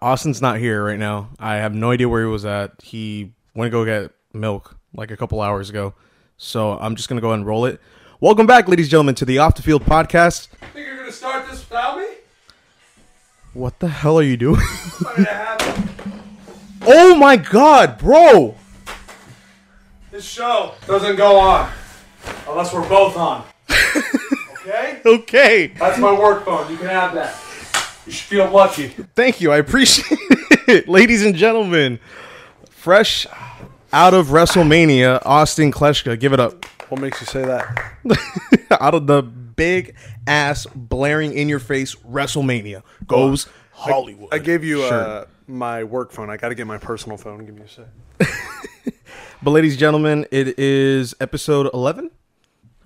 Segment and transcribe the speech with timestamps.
[0.00, 1.30] Austin's not here right now.
[1.40, 2.70] I have no idea where he was at.
[2.82, 5.92] He went to go get milk like a couple hours ago.
[6.36, 7.80] So I'm just gonna go ahead and roll it.
[8.20, 10.50] Welcome back, ladies and gentlemen, to the Off the Field podcast.
[10.72, 12.06] Think you're gonna start this without me?
[13.54, 14.60] What the hell are you doing?
[15.00, 16.22] Not gonna happen.
[16.82, 18.54] oh my god, bro!
[20.12, 21.72] This show doesn't go on
[22.48, 23.44] unless we're both on.
[24.60, 25.00] okay?
[25.04, 25.66] Okay.
[25.76, 26.70] That's my work phone.
[26.70, 27.36] You can have that.
[28.08, 28.88] You should feel lucky.
[29.14, 29.52] Thank you.
[29.52, 30.18] I appreciate
[30.66, 30.88] it.
[30.88, 32.00] Ladies and gentlemen,
[32.70, 33.26] fresh
[33.92, 36.18] out of WrestleMania, Austin Kleshka.
[36.18, 36.64] Give it up.
[36.90, 37.92] What makes you say that?
[38.80, 39.94] out of the big
[40.26, 44.30] ass blaring in your face WrestleMania goes Hollywood.
[44.32, 44.94] I gave you Sure.
[44.94, 46.30] uh, my work phone.
[46.30, 47.44] I got to get my personal phone.
[47.44, 47.86] Give me a sec.
[49.42, 52.10] But ladies and gentlemen, it is episode 11.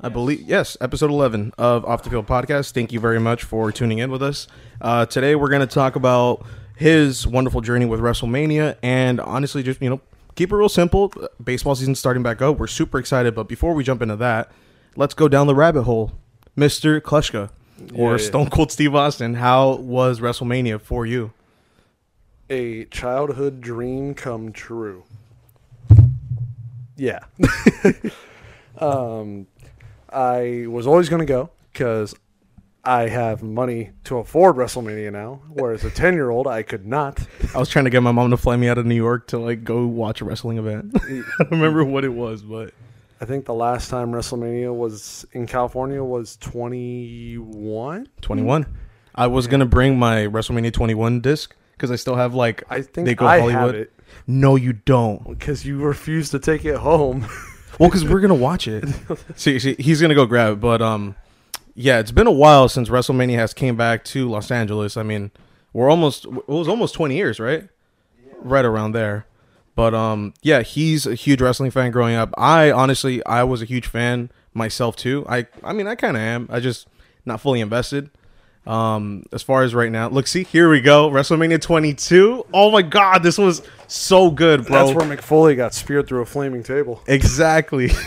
[0.04, 2.72] I believe yes, episode 11 of Off the Field podcast.
[2.72, 4.48] Thank you very much for tuning in with us.
[4.80, 9.80] Uh, today we're going to talk about his wonderful journey with WrestleMania and honestly just,
[9.80, 10.00] you know,
[10.34, 11.12] keep it real simple.
[11.42, 12.58] Baseball season's starting back up.
[12.58, 14.50] We're super excited, but before we jump into that,
[14.96, 16.10] let's go down the rabbit hole.
[16.58, 17.00] Mr.
[17.00, 17.50] Klushka
[17.94, 18.16] or yeah.
[18.16, 21.32] Stone Cold Steve Austin, how was WrestleMania for you?
[22.50, 25.04] A childhood dream come true.
[26.96, 27.20] Yeah.
[28.78, 29.46] um,
[30.12, 32.14] I was always going to go because
[32.84, 37.20] I have money to afford WrestleMania now, whereas a 10 year old, I could not.
[37.54, 39.38] I was trying to get my mom to fly me out of New York to
[39.38, 40.92] like go watch a wrestling event.
[41.04, 42.74] I don't remember what it was, but
[43.20, 48.08] I think the last time WrestleMania was in California was 21.
[48.20, 48.66] 21.
[49.14, 53.06] I was gonna bring my WrestleMania 21 disc because I still have like I think
[53.06, 53.74] they go I Hollywood.
[53.74, 53.92] have it
[54.26, 55.28] No, you don't.
[55.28, 57.26] because you refuse to take it home.
[57.82, 58.84] Well, because we're gonna watch it.
[59.34, 61.16] see, see, he's gonna go grab it, but um,
[61.74, 64.96] yeah, it's been a while since WrestleMania has came back to Los Angeles.
[64.96, 65.32] I mean,
[65.72, 67.68] we're almost it was almost 20 years, right?
[68.38, 69.26] Right around there.
[69.74, 72.32] But um, yeah, he's a huge wrestling fan growing up.
[72.38, 75.26] I honestly, I was a huge fan myself too.
[75.28, 76.46] I, I mean, I kind of am.
[76.52, 76.86] I just
[77.24, 78.10] not fully invested.
[78.66, 82.46] Um, as far as right now, look, see, here we go, WrestleMania 22.
[82.54, 84.86] Oh my God, this was so good, bro.
[84.86, 87.02] That's where Mick Foley got speared through a flaming table.
[87.06, 87.90] exactly.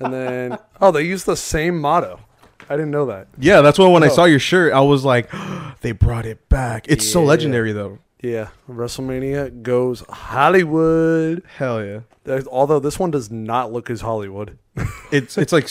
[0.00, 2.20] And then, oh, they used the same motto.
[2.70, 3.26] I didn't know that.
[3.36, 4.10] yeah, that's why when I Oh.
[4.10, 5.28] saw your shirt, I was like,
[5.80, 6.86] they brought it back.
[6.88, 7.98] It's so legendary, though.
[8.22, 11.42] Yeah, WrestleMania goes Hollywood.
[11.56, 12.00] Hell yeah.
[12.50, 14.58] Although this one does not look as Hollywood.
[15.10, 15.68] It's it's like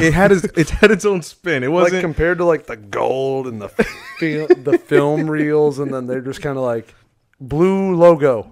[0.00, 1.62] it had its it had its own spin.
[1.62, 6.06] It wasn't compared to like the gold and the fil- the film reels, and then
[6.06, 6.94] they're just kind of like
[7.40, 8.50] blue logo.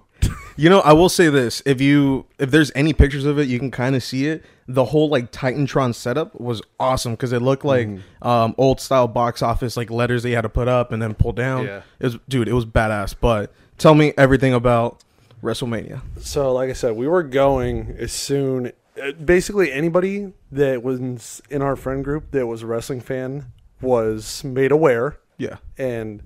[0.56, 3.58] You know, I will say this: if you if there's any pictures of it, you
[3.58, 4.44] can kind of see it.
[4.68, 8.28] The whole like Titantron setup was awesome because it looked like Mm-hmm.
[8.28, 11.32] um, old style box office like letters they had to put up and then pull
[11.32, 11.64] down.
[11.66, 11.82] Yeah.
[11.98, 13.14] it was dude, it was badass.
[13.18, 15.02] But tell me everything about
[15.42, 16.02] WrestleMania.
[16.20, 18.72] So, like I said, we were going as soon.
[19.00, 23.46] Uh, Basically, anybody that was in our friend group that was a wrestling fan
[23.80, 26.22] was made aware, Yeah, and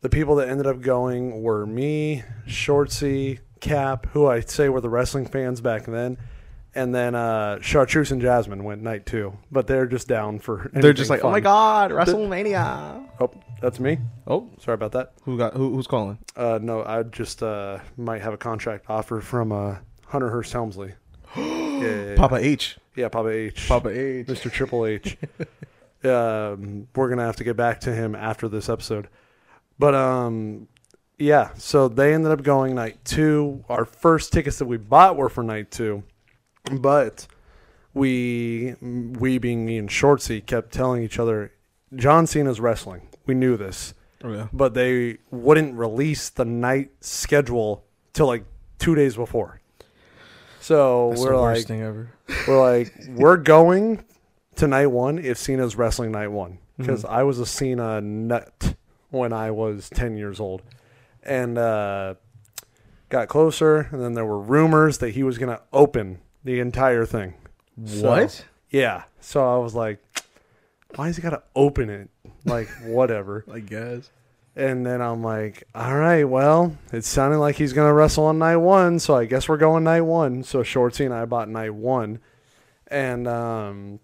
[0.00, 4.88] the people that ended up going were me, Shortsy, Cap, who I say were the
[4.88, 6.16] wrestling fans back then,
[6.74, 10.70] and then uh, Chartreuse and Jasmine went night two, but they're just down for.
[10.72, 13.06] they're just like, anything oh my god, WrestleMania.
[13.20, 13.30] Oh,
[13.60, 13.98] that's me.
[14.26, 15.12] Oh, Sorry about that.
[15.24, 16.18] who got who, who's calling?
[16.34, 20.94] Uh, no, I just uh, might have a contract offer from uh, Hunter Hearst Helmsley.
[21.80, 22.14] Yeah.
[22.16, 22.78] Papa H.
[22.96, 23.68] Yeah, Papa H.
[23.68, 24.26] Papa H.
[24.26, 24.50] Mr.
[24.50, 25.16] Triple H.
[26.04, 29.08] um, we're gonna have to get back to him after this episode.
[29.78, 30.68] But um,
[31.18, 31.50] yeah.
[31.56, 33.64] So they ended up going night two.
[33.68, 36.02] Our first tickets that we bought were for night two,
[36.72, 37.26] but
[37.94, 41.52] we, we being me and Shortsy, kept telling each other,
[41.96, 43.08] John Cena's wrestling.
[43.26, 44.46] We knew this, Oh yeah.
[44.52, 48.44] but they wouldn't release the night schedule till like
[48.78, 49.59] two days before.
[50.60, 52.10] So That's we're the like, thing ever.
[52.46, 54.04] we're like, we're going
[54.56, 56.58] to night one if Cena's wrestling night one.
[56.76, 58.74] Because I was a Cena nut
[59.10, 60.62] when I was 10 years old.
[61.22, 62.14] And uh,
[63.10, 67.04] got closer, and then there were rumors that he was going to open the entire
[67.04, 67.34] thing.
[67.84, 68.44] So- What?
[68.70, 69.02] Yeah.
[69.20, 69.98] So I was like,
[70.96, 72.08] why has he got to open it?
[72.46, 73.44] Like, whatever.
[73.52, 74.10] I guess.
[74.56, 78.38] And then I'm like, all right, well, it's sounding like he's going to wrestle on
[78.38, 78.98] night one.
[78.98, 80.42] So I guess we're going night one.
[80.42, 82.18] So Shorty and I bought night one.
[82.88, 84.00] And um,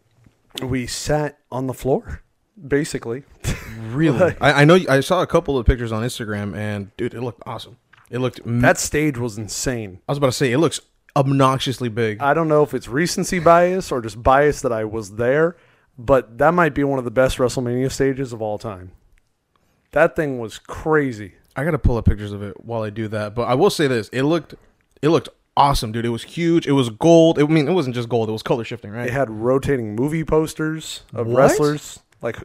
[0.63, 2.23] we sat on the floor,
[2.67, 3.25] basically.
[3.89, 4.19] Really?
[4.19, 4.79] Like- I, I know.
[4.89, 7.77] I saw a couple of pictures on Instagram, and dude, it looked awesome.
[8.11, 8.41] It looked.
[8.45, 10.01] That stage was insane.
[10.09, 10.81] I was about to say it looks
[11.15, 12.21] obnoxiously big.
[12.21, 15.57] I don't know if it's recency bias or just bias that I was there,
[15.99, 18.93] but that might be one of the best WrestleMania stages of all time.
[19.93, 21.35] That thing was crazy.
[21.55, 23.35] I gotta pull up pictures of it while I do that.
[23.35, 24.55] But I will say this: it looked,
[25.03, 26.05] it looked awesome, dude.
[26.05, 26.67] It was huge.
[26.67, 27.39] It was gold.
[27.39, 29.07] I mean, it wasn't just gold; it was color shifting, right?
[29.07, 31.39] It had rotating movie posters of What?
[31.39, 32.37] wrestlers, like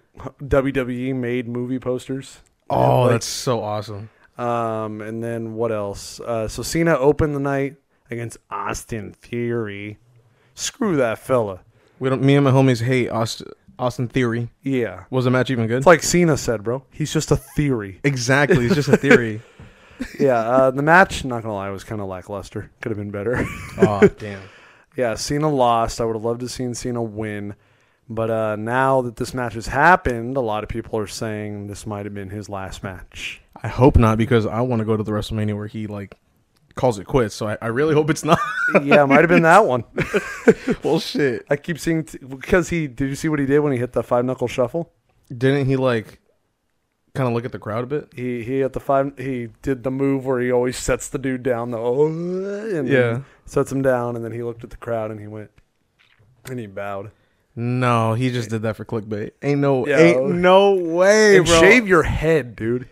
[0.42, 2.40] WWE made movie posters.
[2.70, 4.10] oh, Like, that's so awesome.
[4.38, 6.20] Um, and then what else?
[6.22, 7.76] Uh, so Cena opened the night
[8.10, 10.00] against Austin Theory.
[10.56, 11.62] Screw that fella.
[12.00, 12.22] We don't.
[12.24, 14.50] Me and my homies hate Austin, Austin Theory.
[14.62, 15.06] Yeah.
[15.10, 15.78] Was the match even good?
[15.78, 16.84] It's like Cena said, bro.
[16.92, 18.00] He's just a theory.
[18.04, 18.66] exactly.
[18.66, 19.42] It's just a theory.
[20.20, 20.40] yeah.
[20.40, 22.72] Uh, the match, not gonna lie, was kind of lackluster.
[22.82, 23.46] Could have been better.
[23.82, 24.42] oh damn.
[24.96, 26.00] yeah, Cena lost.
[26.02, 27.56] I would have loved to have seen Cena win.
[28.10, 31.88] But uh, now that this match has happened, a lot of people are saying this
[31.88, 33.42] might have been his last match.
[33.64, 36.16] I hope not because I want to go to the WrestleMania where he like
[36.76, 37.36] calls it quits.
[37.36, 38.40] So I, I really hope it's not.
[38.84, 39.84] yeah, it might have been that one.
[40.84, 41.46] well, shit.
[41.50, 43.94] I keep seeing t- because he did you see what he did when he hit
[43.94, 44.92] the five knuckle shuffle?
[45.36, 46.20] Didn't he like
[47.14, 48.10] kind of look at the crowd a bit?
[48.16, 49.18] He he hit the five.
[49.18, 51.72] He did the move where he always sets the dude down.
[51.72, 53.22] The oh, and Yeah.
[53.46, 55.52] sets him down, and then he looked at the crowd and he went
[56.50, 57.12] and he bowed.
[57.56, 59.32] No, he just did that for clickbait.
[59.42, 61.60] Ain't no, ain't no way, and bro.
[61.60, 62.88] shave your head, dude.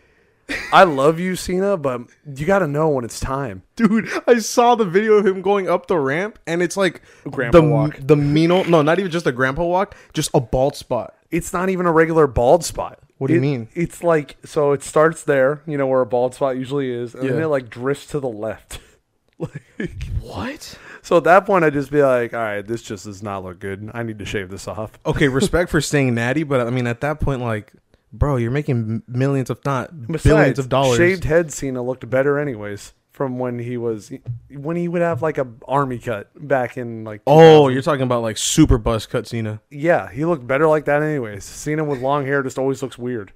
[0.72, 2.02] I love you, Cena, but
[2.36, 3.64] you got to know when it's time.
[3.76, 7.60] Dude, I saw the video of him going up the ramp, and it's like Grandpa
[7.60, 7.98] the walk.
[8.00, 11.16] the mean no, not even just a grandpa walk, just a bald spot.
[11.32, 13.00] It's not even a regular bald spot.
[13.18, 13.68] What do you It- mean?
[13.74, 14.72] It's like so.
[14.72, 17.44] It starts there, you know, where a bald spot usually is, and then Yeah.
[17.46, 18.80] it like drifts to the left.
[19.40, 20.78] like, What?
[21.02, 23.60] so at that point, I'd just be like, "All right, this just does not look
[23.60, 23.90] good.
[23.94, 27.02] I need to shave this off." Okay, respect for staying natty, but I mean, at
[27.02, 27.74] that point, like,
[28.12, 29.92] bro, you're making millions, if not
[30.24, 30.98] billions of dollars.
[30.98, 34.12] Shaved head Cena looked better, anyways, from when he was
[34.50, 37.22] when he would have like a army cut back in like.
[37.28, 39.62] oh, you're talking about like super bust cut Cena.
[39.70, 41.44] yeah, he looked better like that, anyways.
[41.44, 43.34] Cena with long hair just always looks weird.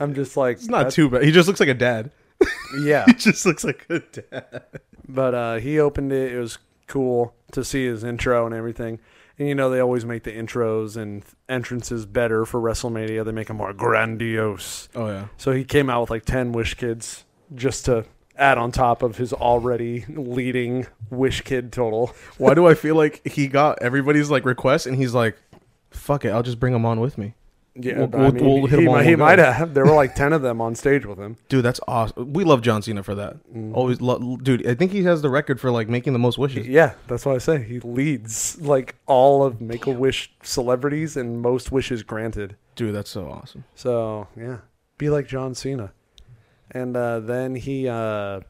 [0.00, 1.22] I'm just like, It's not too bad.
[1.22, 2.10] He just looks like a dad.
[2.82, 3.04] yeah.
[3.06, 4.62] He just looks like a dad.
[5.08, 6.32] But uh, he opened it.
[6.32, 8.98] It was cool to see his intro and everything.
[9.38, 13.24] And you know they always make the intros and entrances better for WrestleMania.
[13.24, 14.88] They make them more grandiose.
[14.94, 15.26] Oh yeah.
[15.36, 18.04] So he came out with like ten Wish Kids just to
[18.36, 22.14] add on top of his already leading Wish Kid total.
[22.38, 25.36] Why do I feel like he got everybody's like request and he's like,
[25.90, 27.34] "Fuck it, I'll just bring them on with me."
[27.76, 29.24] Yeah, We'll- we'll- I mean, we'll hit he, him all might, he one go.
[29.24, 29.74] might have.
[29.74, 31.36] There were like ten of them on stage with him.
[31.48, 32.32] Dude, that's awesome.
[32.32, 33.36] We love John Cena for that.
[33.52, 33.74] Mm.
[33.74, 34.64] Always, lo- dude.
[34.66, 36.68] I think he has the record for like making the most wishes.
[36.68, 37.62] Yeah, that's what I say.
[37.64, 42.56] He leads like all of Make a Wish celebrities and most wishes granted.
[42.76, 43.64] Dude, that's so awesome.
[43.74, 44.58] So yeah,
[44.98, 45.92] be like John Cena.
[46.70, 48.40] And uh, then he uh,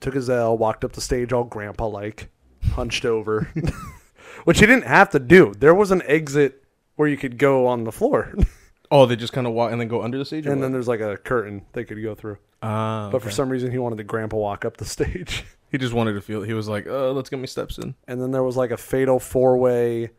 [0.00, 2.30] took his L, walked up the stage all grandpa like,
[2.72, 3.48] hunched over,
[4.44, 5.52] which he didn't have to do.
[5.58, 6.61] There was an exit
[7.02, 8.32] where you could go on the floor,
[8.92, 10.46] Oh, they just kind of walk and then go under the stage.
[10.46, 12.36] or and then there's like a curtain they could go through.
[12.62, 13.34] ah, But for okay.
[13.34, 15.44] some reason, he wanted the grandpa walk up the stage.
[15.72, 16.42] he just wanted to feel.
[16.42, 18.76] He was like, "Uh, let's get me steps in." And then there was like a
[18.76, 20.10] fatal four way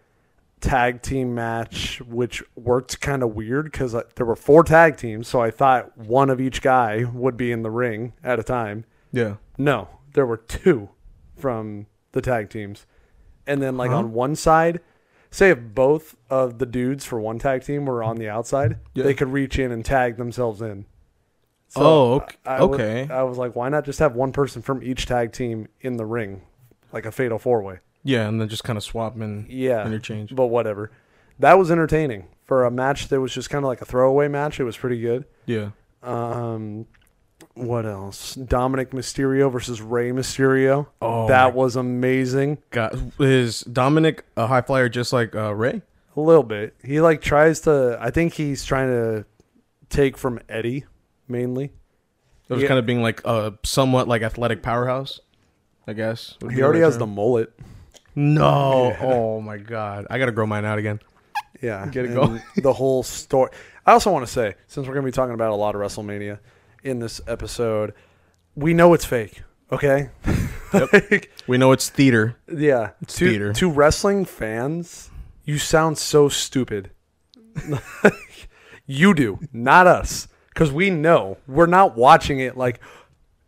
[0.60, 5.28] tag team match, which worked kind of weird because there were four tag teams.
[5.28, 8.86] So I thought one of each guy would be in the ring at a time.
[9.12, 9.36] Yeah.
[9.58, 10.90] No, there were two
[11.38, 12.86] from the tag teams.
[13.46, 13.98] And then, like, Huh?
[13.98, 14.80] on one side,
[15.34, 19.04] say if both of the dudes for one tag team were on the outside, Yeah.
[19.04, 20.86] they could reach in and tag themselves in.
[21.76, 23.08] Oh, ok- I- I okay.
[23.10, 26.06] I was like, why not just have one person from each tag team in the
[26.06, 26.44] ring,
[26.92, 27.80] like a fatal four way?
[28.04, 29.86] Yeah, and then just kind of swap and Yeah.
[29.86, 30.36] interchange.
[30.36, 30.92] But whatever.
[31.40, 32.28] That was entertaining.
[32.46, 35.00] For a match that was just kind of like a throwaway match, it was pretty
[35.02, 35.26] good.
[35.46, 35.70] Yeah.
[36.04, 36.86] Um,
[37.56, 38.36] what else?
[38.36, 40.88] Dominic Mysterio versus Rey Mysterio.
[41.02, 42.58] Oh, that was amazing.
[42.72, 45.82] God, is Dominic a high flyer just like uh, Rey?
[46.16, 46.76] A little bit.
[46.84, 47.98] He like tries to.
[48.00, 49.26] I think he's trying to
[49.90, 50.86] take from Eddie
[51.28, 51.66] mainly.
[52.50, 52.68] It was Yeah.
[52.68, 55.20] kind of being like a somewhat like athletic powerhouse,
[55.88, 56.38] I guess.
[56.42, 57.52] would be He already right has the mullet.
[58.16, 58.96] No.
[59.02, 61.00] Oh my God, I gotta grow mine out again.
[61.62, 62.42] Yeah, Get it and going.
[62.58, 63.50] the whole story.
[63.86, 65.82] I also want to say, since we're going to be talking about a lot of
[65.82, 66.40] WrestleMania
[66.84, 67.94] in this episode,
[68.56, 69.44] we know it's fake.
[69.72, 70.10] Okay.
[70.74, 72.36] Like, We know it's theater.
[72.52, 72.92] yeah.
[73.02, 73.54] It's to, theater.
[73.54, 75.12] to wrestling fans,
[75.46, 76.90] you sound so stupid.
[78.88, 82.58] you do, not us, because we know we're not watching it.
[82.58, 82.80] Like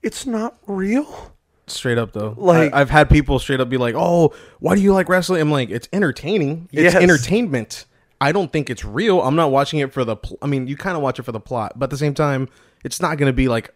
[0.04, 1.34] it's not real.
[1.68, 4.82] Straight up though, Like- I, have had people straight up be like, "Oh, why do
[4.82, 6.70] you like wrestling?" I'm like, "It's entertaining.
[6.72, 6.96] It's Yes.
[6.96, 7.86] entertainment.
[8.22, 9.20] I don't think it's real.
[9.22, 10.16] I'm not watching it for the.
[10.16, 12.14] Pl- I mean, you kind of watch it for the plot, but at the same
[12.14, 12.50] time,
[12.86, 13.74] it's not going to be like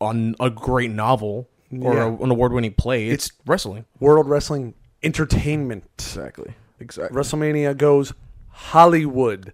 [0.00, 1.48] on a great novel
[1.80, 2.04] or Yeah.
[2.04, 3.08] a, an award-winning play.
[3.08, 3.86] It's, wrestling.
[3.98, 5.84] World Wrestling Entertainment.
[5.98, 6.54] Exactly.
[6.78, 7.16] Exactly.
[7.18, 8.12] WrestleMania goes
[8.50, 9.52] Hollywood.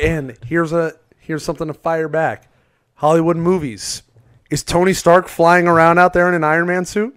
[0.00, 2.50] And here's a here's something to fire back.
[2.94, 4.02] Hollywood movies.
[4.50, 7.16] Is Tony Stark flying around out there in an Iron Man suit?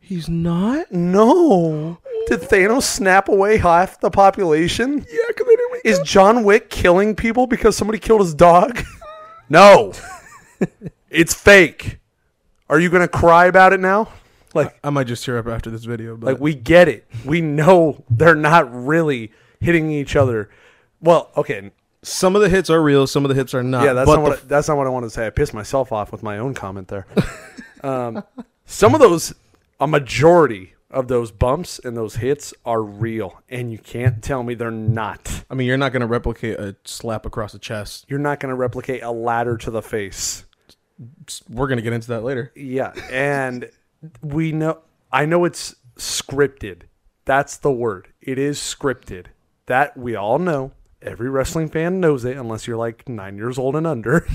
[0.00, 0.90] He's not.
[0.92, 1.98] No.
[2.26, 4.98] Did Thanos snap away half the population?
[4.98, 5.80] Yeah, because they didn't.
[5.84, 8.84] Is John Wick killing people because somebody killed his dog?
[9.48, 9.92] no.
[11.10, 11.98] It's fake.
[12.68, 14.08] Are you going to cry about it now?
[14.54, 16.16] Like I might just tear up after this video.
[16.16, 17.06] But like we get it.
[17.24, 20.50] We know they're not really hitting each other.
[21.00, 21.70] Well, okay.
[22.02, 23.84] some of the hits are real, some of the hits are not.
[23.84, 25.26] Yeah, that's not what the I, that's not what I wanted to say.
[25.26, 27.06] I pissed myself off with my own comment there.
[27.82, 28.24] um,
[28.66, 29.34] some of those,
[29.78, 34.54] a majority of those bumps and those hits are real, and you can't tell me
[34.54, 35.44] they're not.
[35.48, 38.06] I mean, you're not going to replicate a slap across the chest.
[38.08, 40.44] You're not going to replicate a ladder to the face.
[41.48, 42.52] We're going to get into that later.
[42.54, 43.70] Yeah, and
[44.22, 44.78] we know.
[45.12, 46.82] I know it's scripted.
[47.24, 48.08] That's the word.
[48.20, 49.26] It is scripted.
[49.66, 50.72] That we all know.
[51.02, 54.26] Every wrestling fan knows it, unless you're like nine years old and under.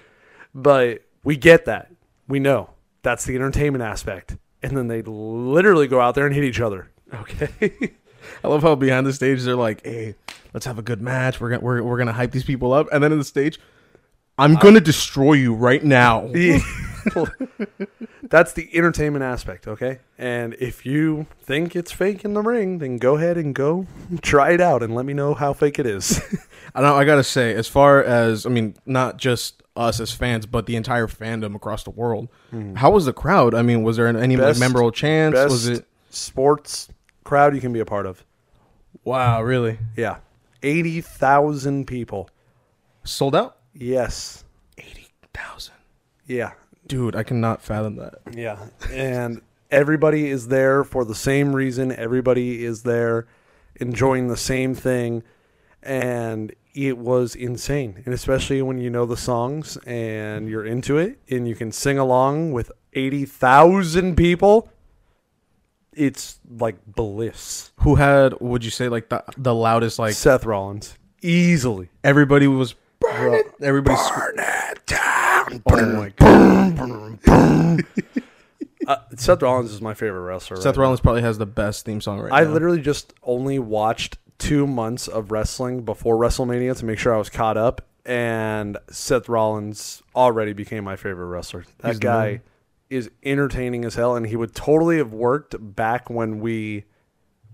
[0.54, 1.92] but we get that.
[2.26, 2.70] We know
[3.02, 4.36] that's the entertainment aspect.
[4.62, 6.90] And then they literally go out there and hit each other.
[7.14, 7.92] Okay.
[8.44, 10.14] I love how behind the stage they're like, "Hey,
[10.52, 11.40] let's have a good match.
[11.40, 13.58] We're gonna we're, we're gonna hype these people up." And then in the stage,
[14.38, 16.30] I'm uh, gonna destroy you right now.
[16.34, 16.58] Yeah.
[18.22, 20.00] That's the entertainment aspect, okay?
[20.18, 23.86] And if you think it's fake in the ring, then go ahead and go
[24.20, 26.20] try it out and let me know how fake it is.
[26.74, 26.94] I know.
[26.96, 30.76] I gotta say, as far as I mean, not just us as fans, but the
[30.76, 32.28] entire fandom across the world.
[32.50, 32.74] Hmm.
[32.74, 33.54] How was the crowd?
[33.54, 35.38] I mean, was there any like, Best- memorable chants?
[35.38, 35.86] Was it?
[36.10, 36.88] sports
[37.24, 38.24] crowd you can be a part of.
[39.04, 40.16] Wow, really Yeah.
[40.62, 42.28] 80,000 people.
[43.04, 43.57] sold out?
[43.78, 44.44] Yes.
[44.76, 45.74] Eighty thousand.
[46.26, 46.52] Yeah.
[46.86, 48.14] Dude, I cannot fathom that.
[48.32, 48.66] Yeah.
[48.90, 51.92] And everybody is there for the same reason.
[51.92, 53.26] Everybody is there
[53.76, 55.22] enjoying the same thing.
[55.82, 58.02] And it was insane.
[58.04, 61.98] And especially when you know the songs and you're into it and you can sing
[61.98, 64.68] along with 80,000 people,
[65.92, 67.72] it's like bliss.
[67.80, 68.40] Who had?
[68.40, 69.98] Would you say like the the loudest?
[69.98, 70.96] Like Seth Rollins.
[71.22, 71.90] Easily.
[72.04, 72.74] everybody was.
[73.18, 73.96] Bro, Everybody.
[73.98, 75.62] scre- burn it down.
[75.66, 77.84] Oh my god.
[78.86, 80.56] Uh, Seth Rollins is my favorite wrestler.
[80.56, 80.82] Seth right now.
[80.84, 82.48] Rollins probably has the best theme song right I now.
[82.48, 87.18] I literally just only watched two months of wrestling before WrestleMania to make sure I
[87.18, 91.66] was caught up, and Seth Rollins already became my favorite wrestler.
[91.80, 92.40] That He's guy
[92.88, 96.84] is entertaining as hell, and he would totally have worked back when we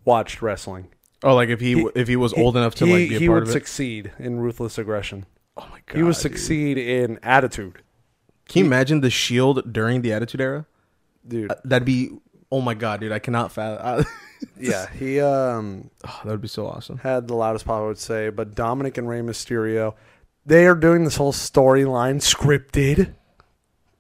[0.05, 0.87] watched wrestling.
[1.25, 3.19] Oh, like if he, He- if he was old enough to he, like be a
[3.19, 3.53] he part would of it.
[3.55, 5.27] succeed in ruthless aggression.
[5.57, 5.97] Oh my god.
[5.97, 6.23] he would dude.
[6.23, 7.83] succeed in attitude,
[8.49, 10.67] Can you imagine the Shield during the Attitude Era?
[11.27, 11.53] dude.
[11.65, 12.11] That'd be.
[12.53, 13.11] Oh my god, dude!
[13.13, 14.05] I cannot fathom.
[14.61, 16.99] yeah, he um oh, that would be so awesome.
[16.99, 18.29] had the loudest pop, I would say.
[18.29, 19.95] But Dominic and Rey Mysterio,
[20.47, 23.15] they are doing this whole storyline scripted.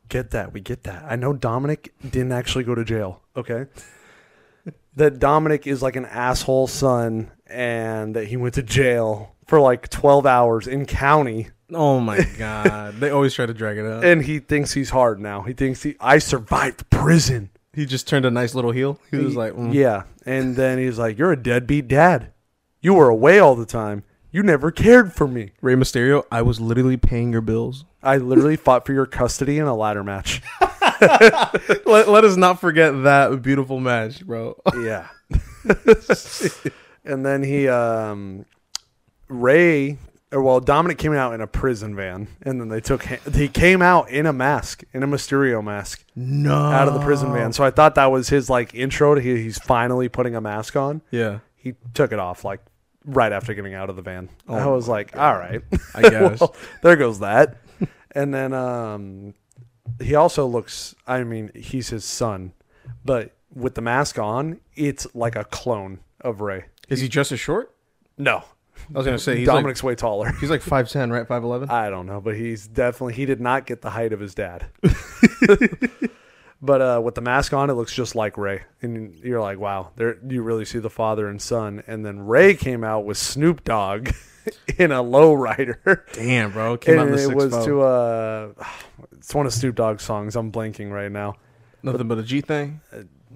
[0.08, 0.52] Get that?
[0.52, 1.04] We get that.
[1.08, 3.22] I know Dominic didn't actually go to jail.
[3.36, 3.66] Okay,
[4.96, 9.88] that Dominic is like an asshole son, and that he went to jail for like
[9.88, 14.04] twelve hours in county, Oh my god, they always try to drag it out.
[14.04, 15.42] and he thinks he's hard now.
[15.42, 17.50] He thinks he I survived prison.
[17.72, 19.00] He just turned a nice little heel.
[19.10, 19.74] He was like, mm.
[19.74, 22.32] Yeah, and then he's like, "You're a deadbeat dad.
[22.80, 24.04] You were away all the time.
[24.30, 27.84] You never cared for me." Rey Mysterio, I was literally paying your bills.
[28.02, 30.42] I literally fought for your custody in a ladder match.
[31.00, 34.56] let, let us not forget that beautiful match, bro.
[34.76, 35.08] Yeah.
[37.04, 38.44] and then he, um,
[39.28, 39.98] Rey,
[40.32, 43.48] or well, Dominic came out in a prison van, and then they took him, he
[43.48, 47.52] came out in a mask, in a Mysterio mask, No, out of the prison van.
[47.52, 50.76] So I thought that was his like intro to he, he's finally putting a mask
[50.76, 51.02] on.
[51.10, 52.60] Yeah, He took it off like
[53.04, 54.28] right after getting out of the van.
[54.48, 55.62] Oh I was like, all right,
[55.94, 56.40] I guess.
[56.40, 57.56] well, there goes that.
[58.12, 59.34] and then um,
[60.00, 60.94] he also looks.
[61.06, 62.52] I mean, he's his son,
[63.04, 66.64] but with the mask on, it's like a clone of Rey.
[66.88, 67.72] Is he just as short?
[68.18, 68.44] No,
[68.94, 70.32] I was gonna say he's Dominic's way taller.
[70.40, 71.26] he's like five ten, right?
[71.26, 71.70] Five eleven.
[71.70, 74.66] I don't know, but he's definitely he did not get the height of his dad.
[76.62, 79.90] but uh, with the mask on, it looks just like Rey, and you're like, wow,
[79.96, 81.82] there you really see the father and son.
[81.86, 84.10] And then Rey came out with Snoop Dogg
[84.78, 86.00] in a lowrider.
[86.12, 88.52] Damn, bro, came out in and the it was to uh,
[89.12, 90.36] it's one of Snoop Dogg's songs.
[90.36, 91.36] I'm blanking right now.
[91.82, 92.80] nothing but a G thing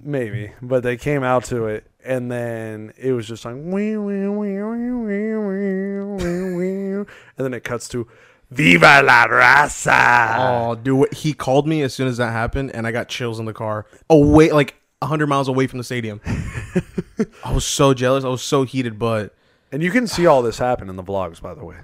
[0.02, 4.28] maybe, but they came out to it, and then it was just like, wee, wee,
[4.28, 8.06] wee, wee, wee, wee, wee, and then it cuts to
[8.50, 10.36] Viva la raza!
[10.38, 13.44] Oh, dude, he called me as soon as that happened, and I got chills in
[13.44, 13.86] the car.
[14.08, 16.20] Away, like hundred miles away from the stadium.
[17.44, 18.24] I was so jealous.
[18.24, 19.34] I was so heated, but
[19.70, 21.76] and you can see all this happen in the vlogs, by the way.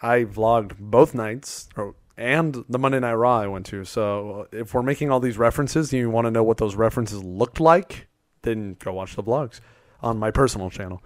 [0.00, 3.84] I vlogged both nights, or and the Monday Night Raw I went to.
[3.84, 7.22] So if we're making all these references and you want to know what those references
[7.22, 8.08] looked like,
[8.42, 9.60] then go watch the vlogs
[10.02, 11.02] on my personal channel.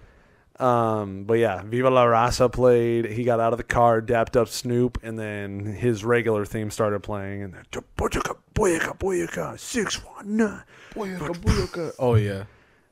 [0.58, 3.06] Um, but yeah, Viva La Raza played.
[3.06, 7.02] He got out of the car, dapped up Snoop, and then his regular theme started
[7.02, 7.42] playing.
[7.42, 7.64] And then,
[7.96, 10.62] boyaka, boyaka, boyaka, six one nine.
[11.98, 12.44] Oh yeah.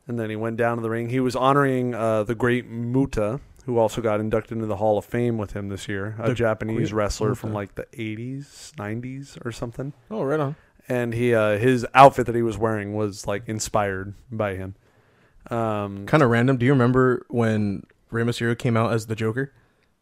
[0.08, 1.08] And then he went down to the ring.
[1.08, 5.04] He was honoring uh, the great Muta, who also got inducted into the Hall of
[5.04, 9.52] Fame with him this year, a The Japanese wrestler from like the 80s, 90s or
[9.52, 9.92] something.
[10.10, 10.56] Oh right on.
[10.88, 14.74] And he uh, his outfit that he was wearing was like inspired by him.
[15.50, 16.56] Um, Kind of random.
[16.56, 19.52] Do you remember when Rey Mysterio came out as the Joker?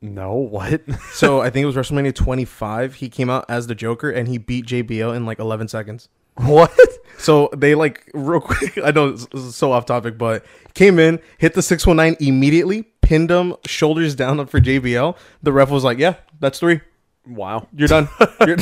[0.00, 0.80] no, what?
[1.12, 2.94] So I think it was WrestleMania 25.
[2.94, 6.08] He came out as the Joker and he beat JBL in like 11 seconds.
[6.36, 6.72] what?
[7.18, 8.78] So they like real quick.
[8.78, 10.44] I know this is so off topic, but
[10.74, 15.16] came in, hit the 619 immediately, pinned him, shoulders down for JBL.
[15.42, 16.82] The ref was like, "Yeah, that's three.
[17.26, 17.66] Wow.
[17.74, 18.08] You're done."
[18.46, 18.58] You're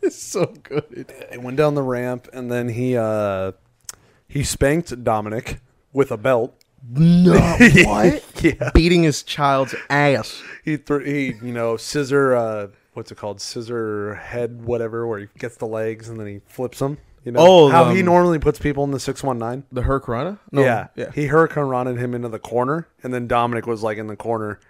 [0.00, 1.12] it's so good.
[1.30, 3.52] It went down the ramp and then he uh,
[4.26, 5.60] he spanked Dominic
[5.92, 6.54] with a belt.
[6.88, 7.32] No,
[7.84, 8.24] what?
[8.42, 8.70] Yeah.
[8.72, 10.42] Beating his child's ass.
[10.64, 15.26] He threw he you know scissor uh what's it called scissor head whatever where he
[15.38, 16.96] gets the legs and then he flips them.
[17.26, 19.64] You know Oh, how he um, normally puts people in the six one nine.
[19.72, 20.38] The Hurricane?
[20.52, 21.10] yeah, yeah.
[21.12, 24.60] He hurricane him into the corner, and then Dominic was like in the corner,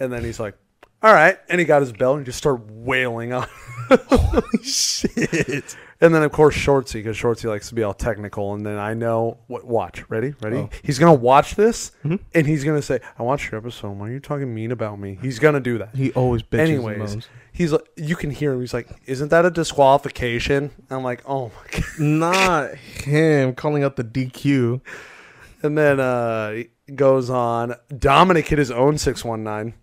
[0.00, 0.56] and then he's like,
[1.02, 3.46] "All right," and he got his belt and just started wailing on.
[3.90, 5.76] Holy shit.
[6.00, 8.54] And then of course Shortsy, because Shortsy likes to be all technical.
[8.54, 9.64] And then I know what.
[9.64, 10.56] Watch, ready, ready.
[10.56, 10.70] Oh.
[10.82, 13.90] He's gonna watch this, and he's gonna say, "I watched your episode.
[13.98, 15.94] Why are you talking mean about me?" He's gonna do that.
[15.94, 16.58] He always bitches.
[16.60, 17.28] Anyways, and moans.
[17.52, 18.60] he's like, you can hear him.
[18.60, 23.96] He's like, "Isn't that a disqualification?" I'm like, "Oh my god!" not him calling out
[23.96, 24.80] the DQ.
[25.62, 27.76] And then uh, he goes on.
[27.96, 29.74] Dominic hit his own six one nine.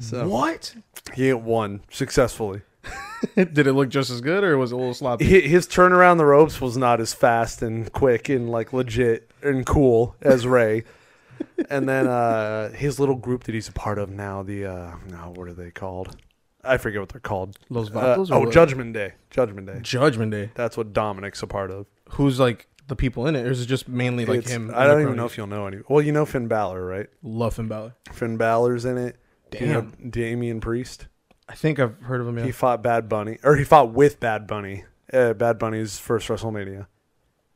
[0.00, 0.74] So What?
[1.14, 2.62] he hit one successfully.
[3.36, 5.24] Did it look just as good, or was it a little sloppy?
[5.42, 9.66] His turn around the ropes was not as fast and quick and like legit and
[9.66, 10.84] cool as Rey.
[11.70, 15.32] and then uh, his little group that he's a part of now, the uh, no,
[15.36, 16.16] what are they called?
[16.64, 17.58] I forget what they're called.
[17.68, 18.30] Los Uh, Vatos?
[18.30, 18.52] or oh, what?
[18.52, 19.12] Judgment Day.
[19.30, 19.78] Judgment Day.
[19.82, 20.50] Judgment Day.
[20.54, 21.86] That's what Dominic's a part of.
[22.12, 24.70] Who's like the people in it, or is it just mainly like It's- him?
[24.74, 25.78] I don't even know if you'll know any.
[25.88, 27.08] Well, you know Finn Balor, right?
[27.22, 27.94] love Finn Balor.
[28.12, 29.16] Finn Balor's in it.
[29.50, 30.10] Do you know Damn.
[30.10, 31.06] Damian Priest.
[31.48, 32.38] I think I've heard of him.
[32.38, 32.44] Yeah.
[32.44, 34.84] He fought Bad Bunny, or he fought with Bad Bunny.
[35.12, 36.86] Uh, Bad Bunny's first WrestleMania.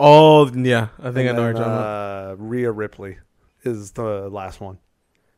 [0.00, 1.34] oh yeah, I think And I know.
[1.34, 2.30] then, what you're talking about.
[2.32, 3.18] uh, Rhea Ripley
[3.62, 4.78] is the last one.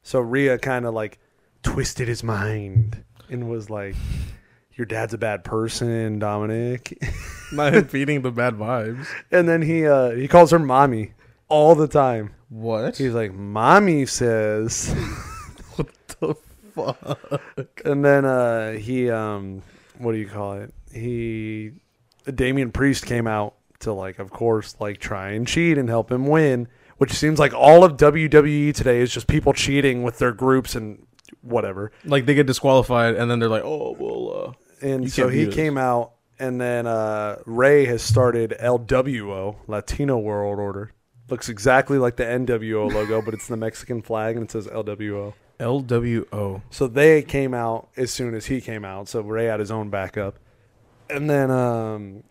[0.02, 1.18] So Rhea kind of like
[1.62, 3.94] twisted his mind and was like,
[4.74, 6.96] "Your dad's a bad person, Dominic."
[7.52, 9.06] Not feeding the bad vibes.
[9.30, 11.12] and then he uh, he calls her mommy
[11.48, 12.32] all the time.
[12.48, 12.96] What?
[12.96, 14.94] He's like, "Mommy says,"
[16.20, 16.34] the
[16.74, 17.80] fuck?
[17.84, 19.62] and then uh, he um,
[19.98, 20.74] what do you call it?
[20.92, 21.72] He
[22.32, 26.26] Damian Priest came out to like, of course, like try and cheat and help him
[26.26, 26.68] win.
[26.98, 31.06] Which seems like all of WWE today is just people cheating with their groups and
[31.42, 31.92] whatever.
[32.06, 35.76] Like they get disqualified, and then they're like, "Oh well." uh And so he came
[35.76, 40.92] out, and then uh, Rey has started LWO, Latino World Order.
[41.28, 45.34] Looks exactly like the NWO logo, but it's the Mexican flag and it says LWO.
[45.58, 46.62] LWO.
[46.70, 49.08] So they came out as soon as he came out.
[49.08, 50.38] So Rey had his own backup.
[51.08, 52.24] And then um,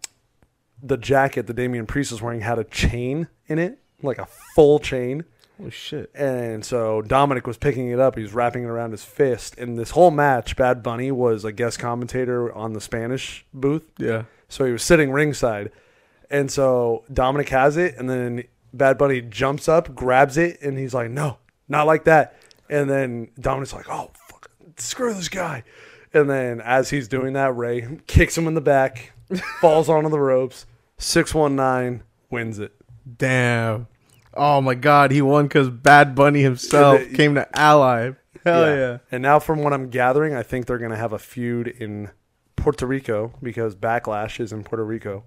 [0.81, 4.79] the jacket that Damian Priest was wearing had a chain in it, like a full
[4.79, 5.25] chain.
[5.63, 6.11] Oh shit.
[6.13, 8.15] And so Dominic was picking it up.
[8.15, 9.57] He was wrapping it around his fist.
[9.57, 13.89] And this whole match, Bad Bunny was a guest commentator on the Spanish booth.
[13.97, 14.23] Yeah.
[14.49, 15.71] So he was sitting ringside.
[16.29, 17.95] And so Dominic has it.
[17.97, 21.37] And then Bad Bunny jumps up, grabs it, and he's like, no,
[21.69, 22.37] not like that.
[22.69, 25.63] And then Dominic's like, oh, fuck, screw this guy.
[26.13, 29.11] And then as he's doing that, Rey kicks him in the back,
[29.61, 30.65] falls onto the ropes.
[30.97, 32.73] 619 wins it.
[33.17, 33.87] Damn.
[34.33, 38.11] Oh my god, he won because Bad Bunny himself the- came to ally.
[38.45, 38.97] Hell yeah.
[39.11, 42.11] And now, from what I'm gathering, I think they're going to have a feud in
[42.55, 45.23] Puerto Rico because Backlash is in Puerto Rico.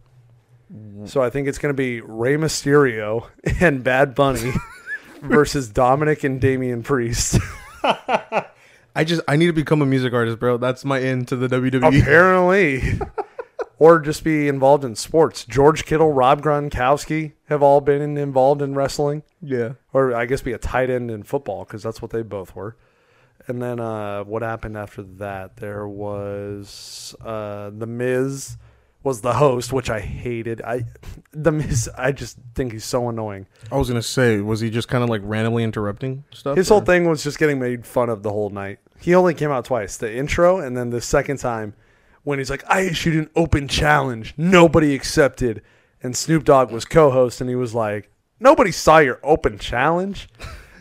[0.72, 1.08] Mm.
[1.08, 3.28] So I think it's going to be Rey Mysterio
[3.60, 4.52] and Bad Bunny
[5.20, 7.38] versus Dominic and Damian Priest.
[7.82, 10.56] I just I need to become a music artist, bro.
[10.56, 11.48] That's my end to the.
[11.48, 12.00] WWE.
[12.00, 13.00] Apparently.
[13.78, 15.44] or just be involved in sports.
[15.44, 19.22] George Kittle, Rob Gronkowski have all been involved in wrestling.
[19.40, 19.74] Yeah.
[19.92, 22.76] or I guess be a tight end in football because that's what they both were.
[23.46, 25.56] And then uh, what happened after that?
[25.56, 28.56] There was uh, the Miz
[29.04, 30.60] was the host, which I hated.
[30.62, 30.84] I
[31.32, 33.46] the Miz, I just think he's so annoying.
[33.70, 36.56] I was gonna say, was he just kind of like randomly interrupting stuff?
[36.56, 38.78] His or- whole thing was just getting made fun of the whole night.
[39.00, 41.74] He only came out twice: the intro and then the second time
[42.24, 44.34] when he's like, I issued an open challenge.
[44.36, 45.62] Nobody accepted.
[46.02, 50.28] And Snoop Dogg was co host and he was like, Nobody saw your open challenge.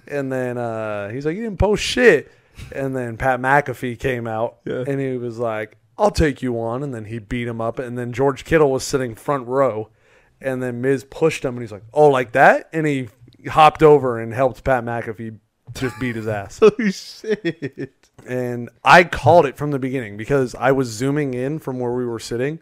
[0.10, 2.32] And then uh, he's like, You didn't post shit.
[2.72, 4.84] And then Pat McAfee came out Yeah.
[4.88, 6.84] and he was like, I'll take you on.
[6.84, 7.80] And then he beat him up.
[7.80, 9.90] And then George Kittle was sitting front row.
[10.40, 12.70] And then Miz pushed him and he's like, Oh, like that?
[12.72, 13.10] And he
[13.50, 15.40] hopped over and helped Pat McAfee
[15.74, 16.60] just beat his ass.
[16.64, 17.94] Holy shit.
[18.28, 22.06] and I called it from the beginning because I was zooming in from where we
[22.06, 22.60] were sitting,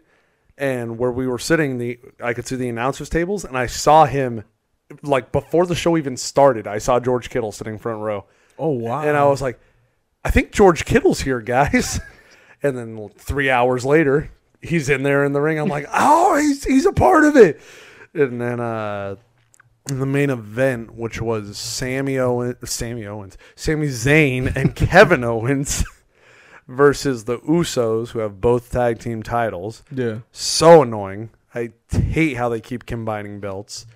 [0.58, 4.06] and where we were sitting, the I could see the announcers tables, and I saw
[4.06, 4.44] him
[5.02, 6.66] like before the show even started.
[6.66, 8.24] I saw George Kittle sitting front row,
[8.58, 9.02] Oh wow.
[9.02, 9.60] and I was like,
[10.24, 12.00] I think George Kittle's here, guys.
[12.66, 14.30] and then three hours later,
[14.62, 15.58] he's in there in the ring.
[15.58, 17.60] I'm like, oh, he's he's a part of it.
[18.14, 19.16] And then uh,
[19.86, 25.84] the main event, which was Sammy Owens, Sammy Owens, Sami Zayn, and Kevin Owens
[26.68, 29.82] versus the Usos, who have both tag team titles.
[29.92, 30.18] yeah.
[30.32, 31.30] So annoying.
[31.54, 33.86] I hate how they keep combining belts.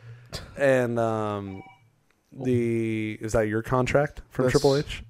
[0.57, 1.63] And um,
[2.33, 5.03] the is that your contract from That's- Triple H?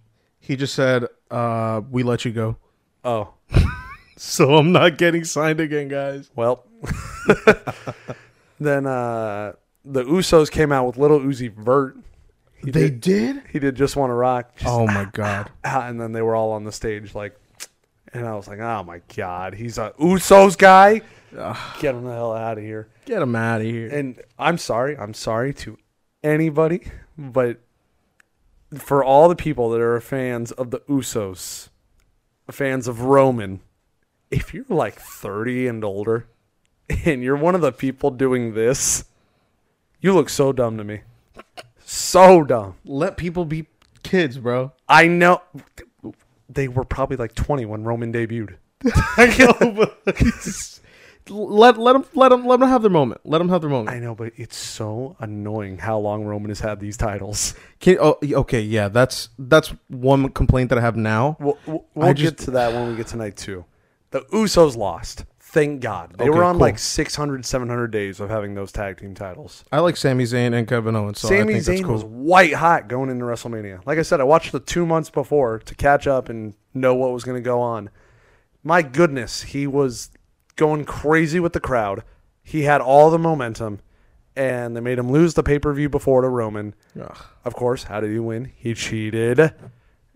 [0.43, 2.57] He just said, uh, we let you go.
[3.05, 3.35] Oh,
[4.17, 6.31] So I'm not getting signed again, guys.
[6.37, 6.65] well.
[8.61, 11.97] then uh, the Usos came out with Lil Uzi Vert.
[12.63, 13.43] He they did, did?
[13.51, 14.55] he did just want to rock.
[14.57, 15.51] Just, Oh my god.
[15.65, 17.35] ah, and then they were all on the stage like,
[18.13, 21.01] and I was like, oh my god, he's a Usos guy.
[21.81, 22.89] Get him the hell out of here.
[23.07, 23.89] Get him out of here.
[23.89, 25.79] And I'm sorry, I'm sorry to
[26.23, 26.83] anybody,
[27.17, 27.61] but
[28.77, 31.70] for all the people that are fans of the Usos,
[32.53, 33.61] fans of Roman,
[34.31, 36.27] if you're like 30 and older
[37.05, 39.05] and you're one of the people doing this,
[40.01, 41.01] you look so dumb to me.
[41.85, 42.77] So dumb.
[42.85, 43.67] Let people be
[44.03, 44.73] kids, bro.
[44.89, 45.43] I know
[46.49, 48.57] they were probably like 20 when Roman debuted.
[51.31, 53.21] let let them let them let them have their moment.
[53.25, 53.95] Let them have their moment.
[53.97, 57.55] I know, but it's so annoying how long Roman has had these titles.
[57.81, 61.37] Can, oh, okay, yeah, that's that's one complaint that I have now.
[61.41, 63.65] We'll, we'll we'll I get to that when we get to night two.
[64.11, 65.25] The Usos lost.
[65.39, 66.15] Thank God.
[66.17, 66.61] They Okay, were on cool.
[66.61, 69.65] like 600, 700 days of having those tag team titles.
[69.73, 71.95] I like Sami Zayn and Kevin Owens, so Sami I think that's Zayn cool.
[71.95, 73.85] was white hot going into WrestleMania.
[73.85, 77.11] Like I said, I watched the two months before to catch up and know what
[77.13, 77.91] was going to go on.
[78.63, 80.11] My goodness, he was
[80.61, 82.05] going crazy with the crowd.
[82.43, 83.81] He had all the momentum,
[84.37, 86.75] and they made him lose the pay per view before to Roman.
[87.01, 87.17] Ugh.
[87.45, 88.53] Of course, how did he win?
[88.55, 89.53] He cheated.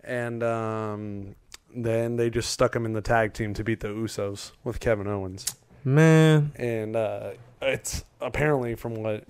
[0.03, 1.35] And um,
[1.75, 5.07] then they just stuck him in the tag team to beat the Usos with Kevin
[5.07, 5.45] Owens.
[5.83, 7.31] Man, And uh,
[7.61, 9.23] it's apparently from what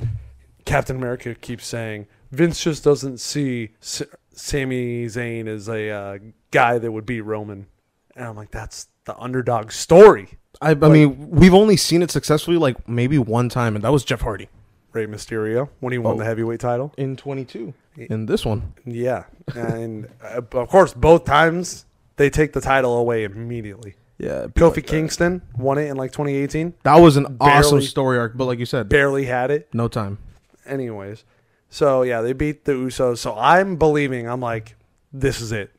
[0.65, 6.17] Captain America keeps saying, Vince just doesn't see S- Sami Zayn as a uh,
[6.51, 7.67] guy that would beat Roman.
[8.15, 10.37] And I'm like, that's the underdog story.
[10.61, 14.03] I, I mean, we've only seen it successfully like maybe one time, and that was
[14.03, 14.49] Jeff Hardy
[14.93, 16.19] Rey Mysterio when he won Oh.
[16.19, 16.93] the heavyweight title.
[16.97, 17.73] in 22.
[17.97, 19.23] In this one, Yeah.
[19.55, 21.85] And uh, of course, both times
[22.17, 23.95] they take the title away immediately.
[24.17, 26.73] yeah, Kofi Kingston won it in like 2018.
[26.83, 29.69] That was an awesome story arc, but like you said, Barely had it.
[29.73, 30.17] no time.
[30.65, 31.23] Anyways,
[31.69, 33.19] so yeah, they beat the Usos.
[33.19, 34.27] So I'm believing.
[34.27, 34.75] I'm like,
[35.13, 35.71] this is it.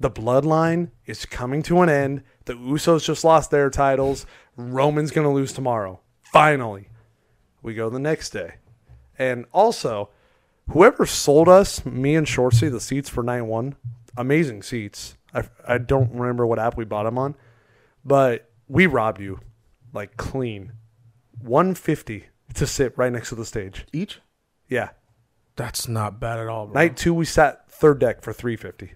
[0.00, 2.22] The bloodline is coming to an end.
[2.44, 4.26] The Usos just lost their titles.
[4.56, 6.00] Roman's gonna lose tomorrow.
[6.22, 6.88] Finally,
[7.62, 8.54] we go the next day,
[9.18, 10.10] and also,
[10.70, 13.76] whoever sold us, me and Shortsy, the seats for night one,
[14.16, 15.16] amazing seats.
[15.34, 17.36] I I don't remember what app we bought them on,
[18.04, 19.40] but we robbed you,
[19.92, 20.72] like clean,
[21.38, 23.86] one fifty to sit right next to the stage.
[23.92, 24.20] Each?
[24.68, 24.90] Yeah.
[25.54, 26.74] That's not bad at all, bro.
[26.74, 28.92] Night two, we sat third deck for three fifty.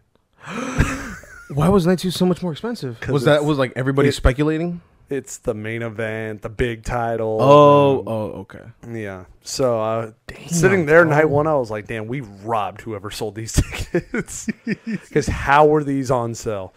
[1.53, 2.99] Why was night two so much more expensive?
[3.01, 4.81] 'Cause Was that it's- was like everybody it- speculating?
[5.09, 7.39] It's the main event, the big title.
[7.41, 8.63] Oh, um, oh, okay.
[8.93, 9.27] yeah.
[9.43, 10.11] So uh,
[10.49, 13.53] sitting there night one, I was like, "Damn, we robbed whoever sold these
[13.93, 14.49] tickets."
[14.85, 16.75] Because how were these on sale?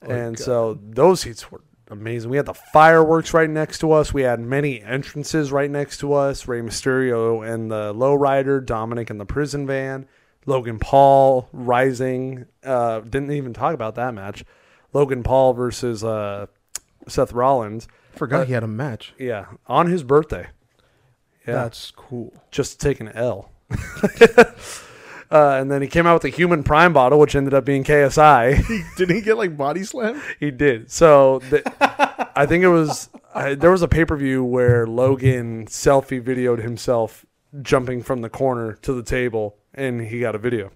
[0.00, 2.30] and so those seats were amazing.
[2.30, 4.14] We had the fireworks right next to us.
[4.14, 6.46] We had many entrances right next to us.
[6.46, 10.06] Rey Mysterio and the Lowrider, Dominic and the prison van,
[10.46, 12.46] Logan Paul rising.
[12.64, 14.44] Uh, didn't even talk about that match.
[14.92, 16.46] Logan Paul versus uh,
[17.08, 17.88] Seth Rollins.
[18.12, 19.12] Forgot he had a match.
[19.18, 20.48] Yeah, on his birthday.
[21.46, 22.32] Yeah, That's cool.
[22.50, 23.50] just take an L.
[23.70, 24.44] uh,
[25.30, 28.64] and then he came out with the human prime bottle, which ended up being KSI.
[28.96, 30.20] Didn't he get like body slam?
[30.40, 30.90] he did.
[30.90, 31.62] So the,
[32.34, 36.62] I think it was I, there was a pay per view where Logan selfie videoed
[36.62, 37.26] himself
[37.62, 40.70] jumping from the corner to the table, and he got a video.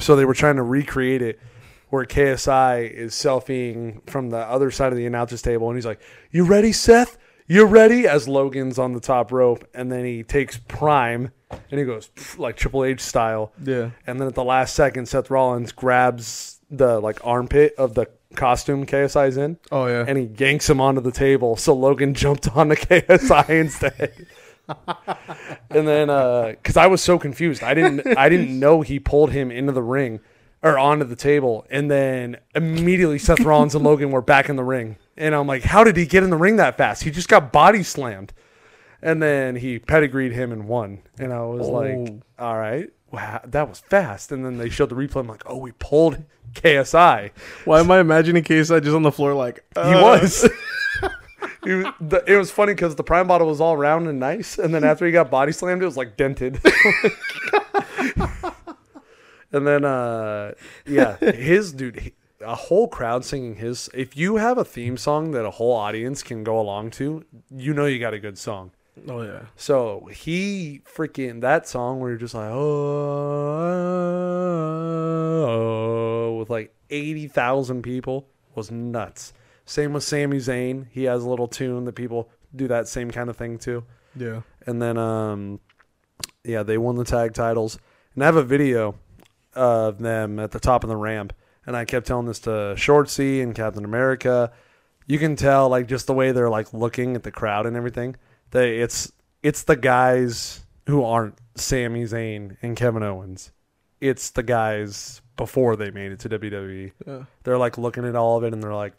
[0.00, 1.40] So they were trying to recreate it
[1.88, 6.00] where KSI is selfieing from the other side of the announcers table, and he's like,
[6.30, 7.16] "You ready, Seth?
[7.46, 11.30] You ready?" As Logan's on the top rope, and then he takes Prime,
[11.70, 13.90] and he goes like Triple H style, Yeah.
[14.06, 18.84] and then at the last second, Seth Rollins grabs the like armpit of the costume
[18.84, 20.04] KSI's in, Oh yeah.
[20.06, 21.56] and he yanks him onto the table.
[21.56, 24.26] So Logan jumped onto KSI instead.
[25.70, 26.08] And then,
[26.54, 29.82] because I was so confused, I didn't, I didn't know he pulled him into the
[29.82, 30.20] ring
[30.62, 34.64] or onto the table, and then immediately Seth Rollins and Logan were back in the
[34.64, 37.04] ring, and I'm like, how did he get in the ring that fast?
[37.04, 38.32] He just got body slammed,
[39.00, 42.20] and then he pedigreed him and won, and I was like, Oh.
[42.38, 42.90] all right.
[43.10, 44.32] Wow, that was fast.
[44.32, 45.20] And then they showed the replay.
[45.20, 47.30] I'm like, oh, we pulled KSI.
[47.64, 50.46] Why am I imagining KSI just on the floor like He uh, was.
[51.64, 54.58] He was- the- it was funny because the prime bottle was all round and nice,
[54.58, 56.60] and then after he got body slammed, it was like dented.
[59.52, 60.52] and then, uh,
[60.86, 63.90] yeah, his dude, he- a whole crowd singing his.
[63.92, 67.74] If you have a theme song that a whole audience can go along to, you
[67.74, 68.70] know you got a good song.
[69.08, 69.40] Oh yeah.
[69.56, 72.50] So he freaking that song where you're just like
[75.38, 79.32] oh, with like eighty thousand people was nuts.
[79.68, 80.86] Same with Sami Zayn.
[80.90, 83.84] He has a little tune that people do that same kind of thing too.
[84.16, 84.40] Yeah.
[84.66, 85.60] And then um
[86.42, 87.78] yeah, they won the tag titles.
[88.14, 88.94] And I have a video
[89.52, 91.34] of them at the top of the ramp.
[91.66, 94.52] And I kept telling this to Shortsy and Captain America.
[95.06, 98.16] You can tell like just the way they're like looking at the crowd and everything.
[98.52, 103.52] They it's it's the guys who aren't Sami Zayn and Kevin Owens.
[104.00, 106.92] It's the guys before they made it to WWE.
[107.06, 107.24] Yeah.
[107.44, 108.94] They're like looking at all of it and they're like,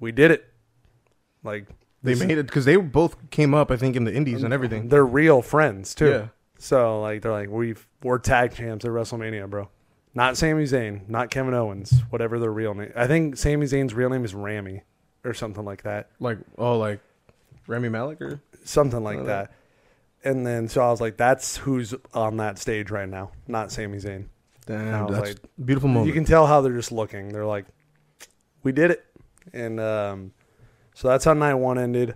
[0.00, 0.46] We did it.
[1.44, 1.66] Like
[2.02, 4.88] They made it because they both came up, I think, in the Indies and everything.
[4.88, 6.10] they're real friends too.
[6.10, 6.28] Yeah.
[6.58, 9.68] So like they're like we've we're tag champs at WrestleMania, bro.
[10.12, 12.92] Not Sami Zayn, not Kevin Owens, whatever their real name.
[12.96, 14.82] I think Sami Zayn's real name is Rami
[15.24, 16.10] or something like that.
[16.18, 17.00] Like oh, like
[17.66, 19.52] Rami Malek or Something like that.
[20.22, 23.98] And then so I was like, that's who's on that stage right now, not Sami
[23.98, 24.26] Zayn.
[24.66, 26.08] Damn, that's like, a beautiful moment.
[26.08, 27.30] You can tell how they're just looking.
[27.30, 27.64] They're like,
[28.62, 29.04] we did it.
[29.52, 30.32] And um,
[30.94, 32.14] so that's how night one ended.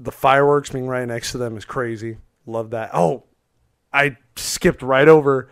[0.00, 2.18] The fireworks being right next to them is crazy.
[2.46, 2.90] Love that.
[2.94, 3.24] Oh,
[3.92, 5.50] I skipped right over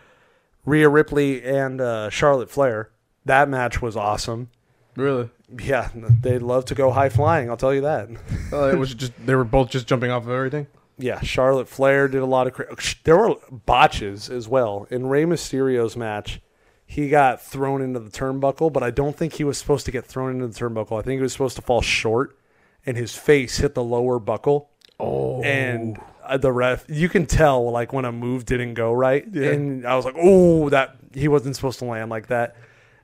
[0.64, 2.90] Rhea Ripley and uh, Charlotte Flair.
[3.24, 4.50] That match was awesome.
[4.96, 5.30] really.
[5.62, 7.48] Yeah, they love to go high flying.
[7.50, 8.08] I'll tell you that.
[8.52, 10.66] Uh, it was just they were both just jumping off of everything.
[10.98, 12.54] Yeah, Charlotte Flair did a lot of.
[12.54, 12.74] Cra-
[13.04, 16.40] there were botches as well in Rey Mysterio's match.
[16.88, 20.06] He got thrown into the turnbuckle, but I don't think he was supposed to get
[20.06, 20.98] thrown into the turnbuckle.
[20.98, 22.38] I think he was supposed to fall short,
[22.86, 24.70] and his face hit the lower buckle.
[25.00, 29.24] Oh, And uh, the ref, you can tell like when a move didn't go right,
[29.30, 29.50] Yeah.
[29.50, 32.56] and I was like, "Oh, that he wasn't supposed to land like that."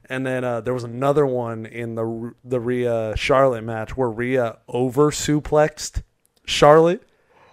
[0.09, 4.59] And then uh, there was another one in the the Rhea Charlotte match where Rhea
[4.68, 6.03] over suplexed
[6.47, 7.03] Charlotte,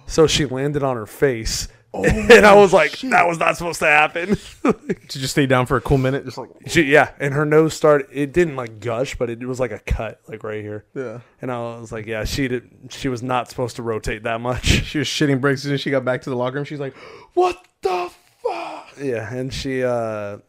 [0.08, 3.88] so she landed on her face, and I was like, "That was not supposed to
[3.88, 7.46] happen." to just stay down for a cool minute, just like she, yeah, and her
[7.46, 8.08] nose started.
[8.12, 10.86] It didn't like gush, but it was like a cut, like right here.
[10.94, 11.22] yeah.
[11.42, 12.70] And I was like, "Yeah, she did.
[12.90, 16.06] She was not supposed to rotate that much." She was shitting bricks and she got
[16.06, 16.66] back to the locker room.
[16.66, 16.96] She's like,
[17.34, 18.12] "What the
[18.44, 20.40] fuck?" Yeah, and she uh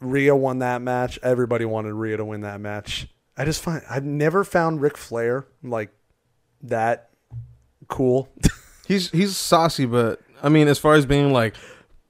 [0.00, 1.18] Rhea won that match.
[1.22, 3.08] Everybody wanted Rhea to win that match.
[3.36, 5.90] I just find I've never found Ric Flair like
[6.62, 7.10] that
[7.88, 8.28] cool.
[8.86, 11.54] He's he's saucy, but I mean, as far as being like,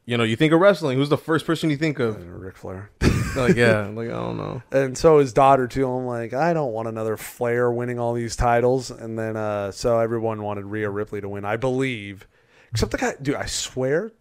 [0.07, 2.25] you know, you think of wrestling, who's the first person you think of?
[2.41, 2.91] Ric Flair.
[3.37, 4.63] Like, yeah, like I don't know.
[4.73, 5.89] and so his daughter too.
[5.89, 8.91] I'm like, I don't want another Flair winning all these titles.
[8.91, 12.27] And then uh so everyone wanted Rhea Ripley to win, I believe.
[12.73, 14.13] Except the guy dude, I swear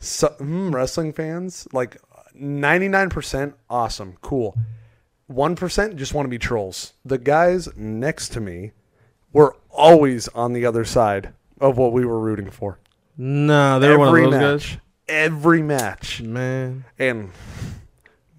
[0.00, 1.96] so, mm, wrestling fans, like
[2.38, 4.56] 99% awesome, cool.
[5.30, 6.94] 1% just want to be trolls.
[7.04, 8.72] The guys next to me
[9.32, 12.78] were always on the other side of what we were rooting for.
[13.22, 14.78] Nah, they were one of Every those match.
[15.06, 16.22] Every match.
[16.22, 17.32] Man, And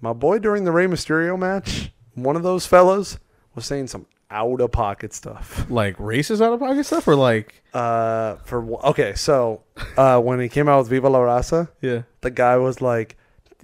[0.00, 3.16] my boy during the Rey Mysterio match, one of those fellas
[3.54, 5.66] was saying some out of pocket stuff.
[5.70, 9.62] like racist out of pocket stuff, or like, Uh, for okay, so
[9.96, 13.16] uh, when he came out with Viva La Raza, yeah, the guy was like,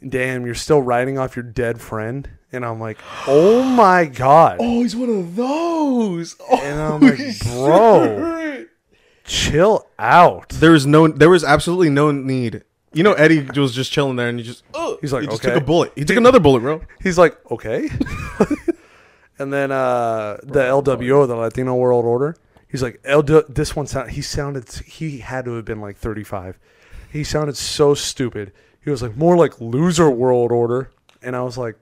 [0.07, 4.83] "Damn, you're still writing off your dead friend," and I'm like, "Oh my god!" Oh,
[4.83, 6.37] he's one of those.
[6.53, 8.67] And I'm like, "Bro,
[9.29, 12.65] chill out." There was no, there was absolutely no need.
[12.93, 15.45] You know, Eddie was just chilling there, and he just, oh, He's like, he just
[15.45, 15.55] okay.
[15.55, 15.93] took a bullet.
[15.95, 16.81] He took another bullet, bro.
[17.03, 17.89] He's like, "Okay."
[19.39, 22.37] and then uh, the LWO, the Latino World Order,
[22.69, 24.69] he's like, LD- "This one sound." He sounded.
[24.73, 26.59] He had to have been like 35.
[27.13, 28.53] He sounded so stupid.
[28.83, 30.91] He was like, "More like loser World Order,"
[31.23, 31.77] and I was like,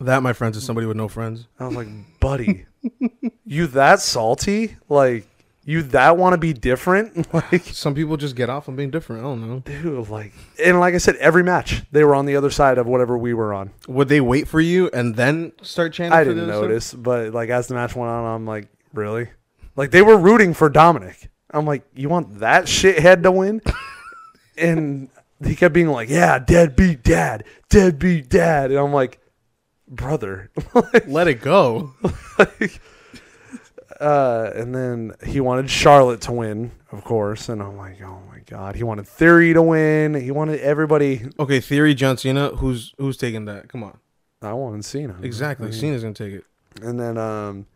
[0.00, 1.46] That, my friends, is somebody with no friends.
[1.58, 1.88] I was like,
[2.20, 2.66] buddy,
[3.46, 4.76] you that salty?
[4.88, 5.26] Like,
[5.64, 7.26] you that want to be different?
[7.32, 9.22] Like, Some people just get off on being different.
[9.22, 9.58] I don't know.
[9.60, 12.86] dude, like, and like I said, every match they were on the other side of
[12.86, 13.70] whatever we were on.
[13.88, 16.12] Would they wait for you and then start chanting?
[16.12, 19.28] I for didn't notice, but like as the match went on, I'm like, really?
[19.76, 21.30] Like they were rooting for Dominic.
[21.50, 23.60] I'm like, you want that shithead to win?
[24.56, 25.08] and
[25.44, 29.20] he kept being like, yeah, deadbeat dad, deadbeat dad, and I'm like,
[29.88, 30.50] brother.
[30.70, 31.06] stuff?
[31.06, 31.94] Let it go.
[32.38, 32.80] like,
[34.00, 38.38] uh, and then he wanted Charlotte to win, of course, and I'm like, oh my
[38.46, 40.14] god, he wanted Theory to win.
[40.14, 41.22] He wanted everybody.
[41.38, 42.48] Okay, Theory, John Cena.
[42.56, 43.68] Who's who's taking that?
[43.68, 43.98] Come on.
[44.42, 45.16] I wanted Cena.
[45.22, 45.66] Exactly.
[45.68, 46.44] I mean, Cena's gonna take it.
[46.82, 47.66] And then, um,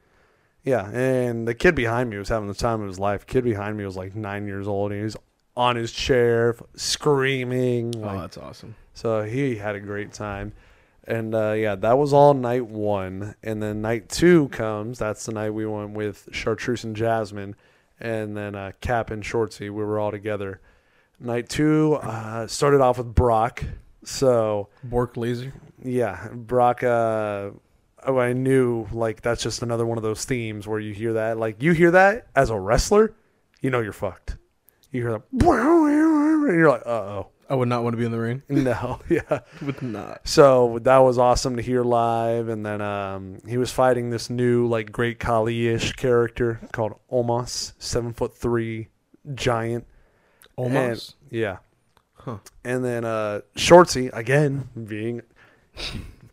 [0.64, 3.26] yeah, and the kid behind me was having the time of his life.
[3.26, 5.16] Kid behind me was like nine years old, and he was
[5.56, 7.94] on his chair screaming.
[7.96, 8.74] Oh, like- that's awesome.
[8.94, 10.52] so he had a great time.
[11.06, 13.34] And uh, yeah, that was all night one.
[13.42, 14.98] And then night two comes.
[14.98, 17.56] That's the night we went with Chartreuse and Jasmine.
[18.00, 19.62] And then uh, Cap and Shortsy.
[19.62, 20.60] We were all together.
[21.20, 23.64] Night two uh, started off with Brock.
[24.04, 25.52] So Brock Lesnar.
[25.82, 26.82] yeah, Brock.
[26.82, 27.50] Uh,
[28.06, 31.38] oh, I knew like that's just another one of those themes where you hear that.
[31.38, 33.14] Like you hear that as a wrestler,
[33.60, 34.36] you know you're fucked.
[34.90, 38.12] You hear that, and you're like, uh oh, I would not want to be in
[38.12, 38.42] the ring.
[38.48, 39.40] no, yeah.
[39.62, 40.26] Would not.
[40.26, 42.48] So that was awesome to hear live.
[42.48, 47.72] And then um, he was fighting this new like Great Khali ish character called Omos,
[47.78, 48.88] seven foot three
[49.34, 49.86] giant.
[50.56, 51.16] Almost.
[51.30, 51.56] And- yeah.
[52.14, 52.38] Huh.
[52.64, 55.20] And then uh, Shortsy again being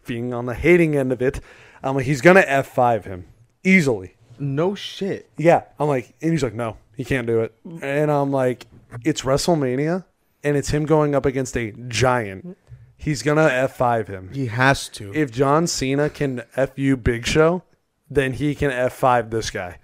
[0.06, 1.42] being on the hating end of it.
[1.84, 3.26] I'm like, he's gonna F five him
[3.64, 4.16] easily.
[4.40, 5.30] No shit.
[5.38, 5.64] Yeah.
[5.80, 7.54] I'm like, and he's like, no, he can't do it.
[7.82, 8.68] And I'm like,
[9.04, 10.06] it's WrestleMania,
[10.44, 12.58] and it's him going up against a giant.
[12.98, 14.30] He's gonna F five him.
[14.34, 15.12] He has to.
[15.16, 17.64] If John Cena can FU Big Show,
[18.10, 19.80] then he can F five this guy.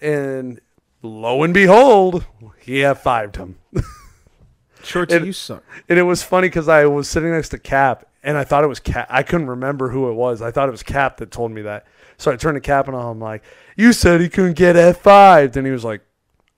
[0.00, 0.60] And
[1.02, 2.26] lo and behold,
[2.60, 3.56] he F fived him.
[4.82, 5.62] Shorty, it- you suck.
[5.88, 8.68] And it was funny because I was sitting next to Cap, and I thought it
[8.68, 9.06] was Cap.
[9.10, 10.42] I couldn't remember who it was.
[10.42, 11.86] I thought it was Cap that told me that.
[12.18, 13.42] So I turned to Cap and I'm like,
[13.76, 16.02] "You said he couldn't get F 5 and he was like,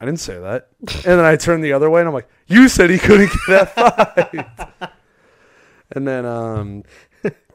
[0.01, 2.69] "I didn't say that." and then I turned the other way and I'm like, "You
[2.69, 3.75] said he couldn't get that
[4.81, 4.91] fight.
[5.93, 6.83] And then um,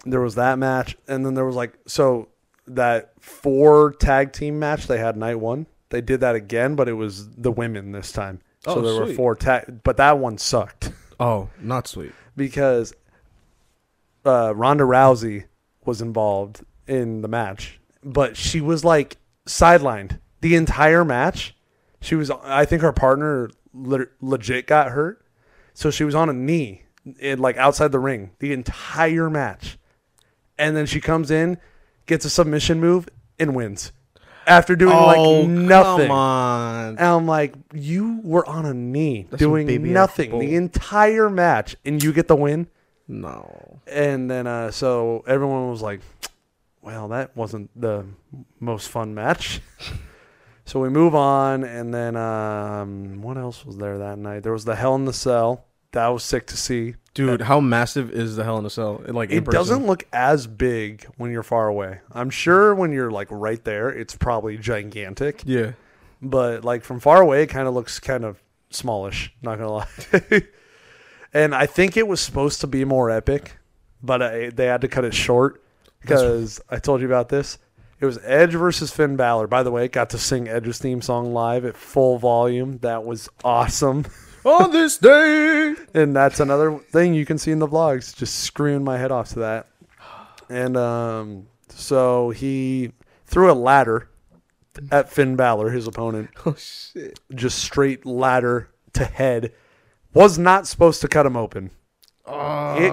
[0.06, 2.30] there was that match, and then there was like so
[2.68, 5.66] that four tag team match they had night one.
[5.90, 8.42] They did that again, but it was the women this time.
[8.68, 12.12] Oh, So there were four tag, but that one sucked Oh, not sweet.
[12.36, 12.94] because
[14.26, 15.46] uh, Ronda Rousey
[15.86, 21.56] was involved in the match, but she was like sidelined the entire match.
[22.02, 25.26] She was, I think, her partner le- legit got hurt,
[25.74, 26.84] so she was on a knee,
[27.20, 29.78] in, like outside the ring, the entire match,
[30.58, 31.58] and then she comes in,
[32.06, 33.92] gets a submission move, and wins
[34.50, 36.06] after doing like nothing.
[36.06, 36.88] Oh, Come on.
[36.90, 42.04] And I'm like, you were on a knee That's doing nothing the entire match, and
[42.04, 42.68] you get the win.
[43.08, 43.80] No.
[43.88, 46.02] And then, uh, so everyone was like,
[46.82, 48.06] well, that wasn't the
[48.60, 49.62] most fun match.
[50.70, 51.64] so we move on.
[51.64, 54.44] And then, um, what else was there that night?
[54.44, 55.66] There was the Hell in the Cell.
[55.92, 56.96] That was sick to see.
[57.16, 59.02] Dude, how massive is the Hell in a Cell?
[59.08, 62.02] Like, It doesn't look as big when you're far away.
[62.12, 65.42] I'm sure when you're like right there, it's probably gigantic.
[65.46, 65.72] Yeah.
[66.22, 69.34] but like from far away, it kind of looks kind of smallish.
[69.42, 70.42] Not gonna lie.
[71.34, 73.58] and I think it was supposed to be more epic,
[74.04, 75.64] but I, they had to cut it short
[76.02, 77.58] because I told you about this.
[78.00, 79.48] It was Edge versus Finn Balor.
[79.48, 82.78] By the way, got to sing Edge's theme song live at full volume.
[82.80, 84.06] That was awesome.
[84.46, 85.76] On this day.
[85.94, 88.16] and that's another thing you can see in the vlogs.
[88.16, 89.68] Just screwing my head off to that.
[90.50, 92.94] And um, so he
[93.26, 94.10] threw a ladder
[94.92, 97.20] at Finn Balor, his opponent Oh, shit.
[97.36, 99.52] just straight ladder to head.
[100.14, 101.72] Was not supposed to cut him open.
[102.26, 102.92] It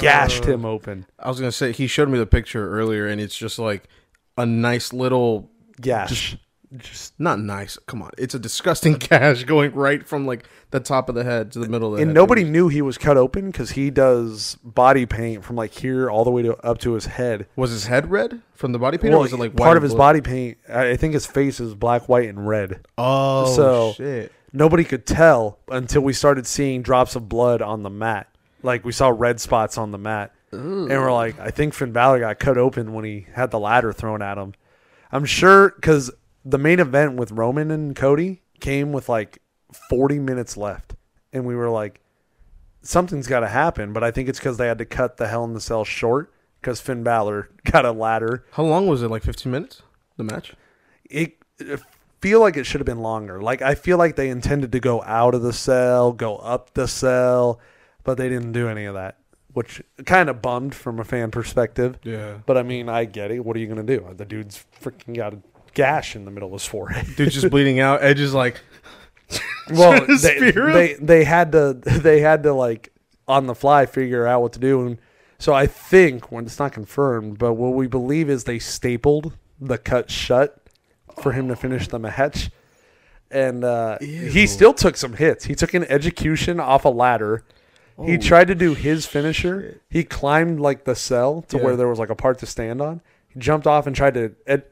[0.00, 1.06] gashed him open.
[1.18, 3.84] I was going to say, he showed me the picture earlier, and it's just like
[4.36, 5.50] a nice little.
[5.80, 6.36] Gash.
[6.76, 7.78] Just, Not nice.
[7.86, 8.10] Come on.
[8.18, 11.68] It's a disgusting gash going right from like the top of the head to the
[11.68, 12.14] middle of the and head.
[12.14, 16.24] nobody knew he was cut open because he does body paint from like here all
[16.24, 17.46] the way to up to his head.
[17.54, 19.92] Was his head red from the body paint, or was it like part of his
[19.92, 19.98] blue?
[19.98, 20.58] body paint?
[20.68, 22.84] I I think his face is black, white, and red.
[22.98, 24.32] Oh, So- shit.
[24.52, 28.28] Nobody could tell until we started seeing drops of blood on the mat.
[28.62, 30.32] Like we saw red spots on the mat.
[30.52, 33.92] And we're like, I think Finn Balor got cut open when he had the ladder
[33.92, 34.54] thrown at him.
[35.10, 36.10] I'm sure because
[36.44, 39.40] the main event with Roman and Cody came with like
[39.88, 40.94] 40 minutes left.
[41.32, 42.00] And we were like,
[42.82, 43.92] something's got to happen.
[43.92, 46.32] But I think it's because they had to cut the Hell in the Cell short
[46.60, 48.44] because Finn Balor got a ladder.
[48.52, 49.10] How long was it?
[49.10, 49.82] Like 15 minutes?
[50.16, 50.54] The match?
[51.04, 51.80] It, it
[52.20, 53.40] feel like it should have been longer.
[53.40, 56.88] Like I feel like they intended to go out of the cell, go up the
[56.88, 57.60] cell,
[58.04, 59.18] but they didn't do any of that,
[59.56, 61.98] which kind of bummed from a fan perspective.
[62.02, 62.40] Yeah.
[62.44, 63.42] But I mean, I get it.
[63.42, 64.06] What are you gonna do?
[64.14, 65.38] The dude's freaking got a
[65.72, 67.06] gash in the middle of his forehead.
[67.16, 68.02] Dude's just bleeding out.
[68.02, 68.60] Edge is like,
[69.70, 72.92] well, they, they they had to they had to like
[73.26, 74.98] on the fly figure out what to do, and
[75.38, 79.78] so I think when it's not confirmed, but what we believe is they stapled the
[79.78, 80.58] cut shut
[81.22, 82.50] for him to finish the match,
[83.30, 85.46] and uh, he still took some hits.
[85.46, 87.42] He took an execution off a ladder.
[88.04, 89.80] He Oh, tried to do his finisher.
[89.88, 91.62] He climbed like the cell to Yeah.
[91.64, 93.00] where there was like a part to stand on.
[93.28, 94.64] He jumped off and tried to ed,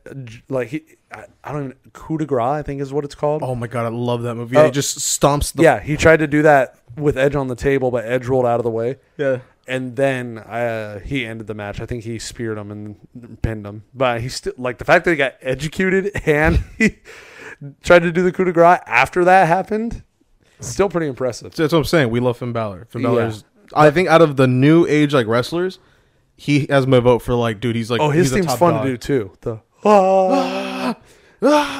[0.49, 3.43] like he I, I don't even coup de grace I think is what it's called.
[3.43, 4.57] oh my God, I love that movie.
[4.57, 4.65] Yeah, Oh.
[4.67, 5.63] he just stomps the.
[5.63, 8.61] yeah, he tried to do that with Edge on the table, but Edge rolled out
[8.61, 9.39] of the way, Yeah.
[9.67, 11.81] and then uh, he ended the match.
[11.81, 15.11] I think he speared him and pinned him, but he still like the fact that
[15.13, 16.99] he got executed and he
[17.83, 20.03] tried to do the coup de grace after that happened.
[20.61, 21.55] Still pretty impressive.
[21.55, 22.11] That's what I'm saying.
[22.11, 22.87] We love Finn Balor.
[22.91, 23.03] Finn.
[23.03, 23.45] Balor's.
[23.75, 25.79] I think out of the new age like wrestlers,
[26.37, 27.77] he has my vote for like, dude.
[27.77, 28.85] He's like, Oh, his he's a team's top fun dog.
[28.85, 29.33] to do too.
[29.41, 30.97] The ah.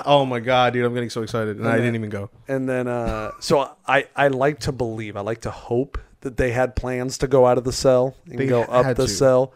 [0.07, 0.85] Oh my god, dude!
[0.85, 2.29] I'm getting so excited, and I didn't even go.
[2.49, 6.51] and then uh, so I I like to believe I like to hope that they
[6.53, 9.09] had plans to go out of the cell and They go up had the to.
[9.13, 9.55] cell,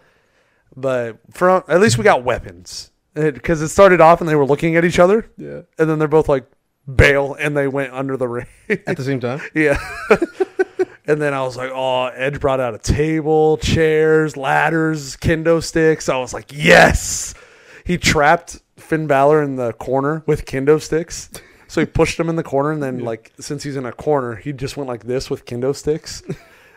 [0.77, 4.77] but from at least we got weapons because it, started off and they were looking
[4.77, 5.63] at each other Yeah.
[5.79, 6.45] and then they're both like
[6.93, 8.47] bail and they went under the ring.
[8.69, 9.79] At the same time, yeah.
[11.07, 16.09] and then I was like, oh, Edge brought out a table, chairs, ladders, kendo sticks.
[16.09, 17.35] I was like, yes.
[17.85, 21.31] He trapped Finn Balor in the corner with kendo sticks.
[21.69, 24.37] So he pushed him in the corner, and then like since he's in a corner,
[24.37, 26.23] he just went like this with kendo sticks,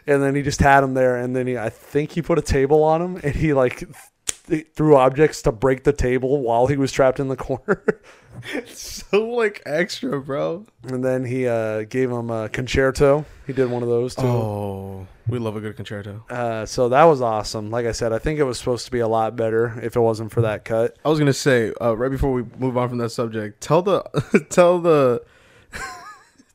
[0.05, 1.15] and then he just had him there.
[1.15, 3.83] And then he, I think he put a table on him, and he like
[4.31, 7.83] th- threw objects to break the table while he was trapped in the corner.
[8.67, 10.65] so like extra, bro.
[10.83, 13.25] and then he uh, gave him a Con-Chair-To.
[13.47, 14.25] He did one of those too.
[14.25, 16.21] Oh, we love a good Con-Chair-To.
[16.29, 17.69] Uh, so that was awesome.
[17.69, 19.99] Like I said, I think it was supposed to be a lot better if it
[19.99, 20.97] wasn't for that cut.
[21.03, 24.01] I was gonna say uh, right before we move on from that subject, tell the
[24.49, 25.23] tell the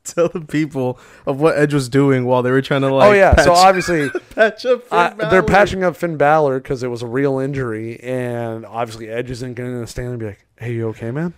[0.14, 3.08] tell the people of what Edge was doing while they were trying to like.
[3.10, 4.82] oh yeah, so obviously patch up.
[4.88, 9.08] Finn uh, they're patching up Finn Balor because it was a real injury, and obviously
[9.08, 11.34] Edge isn't going to stand and be like, "Hey, you okay, man?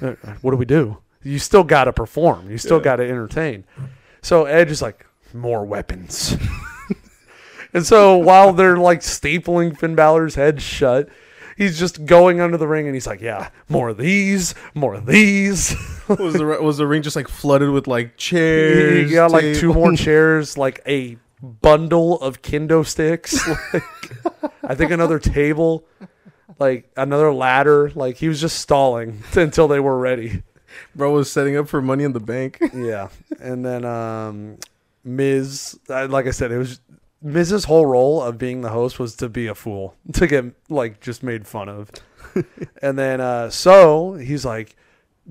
[0.00, 0.98] Uh, what do we do?
[1.22, 2.50] You still got to perform.
[2.50, 2.84] You still Yeah.
[2.84, 3.64] got to entertain."
[4.22, 6.36] So Edge is like, "More weapons."
[7.74, 11.08] and so while they're like stapling Finn Balor's head shut.
[11.56, 15.06] He's just going under the ring and he's like, Yeah, more of these, more of
[15.06, 15.74] these.
[16.08, 19.10] was the was the ring just like flooded with like chairs?
[19.12, 23.38] got like two more chairs, like a bundle of kendo sticks.
[23.72, 25.84] Like, I think another table,
[26.58, 27.90] like another ladder.
[27.94, 30.42] Like he was just stalling until they were ready.
[30.94, 32.58] Bro was setting up for Money in the Bank.
[32.74, 33.08] Yeah,
[33.40, 34.58] and then um,
[35.04, 36.80] Miz, like I said, it was
[37.24, 41.00] Miz's whole role of being the host was to be a fool, to get like
[41.00, 41.90] just made fun of.
[42.82, 44.76] and then uh, so he's like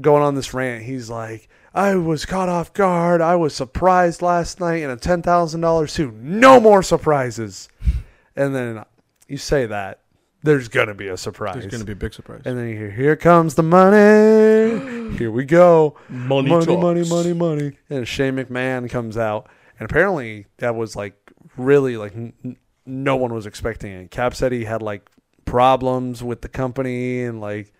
[0.02, 0.84] going on this rant.
[0.84, 3.22] He's like, I was caught off guard.
[3.22, 6.16] I was surprised last night in a ten thousand dollar suit.
[6.16, 7.70] No more surprises.
[8.36, 8.84] And then
[9.28, 10.00] you say that
[10.42, 11.54] there's gonna be a surprise.
[11.54, 12.42] There's gonna be a big surprise.
[12.46, 15.14] and then you hear, here comes the money.
[15.20, 17.78] Here we go money, money, money, money, money.
[17.92, 19.48] And Shane McMahon comes out,
[19.80, 21.23] and apparently that was like
[21.58, 24.12] really like n- no one was expecting it.
[24.12, 25.10] Cap said he had like
[25.46, 27.72] problems with the company and like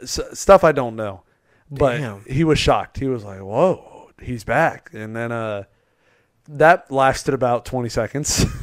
[0.00, 1.22] s- stuff I don't know,
[1.70, 2.24] but Damn.
[2.24, 2.98] he was shocked.
[2.98, 5.64] He was like, "Whoa, he's back!" And then uh,
[6.48, 8.44] that lasted about twenty seconds.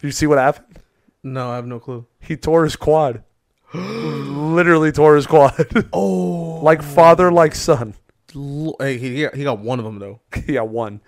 [0.00, 0.78] You see what happened?
[1.24, 2.06] No, I have no clue.
[2.20, 3.24] He tore his quad.
[3.74, 7.94] Literally tore his quad, Oh, like father, like son.
[8.32, 10.20] hey, he he got- he got one of them though.
[10.46, 11.00] yeah, one.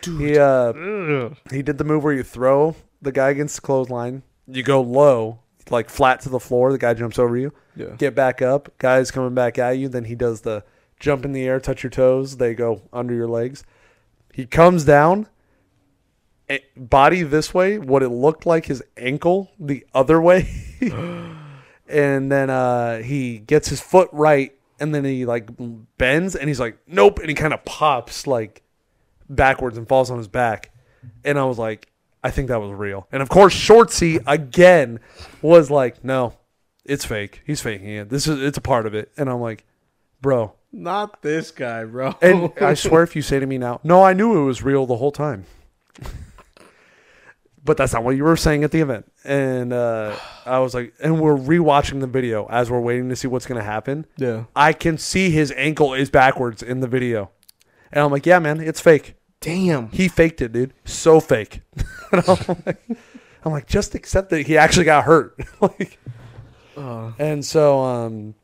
[0.00, 0.20] Dude.
[0.20, 1.36] He uh, Ugh.
[1.50, 4.22] He did the move where you throw the guy against the clothesline.
[4.46, 5.40] You go low,
[5.70, 6.72] like flat to the floor.
[6.72, 7.52] The guy jumps over you.
[7.76, 7.94] Yeah.
[7.96, 8.76] Get back up.
[8.78, 9.88] Guy's coming back at you.
[9.88, 10.64] Then he does the
[10.98, 12.36] jump in the air, touch your toes.
[12.36, 13.64] They go under your legs.
[14.32, 15.26] He comes down,
[16.76, 17.78] body this way.
[17.78, 20.48] What it looked like his ankle the other way,
[21.88, 25.50] and then uh, he gets his foot right, and then he like
[25.98, 28.62] bends, and he's like, nope, and he kind of pops like
[29.28, 30.72] backwards and falls on his back.
[31.24, 31.90] And I was like,
[32.22, 33.06] I think that was real.
[33.12, 35.00] And of course, Shortsy again
[35.42, 36.34] was like, no,
[36.84, 37.42] it's fake.
[37.46, 38.08] He's faking it.
[38.08, 39.12] This is it's a part of it.
[39.16, 39.64] And I'm like,
[40.20, 40.54] bro.
[40.72, 42.16] Not this guy, bro.
[42.20, 44.86] And I swear, if you say to me now, no, I knew it was real
[44.86, 45.46] the whole time.
[47.64, 49.10] but that's not what you were saying at the event.
[49.24, 53.28] And uh, I was like, and we're rewatching the video as we're waiting to see
[53.28, 54.06] what's going to happen.
[54.16, 54.44] Yeah.
[54.56, 57.30] I can see his ankle is backwards in the video.
[57.92, 59.14] And I'm like, yeah, man, it's fake.
[59.40, 59.88] Damn.
[59.90, 60.74] He faked it, dude.
[60.84, 61.60] So fake.
[62.12, 62.22] I'm,
[62.66, 62.80] like,
[63.44, 65.38] I'm like, just accept that he actually got hurt.
[65.60, 65.98] like,
[66.76, 68.34] Uh, and so, um,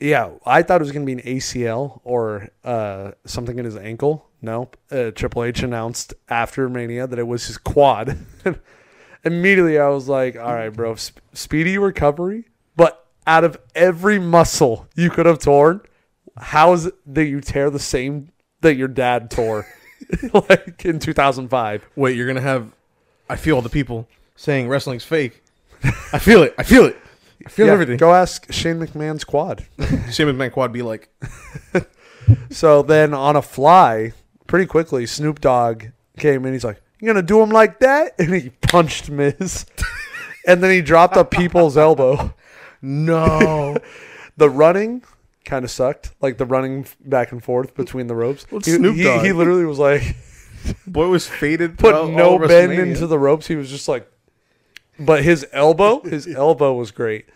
[0.00, 3.76] yeah, I thought it was going to be an ACL or uh, something in his
[3.76, 4.28] ankle.
[4.40, 4.76] Nope.
[4.90, 8.18] Uh, Triple H announced after Mania that it was his quad.
[9.24, 12.48] Immediately, I was like, all right, bro, sp- speedy recovery.
[12.74, 15.82] But out of every muscle you could have torn,
[16.36, 18.31] how is it that you tear the same
[18.62, 19.66] that your dad tore
[20.32, 21.86] like in 2005?
[21.96, 22.72] wait, you're gonna have?
[23.28, 25.42] I feel all the people saying wrestling's fake.
[26.12, 26.54] I feel it.
[26.58, 26.96] I feel it.
[27.46, 27.96] I feel Yeah, everything.
[27.96, 29.64] Go ask Shane McMahon's quad.
[30.10, 31.08] Shane McMahon quad be like,
[32.50, 34.12] So then on a fly,
[34.46, 35.86] pretty quickly, Snoop Dogg
[36.18, 36.52] came in.
[36.52, 39.66] He's like, "You gonna do him like that?" And he punched Miz,
[40.46, 42.34] and then he dropped a people's elbow.
[42.80, 43.76] no.
[44.36, 45.02] The running
[45.44, 48.46] kind of sucked, like the running back and forth between the ropes.
[48.50, 49.24] Well, he, Snoop he- Dogg.
[49.24, 50.16] he literally was like,
[50.86, 51.78] Boy was faded.
[51.78, 53.46] put no bend into the ropes.
[53.48, 54.08] He was just like,
[54.98, 57.26] but his elbow, his elbow was great.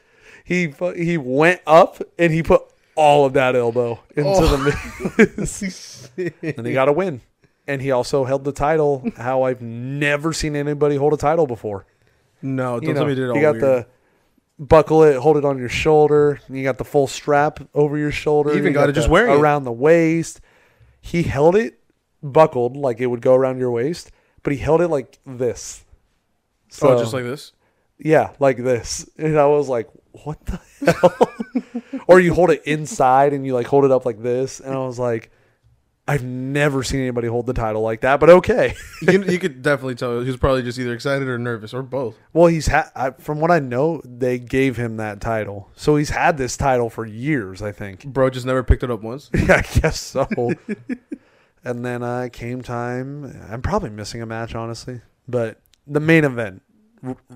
[0.44, 2.62] He he went up and he put
[2.94, 4.56] all of that elbow into Oh.
[4.56, 6.10] the Miz.
[6.56, 7.20] and he got a win.
[7.68, 11.84] And he also held the title how I've never seen anybody hold a title before.
[12.40, 13.62] no, don't You tell me he did it all you got weird.
[13.64, 13.86] the
[14.58, 16.40] buckle it, hold it on your shoulder.
[16.48, 18.50] You got the full strap over your shoulder.
[18.52, 19.40] You even you got it just the- wearing it.
[19.40, 20.40] around the waist.
[21.00, 21.78] He held it
[22.22, 24.10] buckled like it would go around your waist,
[24.42, 25.84] but he held it like this.
[26.68, 27.52] So, oh, just like this.
[27.98, 29.08] yeah, like this.
[29.16, 30.60] And I was like, what the
[31.00, 31.92] hell?
[32.08, 34.58] or you hold it inside and you like hold it up like this.
[34.60, 35.30] And I was like,
[36.08, 38.76] I've never seen anybody hold the title like that, but okay.
[39.02, 42.16] you, you could definitely tell he was probably just either excited or nervous or both.
[42.32, 45.68] Well, he's had, I, from what I know, they gave him that title.
[45.74, 48.04] So he's had this title for years, I think.
[48.04, 49.30] Bro just never picked it up once.
[49.46, 50.26] Yeah, I guess so.
[51.64, 53.44] and then uh, came time.
[53.50, 55.00] I'm probably missing a match, honestly.
[55.28, 56.62] But the main event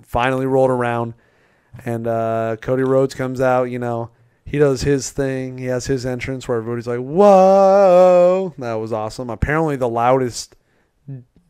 [0.02, 1.14] finally rolled around,
[1.84, 3.64] and uh, Cody Rhodes comes out.
[3.64, 4.10] You know,
[4.44, 5.58] he does his thing.
[5.58, 9.30] He has his entrance where everybody's like, "Whoa!" That was awesome.
[9.30, 10.56] Apparently, the loudest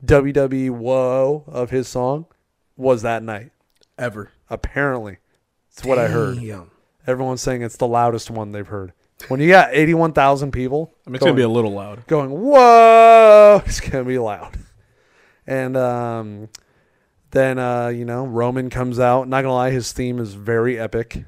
[0.05, 2.27] WWE "Whoa" of his song
[2.77, 3.53] was that night.
[3.99, 4.33] Ever.
[4.49, 5.19] Apparently,
[5.71, 6.39] it's what I heard.
[7.07, 8.93] Everyone's saying it's the loudest one they've heard.
[9.29, 12.07] When you got 81,000 people, I mean, it's gonna be a little loud.
[12.07, 14.57] going, whoa, it's going to be loud.
[15.47, 16.49] And um,
[17.31, 19.29] then, uh, you know, Roman comes out.
[19.29, 21.25] Not going to lie, his theme is very epic.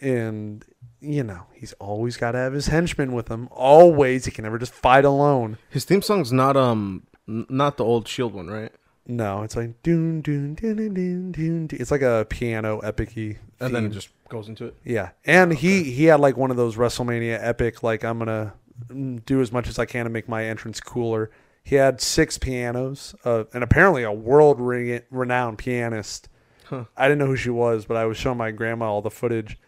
[0.00, 0.64] And,
[1.02, 3.48] you know, he's always got to have his henchmen with him.
[3.50, 4.24] Always.
[4.24, 5.58] He can never just fight alone.
[5.68, 8.72] His theme song's not um not the old Shield one, right?
[9.06, 11.68] No, it's like, doon, doon, doon, doon, doon, doon.
[11.72, 14.76] It's like a piano epic-y And then it just goes into it.
[14.84, 18.54] Yeah, and he he had like one of those WrestleMania epic like I'm gonna
[18.86, 21.30] mm, do as much as I can to make my entrance cooler.
[21.64, 26.28] He had six pianos, uh, and apparently a world re- renowned pianist.
[26.64, 26.84] Huh.
[26.96, 29.58] I didn't know who she was, but I was showing my grandma all the footage,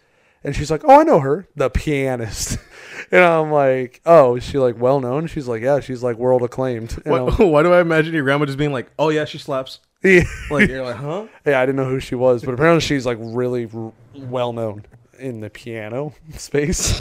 [0.44, 2.58] and she's like, "Oh, I know her, the pianist."
[3.10, 6.42] and I'm like, "Oh, is she like well known?" She's like, "Yeah, she's like world
[6.42, 9.24] acclaimed." And Why, I'm- why do I imagine your grandma just being like, "Oh yeah,
[9.24, 9.80] she slaps"?
[10.04, 11.26] yeah, Like you're like, huh?
[11.46, 14.84] yeah, I didn't know who she was, but apparently she's like really r- well known
[15.18, 17.00] in the piano space.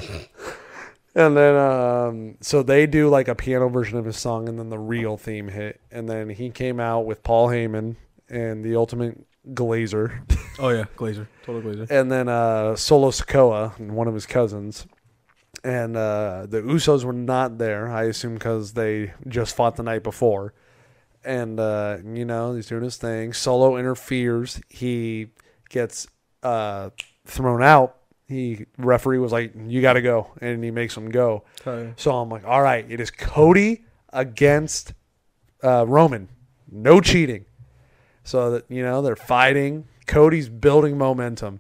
[1.16, 4.70] and then, um, so they do like a piano version of his song, and then
[4.70, 5.82] the real theme hit.
[5.91, 7.98] And then he came out with Paul Heyman
[8.30, 9.20] and the Ultimate
[9.50, 10.22] Glazer,
[10.60, 11.89] Oh yeah, Glazer, total Glazer.
[11.91, 14.86] and then uh, Solo Sikoa and one of his cousins.
[15.66, 20.04] And uh, the Usos were not there, I assume, because they just fought the night
[20.04, 20.54] before.
[21.24, 23.32] And uh, you know he's doing his thing.
[23.34, 24.60] Solo interferes.
[24.70, 25.28] He
[25.70, 26.08] gets
[26.41, 26.89] uh,
[27.26, 27.98] thrown out.
[28.28, 31.44] He referee was like, "You got to go," and he makes him go.
[31.96, 34.94] So I'm like, "All right, it is Cody against
[35.64, 36.28] uh, Roman.
[36.70, 37.46] No cheating."
[38.24, 39.86] So that you know they're fighting.
[40.08, 41.60] Cody's building momentum.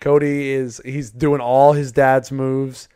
[0.00, 2.88] Cody is he's doing all his dad's moves.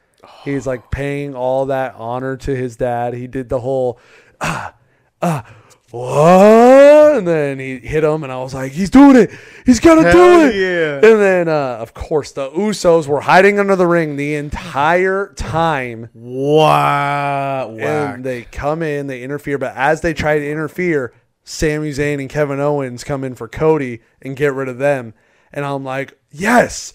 [0.45, 3.15] He's like paying all that honor to his dad.
[3.15, 3.99] He did the whole
[4.41, 4.75] ah
[5.21, 5.45] ah
[5.93, 7.19] what?
[7.19, 9.31] And then he hit him, and I was like, he's doing it.
[9.67, 10.55] He's gonna do it.
[10.55, 10.95] yeah.
[10.95, 16.09] And then, uh, of course, the Usos were hiding under the ring the entire time.
[16.15, 17.77] Wow.
[17.79, 21.13] And they come in, they interfere, but as they try to interfere,
[21.45, 25.14] Sami Zayn and Kevin Owens come in for Cody and get rid of them.
[25.53, 26.93] And I'm like, yes,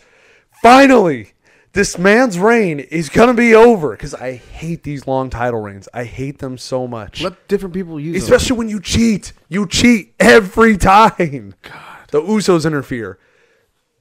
[0.61, 1.33] finally.
[1.73, 5.87] this man's reign is gonna be over because I hate these long title reigns.
[5.93, 7.21] I hate them so much.
[7.21, 8.23] Let different people use them.
[8.23, 9.33] Especially when you cheat.
[9.49, 11.53] You cheat every time.
[11.61, 12.07] God.
[12.11, 13.19] The Usos interfere.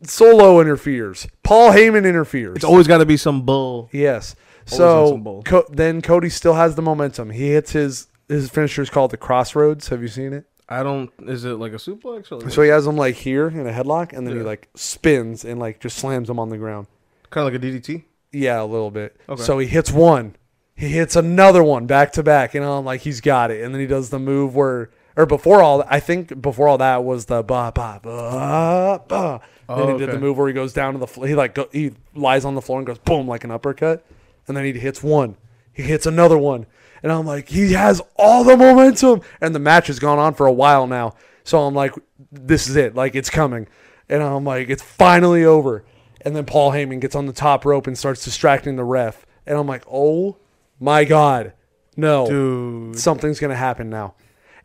[0.02, 1.26] Solo interferes.
[1.42, 2.56] Paul Heyman interferes.
[2.56, 3.88] It's always got to be some bull.
[3.92, 4.36] yes.
[4.72, 5.42] on So some bull.
[5.42, 7.30] Co- then Cody still has the momentum.
[7.30, 9.88] He hits his his finisher is called the Cross Rhodes.
[9.88, 10.46] Have you seen it?
[10.68, 11.10] I don't.
[11.20, 13.72] Is it like a suplex or like So he has him like here in a
[13.72, 16.88] headlock, and then he like spins and like just slams him on the ground.
[17.30, 18.02] kind of like a DDT?
[18.32, 19.16] Yeah, a little bit.
[19.28, 19.42] Okay.
[19.42, 20.34] So he hits one,
[20.74, 23.62] he hits another one back to back, and I'm like, he's got it.
[23.62, 27.04] And then he does the move where, or before all, I think before all that
[27.04, 29.40] was the ba ba ba ba.
[29.68, 31.26] then Oh, he did the move where he goes down to the floor.
[31.28, 34.04] He like go, he lies on the floor and goes boom like an uppercut,
[34.48, 35.36] and then he hits one.
[35.72, 36.66] He hits another one,
[37.02, 40.46] and I'm like, he has all the momentum, and the match has gone on for
[40.46, 41.14] a while now.
[41.44, 41.94] So I'm like,
[42.32, 42.94] this is it.
[42.94, 43.68] Like it's coming,
[44.08, 45.84] and I'm like, it's finally over.
[46.22, 49.56] And then Paul Heyman gets on the top rope and starts distracting the ref, and
[49.56, 50.38] I'm like, oh
[50.80, 51.52] my god,
[51.96, 52.98] no, Dude.
[52.98, 54.14] something's gonna happen now.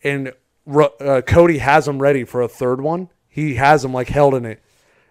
[0.03, 0.33] And
[0.67, 3.09] uh, Cody has him ready for a third one.
[3.27, 4.61] He has him like held in it.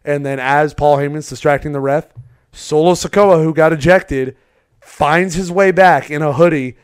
[0.05, 2.09] And then as Paul Heyman's distracting the ref,
[2.53, 4.37] Solo Sikoa, who got ejected,
[4.81, 6.77] finds his way back in a hoodie,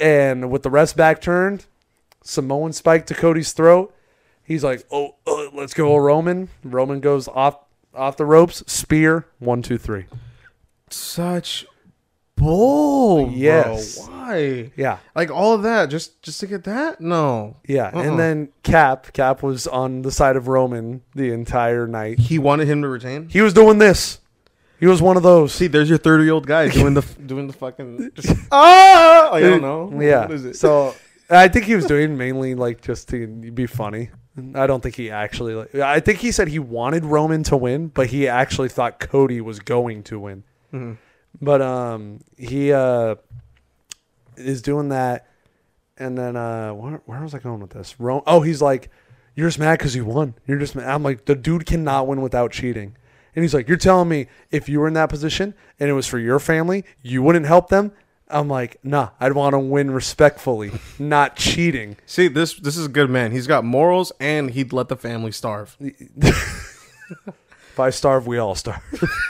[0.00, 1.66] and with the ref's back turned,
[2.22, 3.94] Samoan spike to Cody's throat.
[4.42, 7.58] He's like, "Oh, uh, let's go, Roman." Roman goes off
[7.94, 10.06] off the ropes, spear, one, two, three.
[10.90, 11.66] Such
[12.36, 13.26] bull.
[13.26, 13.78] bro.
[14.06, 14.70] Why?
[14.76, 17.00] Yeah, Like all of that just just to get that?
[17.00, 17.56] No.
[17.66, 17.90] yeah.
[17.92, 18.02] Uh-uh.
[18.02, 22.18] And then Cap, Cap was on the side of Roman the entire night.
[22.18, 23.28] He wanted him to retain.
[23.28, 24.19] He was doing this.
[24.80, 25.52] He was one of those.
[25.52, 29.28] See, there's your 30 year old guy doing the doing the fucking just, ah.
[29.32, 30.00] Like, I don't know.
[30.00, 30.22] Yeah.
[30.22, 30.56] What is it?
[30.56, 30.94] So
[31.28, 34.10] I think he was doing mainly like just to be funny.
[34.54, 35.74] I don't think he actually like.
[35.74, 39.60] I think he said he wanted Roman to win, but he actually thought Cody was
[39.60, 40.44] going to win.
[40.72, 40.96] Mhm.
[41.42, 43.16] But um, he uh
[44.36, 45.26] is doing that,
[45.98, 48.00] and then uh, where, where was I going with this?
[48.00, 48.90] Ro- oh, he's like,
[49.34, 50.34] "You're just mad because you won.
[50.46, 50.88] You're just." Mad.
[50.88, 52.96] I'm like, the dude cannot win without cheating.
[53.34, 56.06] And he's like, "You're telling me if you were in that position and it was
[56.06, 57.92] for your family, you wouldn't help them?"
[58.28, 62.90] I'm like, "Nah, I'd want to win respectfully, not cheating." See, this this is a
[62.90, 63.32] good man.
[63.32, 65.76] He's got morals and he'd let the family starve.
[67.72, 68.82] If I starve, we all starve.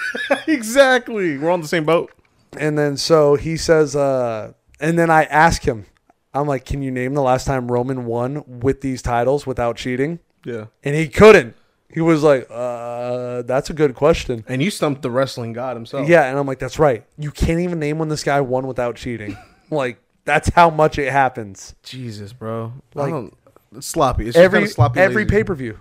[0.46, 1.36] exactly.
[1.36, 2.10] We're on the same boat.
[2.58, 5.86] And then so he says, uh, and then I ask him,
[6.32, 10.20] I'm like, can you name the last time Roman won with these titles without cheating?
[10.44, 10.66] Yeah.
[10.82, 11.54] And he couldn't.
[11.92, 14.44] He was like, uh, that's a good question.
[14.46, 16.08] And you stumped the wrestling god himself.
[16.08, 17.04] Yeah, and I'm like, that's right.
[17.18, 19.36] You can't even name when this guy won without cheating.
[19.70, 21.74] like, that's how much it happens.
[21.82, 22.72] Jesus, bro.
[22.94, 23.32] Like-
[23.76, 24.26] it's sloppy.
[24.26, 25.00] It's just every kinda sloppy.
[25.00, 25.36] every lazy.
[25.36, 25.78] pay per view,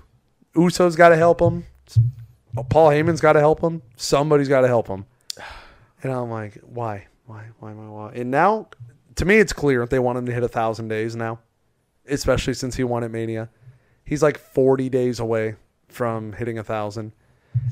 [0.55, 1.65] Uso's got to help him.
[2.69, 3.81] Paul Heyman's got to help him.
[3.95, 5.05] Somebody's got to help him.
[6.01, 8.11] And I'm like, why, why, why, why, why?
[8.13, 8.69] And now,
[9.15, 11.39] to me, it's clear they want him to hit a thousand days now,
[12.07, 13.49] especially since he won at Mania.
[14.05, 15.55] He's like 40 days away
[15.91, 17.13] from hitting a thousand.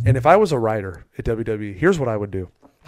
[0.06, 2.50] And if I was a writer at WWE, here's what I would do.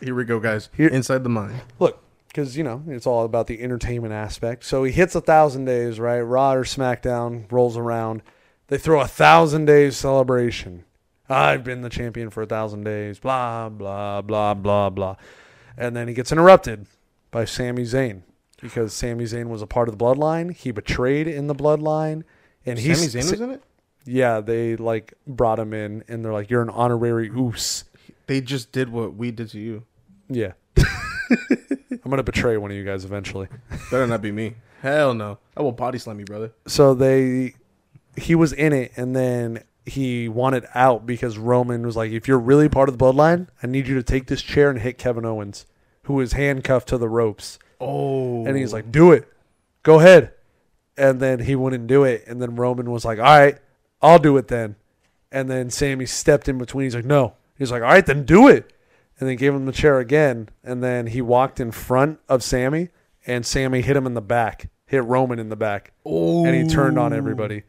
[0.00, 0.68] Here we go, guys.
[0.74, 1.60] Here- Inside the mind.
[1.78, 4.64] Look, because you know it's all about the entertainment aspect.
[4.64, 6.20] So he hits a thousand days, right?
[6.20, 8.22] Raw or SmackDown rolls around.
[8.68, 10.84] They throw a thousand days celebration.
[11.28, 13.18] I've been the champion for a thousand days.
[13.18, 15.16] Blah blah blah blah blah,
[15.76, 16.86] and then he gets interrupted
[17.30, 18.22] by Sami Zayn
[18.60, 20.54] because Sami Zayn was a part of the bloodline.
[20.54, 22.22] He betrayed in the bloodline,
[22.64, 23.62] and Sami he's Zayn was in it?
[24.04, 24.40] Yeah.
[24.40, 27.84] They like brought him in, and they're like, "You're an honorary Uce."
[28.26, 29.84] They just did what we did to you.
[30.28, 30.52] Yeah.
[30.76, 33.48] I'm gonna betray one of you guys eventually.
[33.90, 34.54] Better not be me.
[34.80, 35.38] Hell no.
[35.56, 36.52] I will body slam you, brother.
[36.66, 37.54] so they
[38.16, 42.38] he was in it and then he wanted out because Roman was like, if you're
[42.38, 45.24] really part of the bloodline, I need you to take this chair and hit Kevin
[45.24, 45.66] Owens,
[46.04, 47.58] who is handcuffed to the ropes.
[47.80, 48.46] Oh.
[48.46, 49.26] And he's like, do it.
[49.82, 50.32] Go ahead.
[50.96, 52.24] And then he wouldn't do it.
[52.26, 53.58] And then Roman was like, all right,
[54.02, 54.76] I'll do it then.
[55.30, 56.84] And then Sami stepped in between.
[56.84, 57.34] He's like, no.
[57.56, 58.72] He's like, all right, then do it.
[59.18, 60.48] And then gave him the chair again.
[60.64, 62.88] And then he walked in front of Sami,
[63.26, 66.44] and Sami hit him in the back, hit Roman in the back oh.
[66.44, 67.62] and he turned on everybody.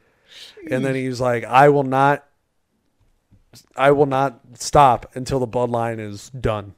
[0.69, 2.25] And then he's like, "I will not,
[3.75, 6.73] I will not stop until the bloodline is done."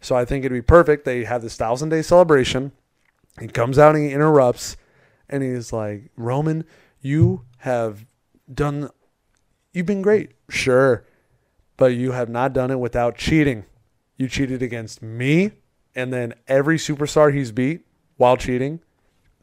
[0.00, 1.04] So I think it'd be perfect.
[1.04, 2.72] They have this thousand day celebration.
[3.40, 4.76] He comes out and he interrupts,
[5.28, 6.64] and he's like, "Roman,
[7.00, 8.04] you have
[8.54, 8.90] done,
[9.72, 11.04] you've been great, sure,
[11.76, 13.64] but you have not done it without cheating.
[14.16, 15.52] You cheated against me,
[15.94, 17.86] and then every superstar he's beat
[18.16, 18.80] while cheating."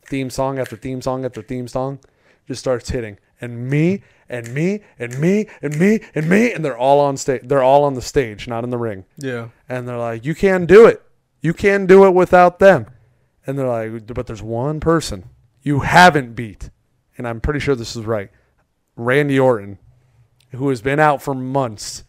[0.09, 1.99] theme song after theme song after theme song
[2.47, 3.17] just starts hitting.
[3.41, 7.41] and me and me and me and me and me and they're all on stage.
[7.45, 9.05] They're all on the stage, not in the ring.
[9.17, 9.49] Yeah.
[9.69, 11.01] And they're like, "You can't do it.
[11.39, 12.87] You can't do it without them."
[13.47, 15.29] And they're like, "But there's one person
[15.61, 16.69] you haven't beat."
[17.17, 18.29] And I'm pretty sure this is right.
[18.99, 19.79] Randy Orton,
[20.51, 22.03] who has been out for months,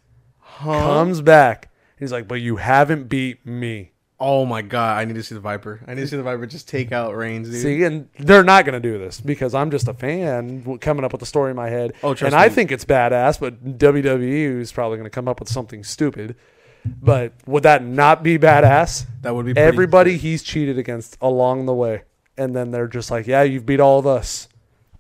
[0.59, 1.70] comes back.
[1.99, 5.41] He's like, "But you haven't beat me." Oh my god, I need to see the
[5.41, 5.80] Viper.
[5.86, 7.62] I need to see the Viper just take out Reigns, dude.
[7.62, 11.12] See, and they're not going to do this because I'm just a fan coming up
[11.12, 11.95] with the story in my head.
[12.03, 15.41] Oh, trust and I think it's badass, but WWE is probably going to come up
[15.41, 16.36] with something stupid.
[16.84, 19.07] But would that not be badass?
[19.22, 22.03] that would be pretty Everybody he's cheated against along the way,
[22.36, 24.49] and then they're just like, "Yeah, you've beat all of us,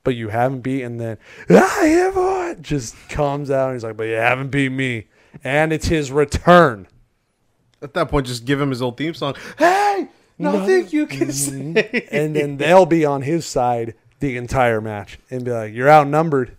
[0.04, 2.62] but you haven't beat." And then I have won.
[2.62, 5.06] Just comes out and he's like, "But you haven't beat me,"
[5.44, 6.86] and it's his return.
[7.82, 9.34] At that point, just give him his old theme song.
[9.58, 11.74] Hey, nothing you can Mm-hmm.
[11.76, 12.08] say.
[12.12, 16.56] and then they'll be on his side the entire match and be like, "You're outnumbered."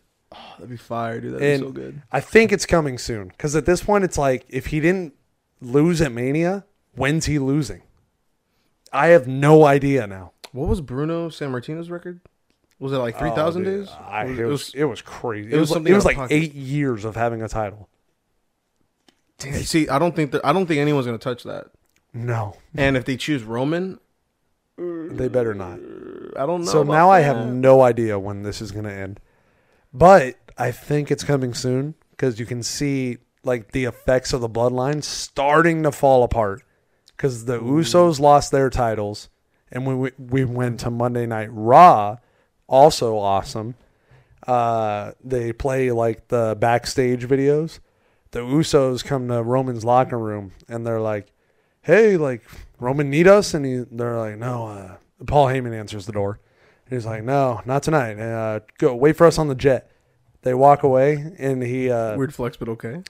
[0.57, 1.33] That'd be fire, dude.
[1.33, 2.01] That'd And be so good.
[2.11, 5.13] I think it's coming soon because at this point, it's like if he didn't
[5.59, 6.63] lose at Mania,
[6.95, 7.81] when's he losing?
[8.93, 10.31] I have no idea now.
[10.53, 12.19] What was Bruno Sammartino's record?
[12.81, 13.89] Was it like oh, three thousand Oh, days?
[14.07, 15.51] I, it it, was, was, it was crazy.
[15.53, 16.33] It, was, was like- something it was like pocket.
[16.33, 17.87] eight years of having a title.
[19.37, 21.67] Damn, see, I don't think that I don't think anyone's gonna touch that.
[22.13, 23.97] No, And if they choose Roman,
[24.77, 25.79] they better not.
[26.35, 26.71] I don't know.
[26.71, 29.21] So now I have no idea when this is going to end.
[29.93, 34.49] But I think it's coming soon because you can see like the effects of the
[34.49, 36.63] bloodline starting to fall apart
[37.15, 39.29] because the Usos lost their titles
[39.71, 42.17] and we we went to Monday Night Raw,
[42.71, 43.75] also awesome.
[44.47, 47.79] Uh, they play like the backstage videos.
[48.31, 51.31] The Usos come to Roman's locker room and they're like,
[51.81, 52.41] "Hey, like
[52.79, 54.95] Roman need us?" And he, they're like, "No." Uh,
[55.27, 56.39] Paul Heyman answers the door.
[56.85, 58.17] And he's like, "No, not tonight.
[58.19, 59.91] Uh, go wait for us on the jet."
[60.43, 63.03] They walk away, and he uh, weird flex, but okay.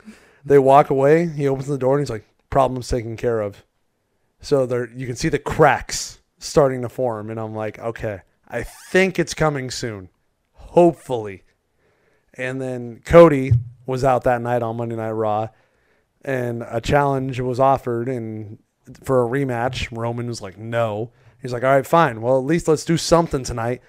[0.44, 1.28] they walk away.
[1.28, 3.64] He opens the door, and he's like, "Problems taken care of."
[4.42, 8.64] So there, you can see the cracks starting to form, and I'm like, "Okay, I
[8.64, 10.10] think it's coming soon,
[10.54, 11.44] hopefully."
[12.34, 13.54] And then Cody
[13.86, 15.48] was out that night on Monday Night Raw,
[16.24, 18.60] and a challenge was offered, and
[19.04, 22.22] for a rematch, Roman was like, "No." He's like, "All right, fine.
[22.22, 23.82] Well, at least let's do something tonight.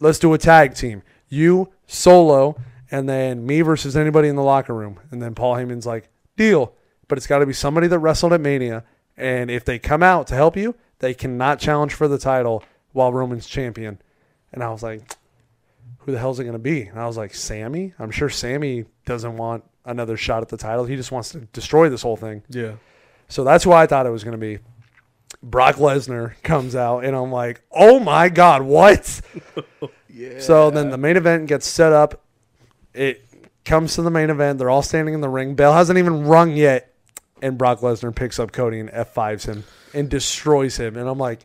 [0.00, 1.02] Let's do a tag team.
[1.28, 2.56] You solo,
[2.90, 6.72] and then me versus anybody in the locker room." And then Paul Heyman's like, "Deal."
[7.06, 8.82] But it's got to be somebody that wrestled at Mania,
[9.16, 13.12] and if they come out to help you, they cannot challenge for the title while
[13.12, 14.00] Roman's champion.
[14.56, 15.02] And I was like,
[15.98, 16.82] who the hell's it going to be?
[16.82, 17.92] And I was like, Sami?
[17.98, 20.86] I'm sure Sami doesn't want another shot at the title.
[20.86, 22.42] He just wants to destroy this whole thing.
[22.48, 22.72] Yeah.
[23.28, 24.58] So that's who I thought it was going to be.
[25.42, 29.20] Brock Lesnar comes out, and I'm like, oh my God, what?
[30.16, 30.40] Yeah.
[30.40, 32.22] So then the main event gets set up.
[32.94, 33.22] It
[33.66, 34.58] comes to the main event.
[34.58, 35.54] They're all standing in the ring.
[35.54, 36.94] Bell hasn't even rung yet.
[37.42, 40.96] And Brock Lesnar picks up Cody and F5s him and destroys him.
[40.96, 41.44] And I'm like,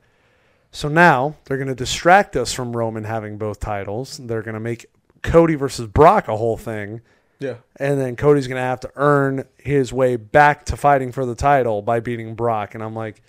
[0.72, 4.18] so now they're going to distract us from Roman having both titles.
[4.18, 4.86] They're going to make
[5.22, 7.02] Cody versus Brock a whole thing.
[7.40, 7.58] yeah.
[7.78, 11.36] And then Cody's going to have to earn his way back to fighting for the
[11.36, 12.74] title by beating Brock.
[12.74, 13.22] And I'm like,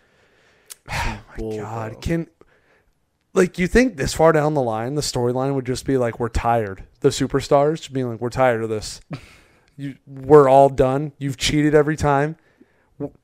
[1.36, 2.00] Bull, God, bro.
[2.00, 2.26] can
[3.34, 6.28] like you think this far down the line, the storyline would just be like we're
[6.28, 6.84] tired.
[7.00, 9.00] The superstars just being like we're tired of this.
[9.76, 11.12] you, we're all done.
[11.18, 12.36] You've cheated every time.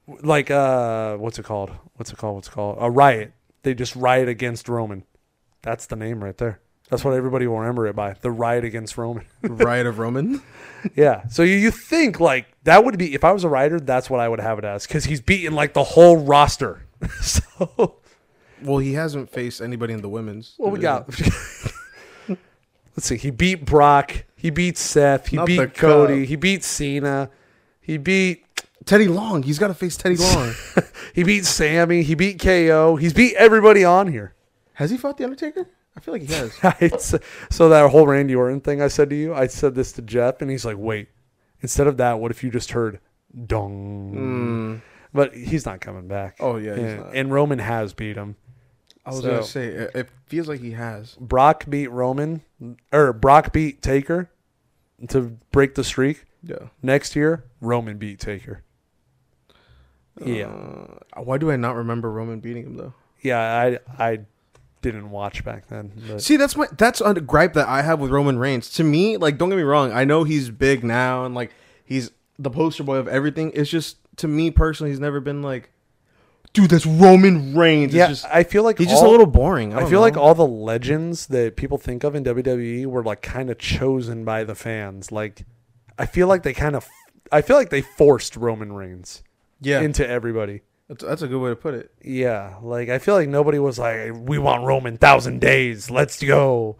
[0.06, 1.70] Like uh, what's it called?
[1.94, 2.36] What's it called?
[2.36, 2.78] What's it called?
[2.80, 3.32] A riot.
[3.68, 5.04] They just riot against Roman.
[5.60, 6.58] That's the name right there.
[6.88, 8.14] That's what everybody will remember it by.
[8.18, 9.26] The riot against Roman.
[9.42, 10.40] Riot of Roman.
[10.96, 11.26] yeah.
[11.28, 14.20] So you, you think like that would be if I was a writer, that's what
[14.20, 16.86] I would have it as because he's beaten like the whole roster.
[17.20, 17.98] so
[18.62, 20.54] Well, he hasn't faced anybody in the women's.
[20.56, 21.10] What we got?
[22.28, 22.40] Let's
[23.02, 23.18] see.
[23.18, 24.24] He beat Brock.
[24.34, 25.26] He beat Seth.
[25.26, 26.20] He Not beat Cody.
[26.22, 26.28] Cup.
[26.30, 27.28] He beat Cena.
[27.82, 28.47] He beat
[28.88, 29.42] Teddy Long.
[29.42, 30.54] He's got to face Teddy Long.
[31.14, 32.02] he beat Sami.
[32.02, 32.96] He beat KO.
[32.96, 34.34] He's beat everybody on here.
[34.74, 35.68] has he fought the Undertaker?
[35.94, 36.52] I feel like he has.
[36.80, 37.14] It's-
[37.50, 40.40] so that whole Randy Orton thing I said to you, I said this to Jeff,
[40.40, 41.08] and he's like, "Wait,
[41.60, 43.00] instead of that, what if you just heard
[43.46, 44.82] dong?" Mm.
[45.12, 46.36] But he's not coming back.
[46.40, 47.14] Oh yeah, he's and, not.
[47.14, 48.36] and Roman has beat him.
[49.04, 51.16] I was so- gonna say it, it feels like he has.
[51.20, 52.42] Brock beat Roman,
[52.92, 54.30] or Brock beat Taker
[55.08, 56.24] to break the streak.
[56.42, 56.68] Yeah.
[56.82, 58.62] Next year, Roman beat Taker.
[60.24, 60.46] Yeah,
[61.16, 62.94] Uh, why do I not remember Roman beating him though?
[63.22, 63.78] yeah.
[63.98, 64.18] I I
[64.80, 65.92] didn't watch back then.
[66.08, 68.70] But See, that's my that's a gripe that I have with Roman Reigns.
[68.74, 71.50] To me, like, don't get me wrong, I know he's big now and like
[71.84, 73.50] he's the poster boy of everything.
[73.54, 75.70] It's just to me personally, he's never been like
[76.52, 77.94] dude, that's Roman Reigns.
[77.94, 79.74] yeah, just, I feel like he's just a little boring.
[79.74, 83.22] I, I feel like all the legends that people think of in WWE were like
[83.22, 85.12] kind of chosen by the fans.
[85.12, 85.44] Like,
[85.98, 86.88] I feel like they kind of,
[87.30, 89.22] I feel like they forced Roman Reigns
[89.60, 90.62] yeah, into everybody.
[90.88, 91.92] that's, that's a good way to put it.
[92.02, 96.76] Yeah, like I feel like nobody was like, "We want Roman thousand days, let's go."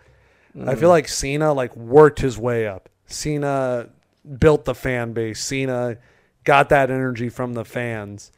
[0.67, 2.89] I feel like Cena like worked his way up.
[3.07, 3.91] Cena
[4.39, 5.41] built the fan base.
[5.41, 5.99] Cena
[6.43, 8.33] got that energy from the fans.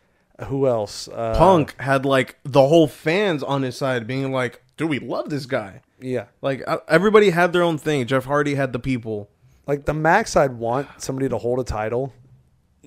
[0.47, 1.09] Who else?
[1.09, 5.31] Uh, Punk had like the whole fans on his side, being like, "Dude, we love
[5.31, 8.07] this guy." Yeah, Like uh, everybody had their own thing.
[8.07, 9.29] Jeff Hardy had the people.
[9.67, 12.13] like the max I'd want somebody to hold a title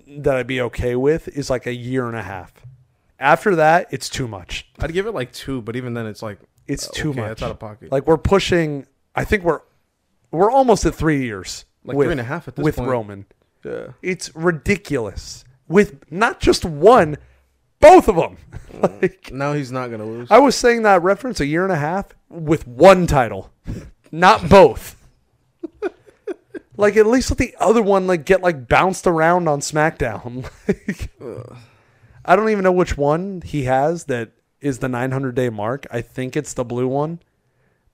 [0.08, 2.54] that I'd be okay with is like a year and a half.
[3.20, 4.68] After that, it's too much.
[4.80, 7.30] I'd give it like two, but even then, it's like It's too okay, much.
[7.30, 7.91] That's out of pocket.
[7.91, 8.86] Like we're pushing.
[9.16, 9.62] I think we're
[10.32, 11.66] we're almost at three years.
[11.86, 12.89] Like with, three and a half at this with point.
[12.89, 13.26] Roman.
[13.64, 13.88] yeah.
[14.01, 15.43] It's ridiculous.
[15.68, 17.18] With not just one,
[17.80, 18.38] both of them.
[18.74, 19.01] Mm.
[19.04, 20.32] like Now he's not gonna lose.
[20.32, 23.51] I was saying that reference a year and a half with one title,
[24.12, 24.95] not both.
[26.78, 30.50] Like at least let the other one like get like bounced around on SmackDown.
[30.68, 31.10] Like,
[32.26, 35.86] I don't even know which one he has that is the 900 day mark.
[35.92, 37.20] I think it's the blue one.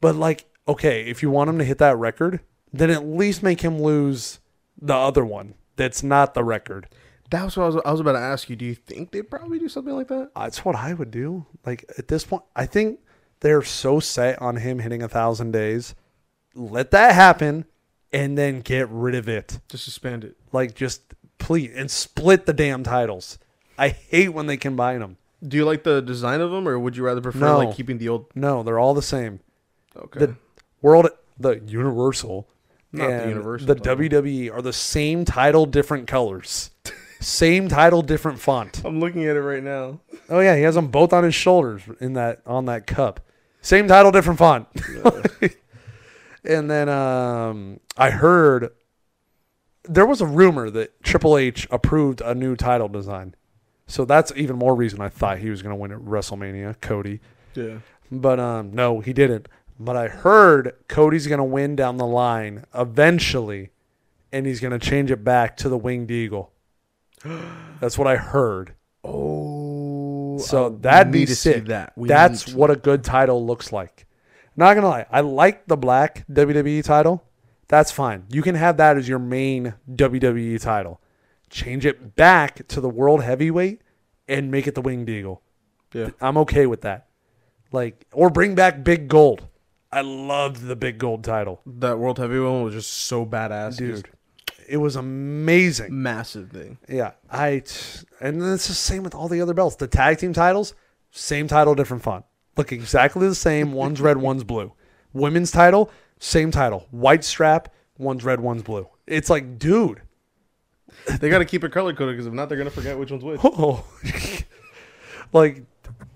[0.01, 3.61] But like, okay, if you want him to hit that record, then at least make
[3.61, 4.39] him lose
[4.79, 5.55] the other one.
[5.75, 6.87] That's not the record.
[7.31, 8.55] That was what I was, I was about to ask you.
[8.55, 10.31] Do you think they'd probably do something like that?
[10.35, 11.45] Uh, that's what I would do.
[11.65, 12.99] Like at this point, I think
[13.39, 15.95] they're so set on him hitting a thousand days.
[16.53, 17.65] Let that happen,
[18.11, 19.59] and then get rid of it.
[19.69, 20.35] Just suspend it.
[20.51, 21.01] Like just
[21.37, 23.37] please and split the damn titles.
[23.77, 25.17] I hate when they combine them.
[25.47, 27.57] Do you like the design of them, or would you rather prefer No.
[27.59, 28.25] like keeping the old?
[28.35, 29.39] No, they're all the same.
[29.95, 30.19] Okay.
[30.19, 30.35] The
[30.81, 31.07] world,
[31.39, 32.47] the Universal,
[32.91, 33.75] Not the Universal the.
[33.75, 36.71] WWE are the same title, different colors.
[37.21, 38.81] same title, different font.
[38.83, 40.01] I'm looking at it right now.
[40.29, 43.21] Oh yeah, he has them both on his shoulders in that on that cup.
[43.61, 44.67] Same title, different font.
[46.43, 48.71] and then um, I heard
[49.83, 53.35] there was a rumor that Triple H approved a new title design.
[53.87, 57.21] So that's even more reason I thought he was going to win at WrestleMania, Cody.
[57.55, 57.79] Yeah.
[58.11, 59.47] But um, no, he didn't.
[59.79, 63.71] But I heard Cody's going to win down the line eventually,
[64.31, 66.51] and he's going to change it back to the Winged Eagle.
[67.79, 68.75] That's what I heard.
[69.03, 70.37] Oh.
[70.37, 71.65] So that'd be need to see sick.
[71.65, 71.93] that.
[71.95, 74.05] We That's what a good title looks like.
[74.59, 77.23] Not gonna lie, I like the black WWE title.
[77.69, 78.25] That's fine.
[78.29, 80.99] You can have that as your main WWE title.
[81.49, 83.81] Change it back to the World Heavyweight
[84.27, 85.41] and make it the Winged Eagle.
[85.93, 86.09] Yeah.
[86.19, 87.07] I'm okay with that.
[87.71, 89.47] Like, or bring back Big Gold.
[89.93, 94.03] I loved the Big Gold title, That World Heavyweight one was just so badass, Just
[94.03, 94.09] dude.
[94.67, 96.01] It was amazing.
[96.01, 96.79] Massive thing.
[96.89, 99.77] Yeah, I t- and it's the same with all the other belts.
[99.77, 100.73] The tag team titles,
[101.11, 102.25] same title, different font.
[102.59, 103.71] Look exactly the same.
[103.71, 104.73] One's red, one's blue.
[105.13, 105.89] Women's title,
[106.19, 106.87] same title.
[106.91, 108.85] White strap, one's red, one's blue.
[109.07, 110.01] It's like, dude,
[111.21, 113.23] They got to keep it color coded because if not, they're gonna forget which one's
[113.23, 113.39] which.
[113.45, 113.85] oh,
[115.31, 115.63] like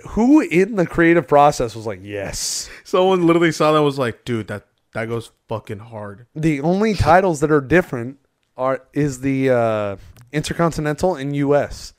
[0.10, 2.70] who in the creative process was like, yes.
[2.84, 6.94] Someone literally saw that and was like, "Dude, that that goes fucking hard." The only
[6.94, 8.20] titles that are different
[8.58, 9.96] are is the uh,
[10.34, 11.94] Intercontinental and U.S.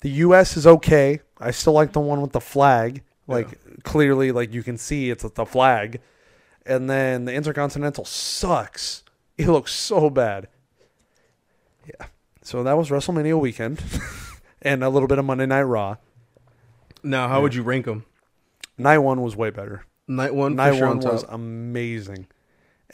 [0.00, 0.56] The U.S.
[0.56, 1.20] is okay.
[1.38, 3.04] I still like the one with the flag.
[3.26, 6.00] Like clearly, like you can see it's the flag.
[6.66, 9.04] And then the Intercontinental sucks.
[9.36, 10.48] It looks so bad.
[11.86, 12.06] Yeah.
[12.42, 13.82] So that was WrestleMania weekend,
[14.62, 15.96] and a little bit of Monday Night Raw.
[17.02, 18.04] Now, how would you rank them?
[18.76, 19.84] Night one was way better.
[20.08, 22.26] Night one, Night sure one on was amazing.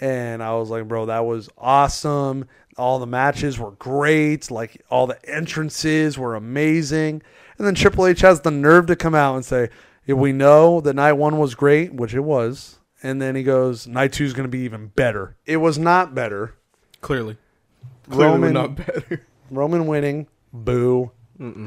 [0.01, 2.47] And I was like, bro, that was awesome.
[2.77, 4.51] All the matches were great.
[4.51, 7.23] Like all the entrances were amazing.
[7.59, 9.69] And then Triple H has the nerve to come out and say,
[10.11, 12.79] yeah, we know that night one was great, which it was.
[13.03, 15.37] And then he goes, night two is going to be even better.
[15.47, 16.55] It was not better.
[17.01, 17.39] Clearly,
[18.11, 19.27] clearly Roman- not better.
[19.51, 21.11] Roman winning, boo.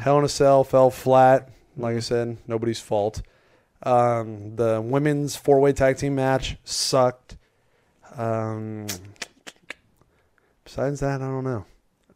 [0.02, 1.50] Hell in a Cell fell flat.
[1.76, 3.24] Like I said, nobody's fault.
[3.82, 7.38] Um, the women's four way tag team match sucked.
[8.16, 8.86] Um,
[10.64, 11.66] besides that, I don't know.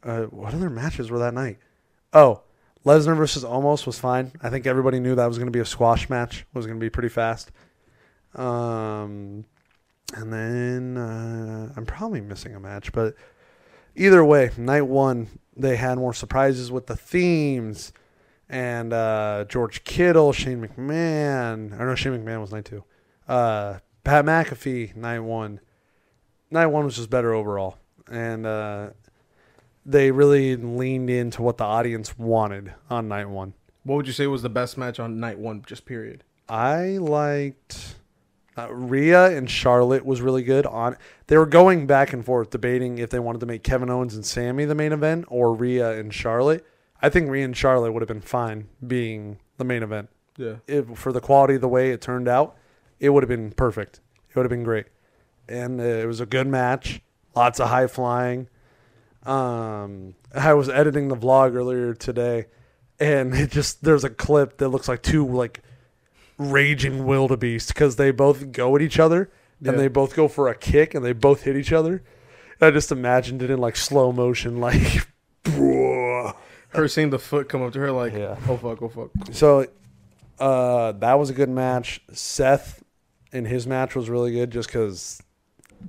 [0.04, 1.58] Uh, what other matches were that night?
[2.14, 2.42] Oh,
[2.88, 4.32] Lesnar versus Omos was fine.
[4.42, 6.46] I think everybody knew that was going to be a squash match.
[6.54, 7.52] Was going to be pretty fast.
[8.34, 9.44] Um,
[10.16, 13.16] and then uh, I'm probably missing a match, but
[13.96, 17.92] either way, night one they had more surprises with the themes
[18.48, 21.78] and uh, George Kittle, Shane McMahon.
[21.78, 22.86] Or know Shane McMahon was night two.
[23.28, 25.60] Uh, Pat McAfee, night one.
[26.50, 27.78] Night one was just better overall,
[28.10, 28.92] and uh,
[29.88, 33.54] they really leaned into what the audience wanted on night one.
[33.84, 35.64] What would you say was the best match on night one?
[35.66, 36.26] Just period.
[36.50, 37.96] I liked
[38.58, 40.66] uh, Rhea and Charlotte was really good.
[40.66, 44.14] On they were going back and forth debating if they wanted to make Kevin Owens
[44.14, 46.66] and Sami the main event or Rhea and Charlotte.
[47.02, 50.10] I think Rhea and Charlotte would have been fine being the main event.
[50.36, 50.56] Yeah.
[50.68, 52.58] If, for the quality of the way it turned out,
[53.00, 54.02] it would have been perfect.
[54.30, 54.88] It would have been great,
[55.48, 57.02] and uh, it was a good match.
[57.36, 58.50] Lots of high flying.
[59.28, 62.46] Um, I was editing the vlog earlier today,
[63.00, 65.62] and it just there's a clip that looks like two like
[66.38, 69.72] raging wildebeest because they both go at each other Yeah.
[69.72, 72.04] and they both go for a kick and they both hit each other.
[72.60, 75.08] And I just imagined it in like slow motion, like.
[76.70, 78.36] Her seeing the foot come up to her like, Yeah.
[78.48, 79.10] oh fuck, oh fuck.
[79.32, 79.66] So
[80.40, 82.02] uh, that was a good match.
[82.12, 82.84] Seth
[83.32, 85.22] in his match was really good just because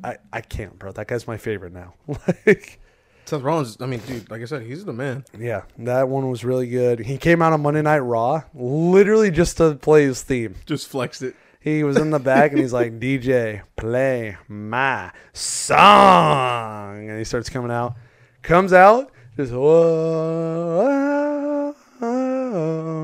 [0.02, 0.92] I, I can't, bro.
[0.92, 1.94] That guy's my favorite now.
[2.46, 2.80] like,
[3.28, 3.76] Seth Rollins.
[3.80, 5.22] I mean, dude, like I said, he's the man.
[5.38, 7.00] yeah, that one was really good.
[7.00, 10.54] He came out on Monday Night Raw literally just to play his theme.
[10.64, 11.36] Just flexed it.
[11.60, 17.06] He was in the back and he's like, DJ, play my song.
[17.06, 17.96] And he starts coming out.
[18.40, 20.94] Comes out, just whoa,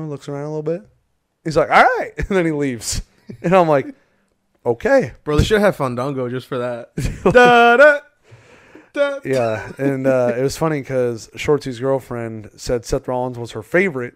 [0.09, 0.81] looks around a little bit.
[1.43, 2.13] He's like, all right.
[2.17, 3.03] And then he leaves.
[3.43, 3.93] And I'm like,
[4.65, 5.11] okay.
[5.23, 6.95] Bro, they should have Fandango just for that.
[7.23, 7.99] da, da,
[8.95, 9.19] da.
[9.23, 9.71] Yeah.
[9.77, 14.15] And uh, it was funny because Shorty's girlfriend said Seth Rollins was her favorite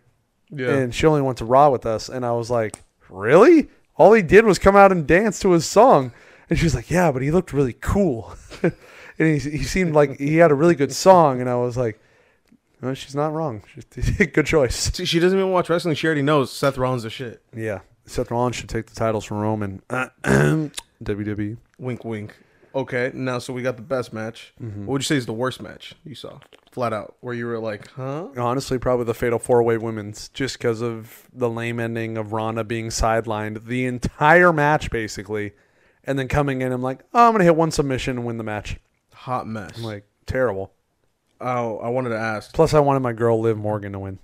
[0.50, 0.70] Yeah.
[0.74, 2.10] and she only went to Raw with us.
[2.10, 3.70] And I was like, really?
[3.96, 6.12] All he did was come out and dance to his song.
[6.50, 8.34] And she was like, yeah, but he looked really cool.
[8.64, 8.74] and
[9.20, 11.42] he, he seemed like he had a really good song.
[11.42, 12.00] And I was like,
[12.82, 13.62] no, she's not wrong.
[14.34, 14.90] Good choice.
[14.94, 15.96] See, she doesn't even watch wrestling.
[15.96, 17.42] She already knows Seth Rollins is shit.
[17.54, 17.80] Yeah.
[18.06, 19.82] Seth Rollins should take the titles from Roman.
[21.04, 21.58] WWE.
[21.78, 22.36] Wink, wink.
[22.76, 24.54] Okay, now so we got the best match.
[24.62, 24.86] Mm-hmm.
[24.86, 26.40] What would you say is the worst match you saw?
[26.72, 28.28] Flat out, where you were like, huh?
[28.38, 32.64] Honestly, probably the Fatal Four Way Women's, just because of the lame ending of Ronda
[32.64, 35.54] being sidelined the entire match, basically.
[36.04, 38.38] And then coming in, I'm like, oh, I'm going to hit one submission and win
[38.38, 38.78] the match.
[39.14, 39.78] Hot mess.
[39.78, 40.72] I'm like, terrible.
[41.42, 42.54] oh, I wanted to ask.
[42.54, 44.20] Plus, I wanted my girl Liv Morgan to win.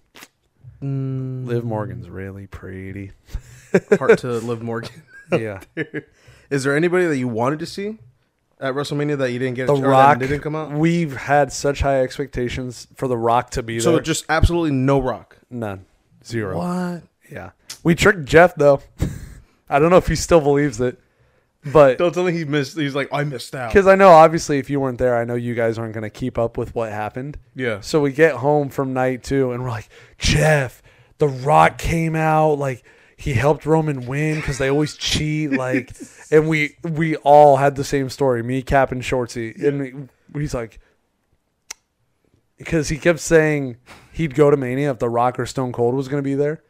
[0.82, 3.12] Mm, Liv Morgan's really pretty.
[3.98, 5.04] Heart to Liv Morgan.
[5.32, 5.62] Yeah.
[6.52, 7.98] Is there anybody that you wanted to see
[8.60, 9.68] at WrestleMania that you didn't get?
[9.68, 10.72] The Rock didn't come out.
[10.72, 14.00] We've had such high expectations for The Rock to be So there.
[14.00, 15.38] So just absolutely no Rock.
[15.50, 15.86] None.
[16.24, 16.58] Zero.
[16.58, 17.04] What?
[17.32, 17.52] Yeah.
[17.84, 18.82] We tricked Jeff, though.
[19.70, 21.00] I don't know if he still believes it.
[21.74, 22.78] But Don't tell me he missed.
[22.78, 23.72] He's like, I missed out.
[23.72, 26.12] because I know, obviously, if you weren't there, I know you guys aren't going to
[26.12, 27.40] keep up with what happened.
[27.56, 27.80] Yeah.
[27.82, 29.90] So we get home from night two and we're like,
[30.20, 30.84] Jeff,
[31.18, 32.60] The Rock came out.
[32.60, 32.84] Like,
[33.26, 35.52] he helped Roman win because they always cheat.
[35.66, 35.92] Like,
[36.32, 38.44] and we we all had the same story.
[38.44, 39.54] Me, Cap, and Shorty.
[39.66, 40.80] And we- he's like,
[42.58, 43.78] because he kept saying
[44.12, 46.62] he'd go to Mania if The Rock or Stone Cold was going to be there.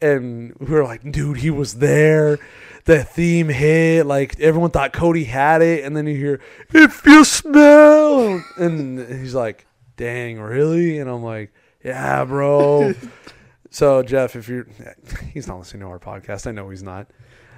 [0.00, 2.38] And we were like, dude, he was there.
[2.84, 4.04] The theme hit.
[4.06, 5.84] Like, everyone thought Cody had it.
[5.84, 6.40] And then you hear,
[6.74, 8.44] if you smell.
[8.58, 9.66] And he's like,
[9.96, 10.98] dang, really?
[10.98, 12.92] And I'm like, yeah, bro.
[13.76, 14.66] so, Jeff, if you're,
[15.34, 16.46] he's not listening to our podcast.
[16.46, 17.08] I know he's not.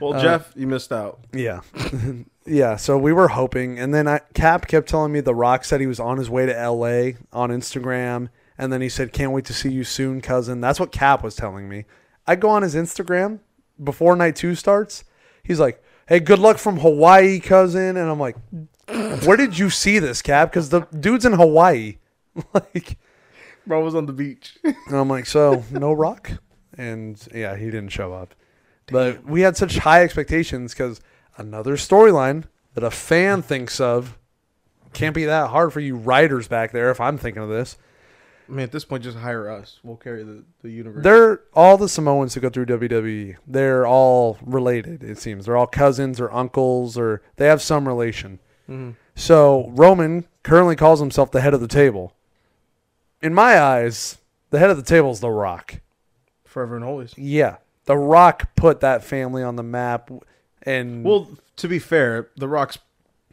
[0.00, 1.20] Well, Uh, Jeff, you missed out.
[1.32, 1.60] Yeah.
[2.44, 2.74] yeah.
[2.74, 3.78] So we were hoping.
[3.78, 6.44] And then I, Cap kept telling me The Rock said he was on his way
[6.44, 8.30] to LA on Instagram.
[8.58, 10.60] And then he said, can't wait to see you soon, cousin.
[10.60, 11.84] That's what Cap was telling me.
[12.26, 13.38] I go on his Instagram
[13.82, 15.04] before night two starts.
[15.44, 17.96] He's like, hey, good luck from Hawaii, cousin.
[17.96, 18.36] And I'm like,
[19.24, 20.50] where did you see this, Cap?
[20.50, 21.98] Because the dude's in Hawaii.
[22.52, 22.98] like,
[23.68, 24.58] Bro was on the beach.
[24.64, 26.30] and I'm like, so no rock?
[26.76, 28.34] And yeah, he didn't show up.
[28.90, 31.00] But we had such high expectations because
[31.36, 32.44] another storyline
[32.74, 34.18] that a fan thinks of
[34.94, 37.76] can't be that hard for you writers back there if I'm thinking of this.
[38.48, 39.78] I mean, at this point, just hire us.
[39.82, 41.04] We'll carry the, the universe.
[41.04, 43.36] They're all the Samoans who go through WWE.
[43.46, 45.44] They're all related, it seems.
[45.44, 48.38] They're all cousins or uncles or they have some relation.
[48.68, 48.94] Mhm.
[49.14, 52.14] So Roman currently calls himself the head of the table.
[53.20, 54.18] In my eyes,
[54.50, 55.80] the head of the table is The Rock.
[56.44, 57.16] Forever and always.
[57.18, 60.10] Yeah, The Rock put that family on the map,
[60.62, 62.78] and well, to be fair, The Rock's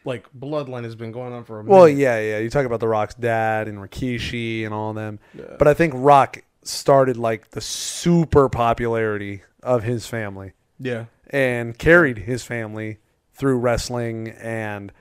[0.04, 1.76] like bloodline has been going on for a minute.
[1.76, 2.38] well, yeah, yeah.
[2.40, 5.56] You talk about The Rock's dad and Rikishi and all of them, Yeah.
[5.58, 11.06] but I think Rock started like the super popularity of his family yeah.
[11.30, 12.98] and carried his family
[13.34, 14.92] through wrestling, and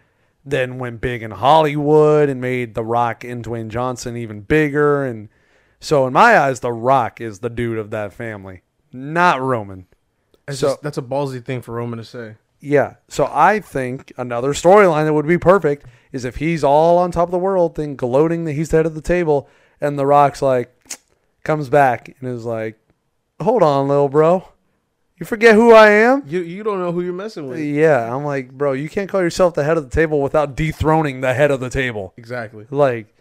[0.45, 5.29] then went big in Hollywood and made The Rock and Dwayne Johnson even bigger, and
[5.81, 9.87] so in my eyes, The Rock is the dude of that family, not Roman.
[10.47, 12.35] It's So- just, that's a ballsy thing for Roman to say.
[12.61, 12.95] Yeah.
[13.09, 17.29] So I think another storyline that would be perfect is if he's all on top
[17.29, 19.49] of the world, then gloating that he's the head of the table,
[19.81, 20.73] and The Rock's like
[21.45, 22.79] comes back and is like,
[23.41, 24.49] hold on, little bro.
[25.25, 26.23] You forget who I am?
[26.27, 27.59] You you don't know who you're messing with.
[27.59, 31.23] Yeah, I'm like, bro, you can't call yourself the head of the table without dethroning
[31.23, 32.13] the head of the table.
[32.19, 32.67] Exactly.
[32.69, 33.17] Like,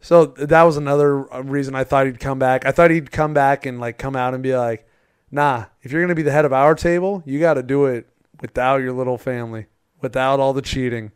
[0.00, 2.64] so that was another uh, reason I thought he'd come back.
[2.64, 4.88] I thought he'd come back and like come out and be like,
[5.30, 8.08] nah, if you're gonna be the head of our table, you got to do it
[8.40, 9.66] without your little family,
[10.00, 11.12] without all the cheating,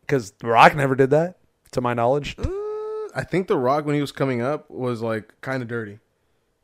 [0.00, 1.36] because The Rock never did that,
[1.72, 2.36] to my knowledge.
[2.38, 2.48] Uh,
[3.14, 5.98] I think The Rock when he was coming up was like kind of dirty.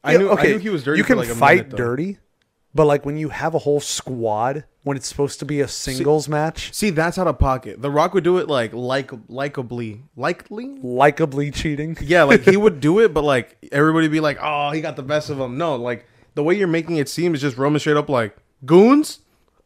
[0.02, 0.96] I Yeah, knew I knew he was dirty.
[0.96, 2.18] You can like, a fight minute, dirty,
[2.74, 6.28] but like when you have a whole squad, when it's supposed to be a singles
[6.28, 7.80] match, See, that's out of pocket.
[7.82, 10.78] The Rock would do it like like likably, likely.
[10.82, 11.96] likably cheating.
[12.02, 14.96] Yeah, like he would do it, but like everybody would be like, "Oh, he got
[14.96, 17.80] the best of him." No, like the way you're making it seem is just Roman
[17.80, 19.20] straight up like goons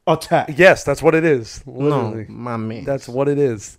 [0.06, 0.50] attack.
[0.56, 1.62] Yes, that's what it is.
[1.66, 1.72] No,
[2.06, 2.26] Literally.
[2.28, 2.84] my man.
[2.84, 3.78] That's what it is.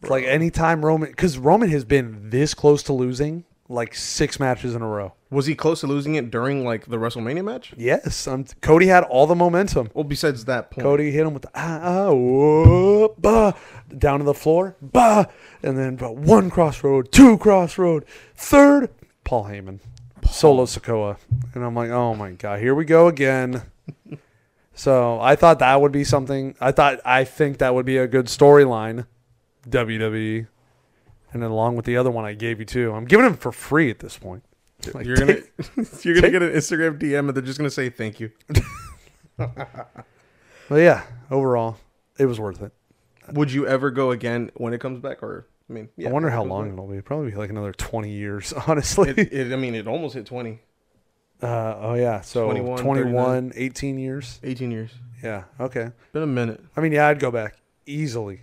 [0.00, 4.74] It's like anytime Roman, because Roman has been this close to losing like six matches
[4.76, 5.12] in a row.
[5.30, 7.74] Was he close to losing it during like the WrestleMania match?
[7.76, 9.90] Yes, um, Cody had all the momentum.
[9.92, 13.52] Well, besides that point, Cody hit him with the ah, ah whoop, bah,
[13.96, 15.26] down to the floor, bah,
[15.62, 18.88] and then but one crossroad, two crossroad, third,
[19.24, 19.80] Paul Heyman,
[20.30, 21.18] Solo Sikoa,
[21.54, 23.64] and I'm like, oh my god, here we go again.
[24.74, 26.54] so I thought that would be something.
[26.58, 29.06] I thought I think that would be a good storyline,
[29.68, 30.46] WWE,
[31.34, 32.94] and then along with the other one I gave you too.
[32.94, 34.42] I'm giving him for free at this point.
[34.94, 35.38] Like, you're gonna
[36.02, 38.30] you're gonna get an Instagram DM and they're just gonna say thank you.
[39.36, 39.56] but
[40.70, 41.78] yeah, overall,
[42.18, 42.72] it was worth it.
[43.32, 45.22] Would you ever go again when it comes back?
[45.22, 47.00] Or I mean, yeah, I wonder how long it'll be.
[47.02, 49.10] Probably like another 20 years, honestly.
[49.10, 50.60] It, it, I mean, it almost hit 20,
[51.42, 51.46] Uh,
[51.78, 54.40] oh yeah, so 21, 21, 18 years.
[54.42, 54.90] 18 years.
[55.22, 55.90] Yeah, okay.
[56.12, 56.62] Been a minute.
[56.76, 57.56] I mean, yeah, I'd go back
[57.86, 58.42] easily.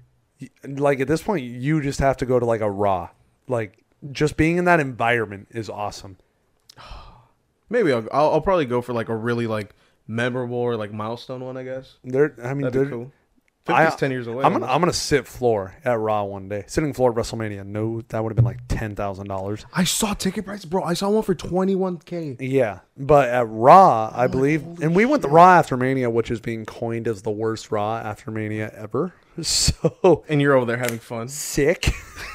[0.67, 3.09] Like at this point, you just have to go to like a raw.
[3.47, 6.17] Like just being in that environment is awesome.
[7.69, 9.75] Maybe I'll, I'll I'll probably go for like a really like
[10.07, 11.57] memorable or like milestone one.
[11.57, 13.11] I guess There, I mean, that'd be cool.
[13.67, 14.43] I- 50's ten years away.
[14.43, 16.65] I'm gonna I'm gonna sit floor at Raw one day.
[16.67, 17.65] Sitting floor at WrestleMania.
[17.65, 19.65] No, that would have been like ten thousand dollars.
[19.73, 20.83] I saw ticket prices, bro.
[20.83, 22.37] I saw one for 21k.
[22.39, 26.39] Yeah, but at Raw, I believe, and we went the Raw after Mania, which is
[26.39, 29.13] being coined as the worst Raw after Mania ever.
[29.41, 31.27] So And you're over there having fun.
[31.27, 31.89] sick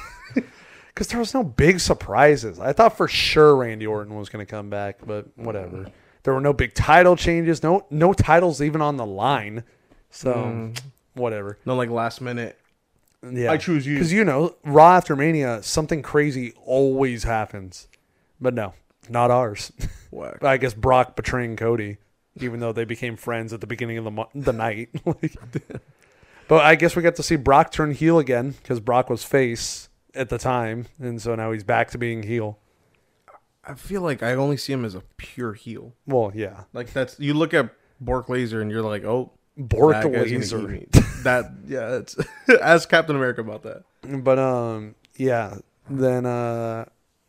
[0.93, 2.59] because there was no big surprises.
[2.59, 5.77] I thought for sure Randy Orton was going to come back, but whatever.
[5.77, 5.91] Mm.
[6.23, 9.63] There were no big title changes, no no titles even on the line.
[10.09, 10.81] So mm.
[11.13, 11.57] whatever.
[11.65, 12.57] No, like last minute.
[13.29, 13.95] Yeah, I choose you.
[13.95, 17.87] because you know Raw after Mania, something crazy always happens,
[18.39, 18.73] but no,
[19.09, 19.71] not ours.
[20.11, 20.43] Whack.
[20.43, 21.97] I guess Brock betraying Cody,
[22.39, 24.89] even though they became friends at the beginning of the mo- the night.
[25.05, 25.35] Like-
[26.47, 29.87] but I guess we got to see Brock turn heel again because Brock was face
[30.15, 32.59] at the time, and so now he's back to being heel.
[33.63, 35.93] I feel like I only see him as a pure heel.
[36.07, 40.11] Well, yeah, Like that's you look at Bork Laser and you're like, oh, Bork that
[40.11, 40.85] Laser.
[41.23, 42.15] that yeah, it's
[42.61, 43.83] ask Captain America about that.
[44.23, 45.57] But um, yeah.
[45.89, 46.85] Then uh,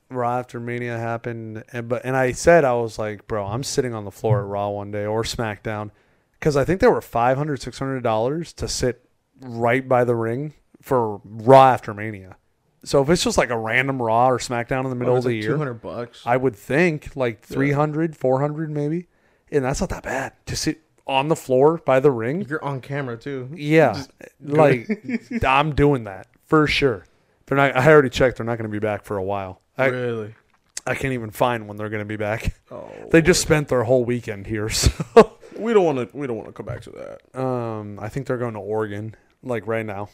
[0.08, 3.92] Raw after Mania happened, and but and I said I was like, bro, I'm sitting
[3.92, 5.90] on the floor at Raw one day or SmackDown
[6.38, 9.04] because I think they were 500 600 dollars to sit
[9.40, 12.36] right by the ring for Raw after Mania.
[12.84, 15.34] So if it's just like a random Raw or SmackDown in the middle of the
[15.34, 16.22] year, two hundred bucks.
[16.26, 19.06] I would think like 300, 400 maybe,
[19.50, 22.42] and that's not that bad to sit on the floor by the ring.
[22.48, 23.48] You're on camera too.
[23.54, 24.02] Yeah,
[24.40, 24.88] like
[25.46, 27.06] I'm doing that for sure.
[27.46, 27.76] They're not.
[27.76, 28.38] I already checked.
[28.38, 29.60] They're not going to be back for a while.
[29.78, 30.34] I really?
[30.84, 32.54] I can't even find when they're going to be back.
[32.70, 36.16] Oh, They just spent their whole weekend here, so we don't want to.
[36.16, 37.40] We don't want to come back to that.
[37.40, 39.14] um, I think they're going to Oregon
[39.44, 40.08] like right now.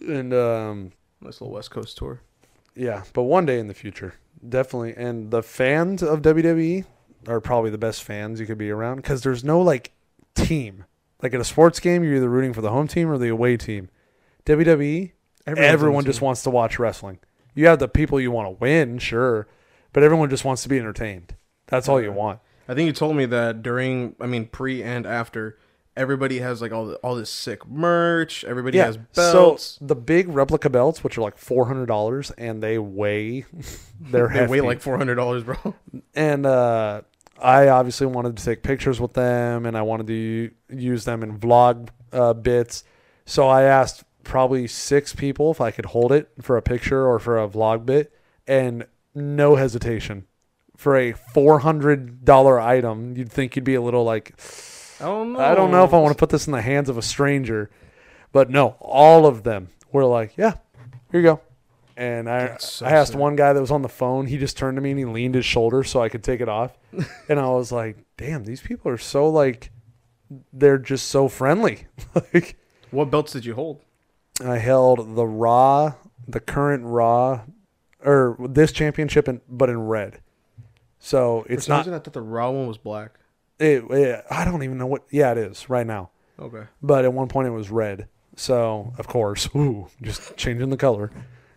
[0.00, 0.92] And um,
[1.22, 2.20] Nice little West Coast tour.
[2.74, 4.14] yeah, but one day in the future,
[4.46, 4.94] definitely.
[4.96, 6.84] And the fans of WWE
[7.28, 9.92] are probably the best fans you could be around because there's no like
[10.34, 10.84] team.
[11.22, 13.56] Like at a sports game, you're either rooting for the home team or the away
[13.56, 13.88] team.
[14.44, 15.12] WWE,
[15.46, 16.26] Everyone's everyone just team.
[16.26, 17.18] wants to watch wrestling.
[17.54, 19.46] You have the people you want to win, sure,
[19.92, 21.34] but everyone just wants to be entertained.
[21.66, 22.40] That's all you want.
[22.68, 24.16] I think you told me that during.
[24.20, 25.58] I mean, pre and after.
[25.94, 28.44] Everybody has like all the, all this sick merch.
[28.44, 29.76] Everybody has belts.
[29.78, 33.44] So the big replica belts, which are like four hundred dollars, and they weigh,
[34.00, 35.74] they're they weigh like four hundred dollars, bro.
[36.14, 37.02] and uh,
[37.38, 41.38] I obviously wanted to take pictures with them, and I wanted to use them in
[41.38, 42.84] vlog uh, bits.
[43.24, 47.18] So I asked probably six people if I could hold it for a picture or
[47.18, 48.12] for a vlog bit,
[48.46, 50.26] and no hesitation.
[50.76, 54.38] For a four hundred dollar item, you'd think you'd be a little like,
[55.02, 55.40] I don't know.
[55.40, 57.70] I don't know if I want to put this in the hands of a stranger,
[58.32, 60.54] but no, all of them were like, yeah,
[61.10, 61.40] here you go,
[61.96, 63.20] And I, so I asked sick.
[63.20, 64.26] one guy that was on the phone.
[64.26, 66.48] He just turned to me and he leaned his shoulder so I could take it
[66.48, 66.78] off.
[67.28, 69.70] and I was like, "Damn, these people are so like,
[70.52, 72.56] they're just so friendly." like,
[72.90, 73.80] What belts did you hold?
[74.44, 75.94] I held the Raw,
[76.26, 77.42] the current Raw,
[78.04, 80.20] or this championship, in, but in red.
[80.98, 81.78] So For it's some not.
[81.80, 83.18] reason, I thought the raw one was black.
[83.58, 85.04] It, it- I don't even know what.
[85.10, 86.10] Yeah, it is right now.
[86.38, 86.64] Okay.
[86.82, 88.08] But at one point it was red.
[88.36, 91.10] So of course, ooh, just changing the color.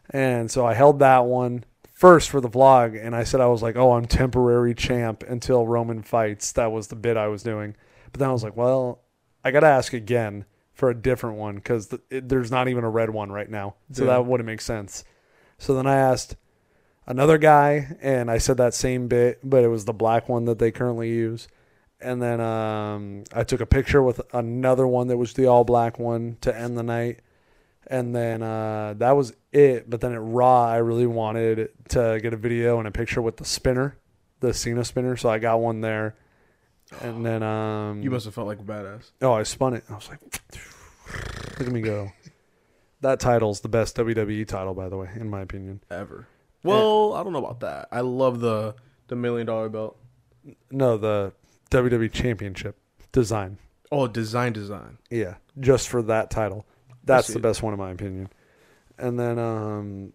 [0.09, 1.63] And so I held that one
[1.93, 5.65] first for the vlog, and I said I was like, "Oh, I'm temporary champ until
[5.65, 7.75] Roman fights." That was the bit I was doing.
[8.11, 9.01] But then I was like, "Well,
[9.43, 12.89] I got to ask again for a different one because the, there's not even a
[12.89, 14.11] red one right now, so Yeah.
[14.11, 15.03] that wouldn't make sense."
[15.57, 16.35] So then I asked
[17.07, 20.59] another guy, and I said that same bit, but it was the black one that
[20.59, 21.47] they currently use.
[22.01, 25.97] And then um, I took a picture with another one that was the all black
[25.97, 27.21] one to end the night.
[27.87, 29.89] And then uh, that was it.
[29.89, 33.37] But then at Raw, I really wanted to get a video and a picture with
[33.37, 33.97] the spinner,
[34.39, 35.15] the Cena spinner.
[35.15, 36.15] So I got one there.
[37.01, 39.11] And then um, You must have felt like a badass.
[39.21, 39.83] Oh, I spun it.
[39.89, 40.19] I was like,
[41.59, 42.11] look at me go.
[43.01, 45.81] That title's the best WWE title, by the way, in my opinion.
[45.89, 46.27] Ever.
[46.63, 47.87] Well, I don't know about that.
[47.91, 48.75] I love the
[49.07, 49.97] the million dollar belt.
[50.71, 51.33] No, the
[51.71, 52.77] WWE Championship
[53.11, 53.57] design.
[53.91, 54.97] Oh, design, design.
[55.09, 56.65] Yeah, just for that title.
[57.03, 58.29] That's the best one in my opinion.
[58.97, 60.13] And then um,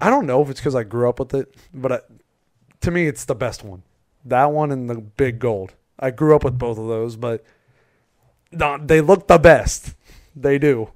[0.00, 2.00] I don't know if it's because I grew up with it, but I,
[2.80, 3.82] to me, it's the best one.
[4.24, 5.74] That one and the big gold.
[5.98, 7.44] I grew up with both of those, but
[8.50, 9.94] no, they look the best.
[10.34, 10.90] They do.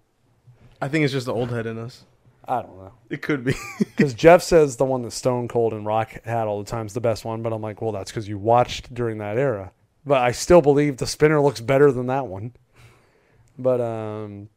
[0.81, 2.05] I think it's just the old head in us.
[2.49, 2.93] I don't know.
[3.11, 3.55] It could be.
[3.97, 6.93] Because Jeff says the one that Stone Cold and Rock had all the time is
[6.93, 9.73] the best one, but I'm like, well, that's because you watched during that era.
[10.07, 12.53] But I still believe the spinner looks better than that one.
[13.59, 14.49] But um,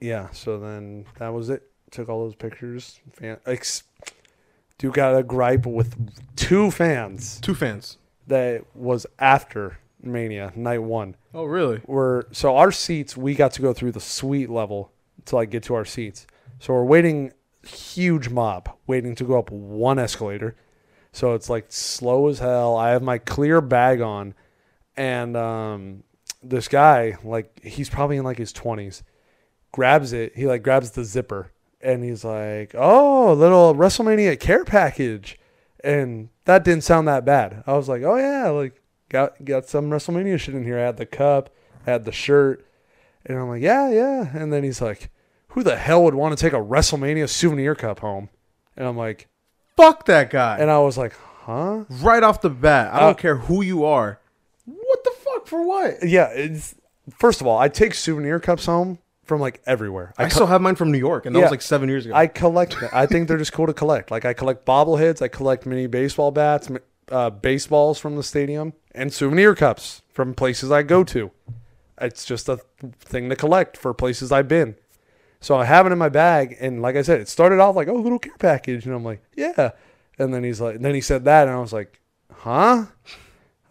[0.00, 0.30] yeah.
[0.30, 1.68] So then that was it.
[1.90, 3.00] Took all those pictures.
[3.12, 3.82] Fan, ex,
[4.78, 5.94] do got a gripe with
[6.36, 7.98] two fans Two fans.
[8.28, 11.16] that was after Mania night one.
[11.34, 11.80] Oh, really?
[11.86, 14.90] We're so our seats we got to go through the suite level
[15.26, 16.26] to like get to our seats.
[16.60, 17.32] So we're waiting
[17.66, 20.56] huge mob waiting to go up one escalator.
[21.12, 22.76] So it's like slow as hell.
[22.76, 24.34] I have my clear bag on
[24.96, 26.02] and um
[26.42, 29.02] this guy like he's probably in like his 20s
[29.72, 30.36] grabs it.
[30.36, 31.50] He like grabs the zipper
[31.80, 35.38] and he's like, "Oh, little WrestleMania care package."
[35.84, 37.64] And that didn't sound that bad.
[37.66, 40.78] I was like, "Oh yeah, like got got some WrestleMania shit in here.
[40.78, 41.50] I had the cup,
[41.86, 42.66] I had the shirt."
[43.26, 45.10] And I'm like, "Yeah, yeah." And then he's like,
[45.48, 48.28] "Who the hell would want to take a WrestleMania souvenir cup home?"
[48.76, 49.28] And I'm like,
[49.76, 50.58] Fuck that guy.
[50.58, 51.14] and I was like,
[51.44, 54.18] "Huh?" right off the bat, I Uh, don't care who you are.
[54.64, 56.02] What the fuck for what?
[56.08, 56.74] Yeah, it's
[57.18, 60.14] first of all, I take souvenir cups home from like everywhere.
[60.18, 61.44] I, co- still have mine from New York, and that Yeah.
[61.46, 62.14] was like seven years ago.
[62.14, 62.90] I collect them.
[62.92, 64.10] I think they're just cool to collect.
[64.10, 66.78] Like I collect bobbleheads, I collect mini baseball bats, m-
[67.10, 71.30] uh, baseballs from the stadium, and souvenir cups from places I go to.
[72.00, 72.58] It's just a
[73.00, 74.76] thing to collect for places I've been.
[75.40, 77.88] So I have it in my bag, and like I said, it started off like,
[77.88, 79.70] "Oh, little care package," and I'm like, "Yeah,"
[80.18, 82.00] and then he's like, then he said that, and I was like,
[82.32, 82.86] "Huh?"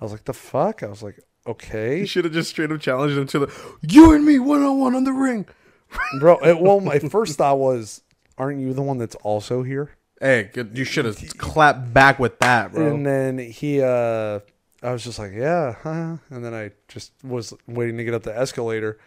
[0.02, 2.82] I was like, "The fuck?" I was like, "Okay." you should have just straight up
[2.82, 5.46] challenged him to the you and me one on one on the ring.
[6.20, 8.02] Bro, it, well, my first thought was,
[8.38, 9.92] aren't you the one that's also here?
[10.20, 12.88] Hey, good- you should have clapped back with that, bro.
[12.88, 14.40] And then he, uh,
[14.84, 16.18] I was just like, yeah, huh?
[16.30, 19.00] And then I just was waiting to get up the escalator.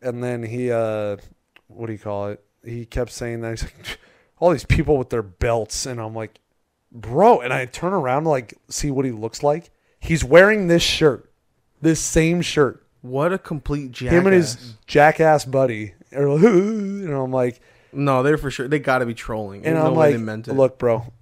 [0.00, 1.16] And then he, uh,
[1.66, 2.44] what do you call it?
[2.64, 3.58] He kept saying that.
[3.58, 3.98] He's like,
[4.38, 5.86] all these people with their belts.
[5.86, 6.38] And I'm like,
[6.92, 7.40] bro.
[7.40, 9.70] And I turn around to like see what he looks like.
[10.00, 11.30] He's wearing this shirt,
[11.80, 12.84] this same shirt.
[13.02, 14.12] what a complete jackass.
[14.18, 15.94] Him and his jackass buddy.
[16.14, 17.60] are like, And I'm like,
[17.92, 18.68] no, they're for sure.
[18.68, 19.64] They got to be trolling.
[19.64, 21.12] And I'm like, look, bro,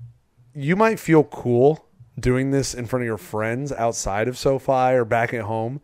[0.54, 1.86] you might feel cool
[2.18, 5.80] doing this in front of your friends outside of SoFi or back at home.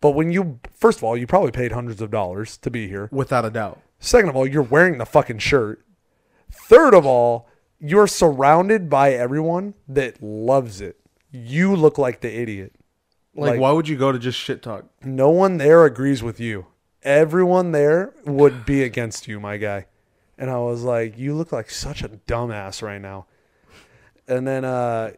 [0.00, 3.08] But when you, first of all, you probably paid hundreds of dollars to be here.
[3.12, 3.80] without a doubt.
[3.98, 5.84] Second of all, you're wearing the fucking shirt.
[6.50, 7.48] Third of all,
[7.78, 10.99] you're surrounded by everyone that loves it.
[11.30, 12.74] You look like the idiot.
[13.34, 14.86] Like, Like- why would you go to just shit talk?
[15.04, 16.66] No one there agrees with you.
[17.02, 19.86] Everyone there would be against you, my guy.
[20.36, 23.26] And I was like, you look like such a dumbass right now.
[24.26, 25.12] And then uh,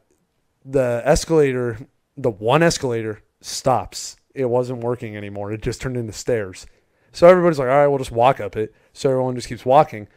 [0.65, 1.79] the escalator,
[2.17, 4.17] the one escalator stops.
[4.35, 5.53] It wasn't working anymore.
[5.53, 6.67] It just turned into stairs.
[7.13, 8.75] So everybody's like, all right, we'll just walk up it.
[8.93, 10.09] So everyone just keeps walking.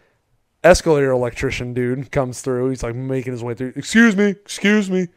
[0.63, 2.69] Escalator electrician dude comes through.
[2.69, 3.73] He's like making his way through.
[3.75, 5.09] Excuse me, excuse me.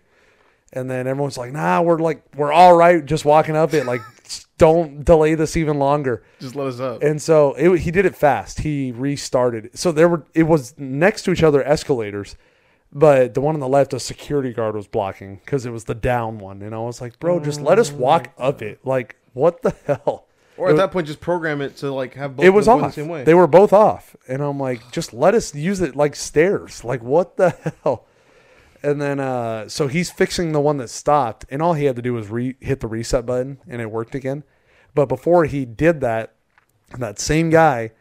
[0.73, 3.87] And then everyone's like, nah, we're like, we're all right just walking up it.
[3.87, 4.03] Like,
[4.59, 6.23] don't delay this even longer.
[6.41, 7.03] Just let us up.
[7.03, 8.61] And so it, he did it fast.
[8.61, 9.71] He restarted.
[9.79, 12.37] So there were it was next to each other escalators,
[12.93, 15.95] but the one on the left, a security guard was blocking because it was the
[15.95, 16.61] down one.
[16.63, 18.45] And I was like, bro, just let us walk mm.
[18.45, 18.81] up it.
[18.85, 20.27] Like, what the hell?
[20.59, 22.45] or at that point, just program it to like have both.
[22.45, 22.95] It was of off.
[22.95, 23.25] the same way.
[23.25, 26.85] They were both off, and I'm like, just let us use it like stairs.
[26.85, 27.51] Like, what the
[27.85, 28.07] hell?
[28.83, 32.03] And then, uh, so he's fixing the one that stopped, and all he had to
[32.03, 34.45] do was re- hit the reset button, and it worked again.
[34.95, 36.35] But before he did that,
[36.99, 37.93] that same guy,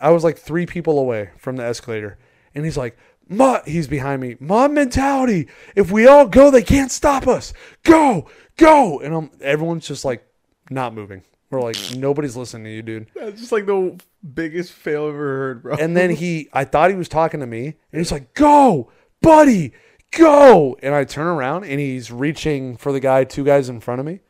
[0.00, 2.18] I was like three people away from the escalator,
[2.54, 2.96] and he's like,
[3.28, 4.36] "Mob," he's behind me.
[4.40, 5.48] Mob mentality.
[5.76, 7.52] If we all go, they can't stop us.
[7.84, 8.26] Go,
[8.56, 10.26] go, and I'm, everyone's just like
[10.70, 11.22] not moving.
[11.50, 13.08] We're like, nobody's listening to you, dude.
[13.14, 14.00] That's just like the
[14.34, 15.76] biggest fail I've ever heard, bro.
[15.76, 18.90] And then he, I thought he was talking to me, and he's like, "Go,
[19.20, 19.72] buddy,
[20.12, 24.00] go!" And I turn around, and he's reaching for the guy, two guys in front
[24.00, 24.20] of me,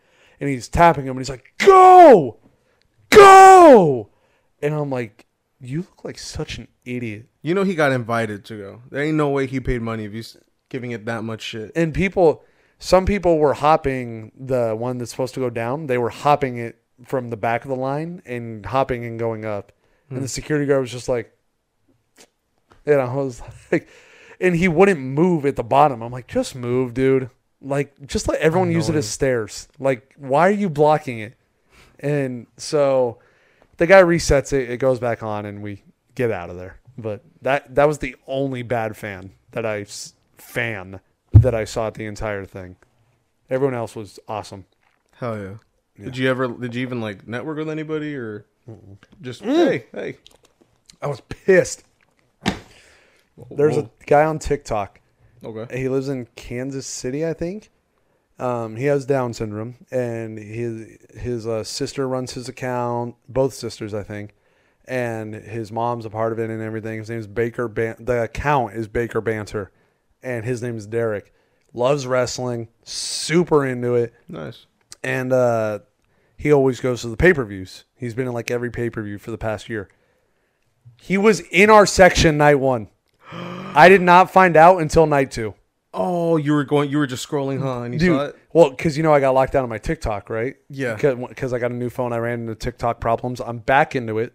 [0.40, 2.38] and he's tapping him, and he's like, "Go,
[3.10, 4.08] go!"
[4.62, 5.26] And I'm like,
[5.60, 8.82] "You look like such an idiot." you know he got invited to go.
[8.90, 10.36] There ain't no way he paid money if he's
[10.68, 11.72] giving it that much shit.
[11.74, 12.44] And people,
[12.78, 15.88] some people were hopping the one that's supposed to go down.
[15.88, 19.72] They were hopping it from the back of the line and hopping and going up.
[20.08, 20.22] And hmm.
[20.22, 21.36] the security guard was just like,
[22.86, 23.42] and I was
[23.72, 23.88] like,
[24.42, 26.02] and he wouldn't move at the bottom.
[26.02, 27.30] I'm like, just move, dude.
[27.62, 29.68] Like, just let everyone use it as stairs.
[29.78, 31.34] Like, why are you blocking it?
[32.00, 33.18] And so
[33.76, 35.84] the guy resets it, it goes back on, and we
[36.16, 36.80] get out of there.
[36.98, 39.86] But that that was the only bad fan that I
[40.36, 41.00] fan
[41.32, 42.76] that I saw at the entire thing.
[43.48, 44.66] Everyone else was awesome.
[45.18, 46.04] Hell yeah.
[46.04, 46.48] Did you ever?
[46.48, 48.44] Did you even like network with anybody or
[49.20, 49.54] just Mm.
[49.54, 50.16] hey hey?
[51.00, 51.84] I was pissed.
[53.50, 53.90] There's Whoa.
[54.00, 55.00] a guy on TikTok.
[55.44, 55.78] okay.
[55.78, 57.70] He lives in Kansas City, I think.
[58.38, 63.14] Um, he has Down syndrome, and his his uh, sister runs his account.
[63.28, 64.34] Both sisters, I think,
[64.86, 66.98] and his mom's a part of it and everything.
[66.98, 67.68] His name's Baker.
[67.68, 69.70] Ban- the account is Baker Banter,
[70.22, 71.32] and his name is Derek.
[71.72, 74.66] Loves wrestling, super into it, Nice.
[75.04, 75.80] and uh,
[76.36, 77.84] he always goes to the pay per views.
[77.94, 79.88] He's been in like every pay per view for the past year.
[81.00, 82.88] He was in our section night one.
[83.74, 85.54] I did not find out until night two.
[85.94, 86.90] Oh, you were going.
[86.90, 87.82] You were just scrolling, huh?
[87.82, 88.36] And you saw it.
[88.52, 90.56] well, because you know I got locked out on my TikTok, right?
[90.70, 90.94] Yeah.
[90.94, 93.40] Because I got a new phone, I ran into TikTok problems.
[93.40, 94.32] I'm back into it.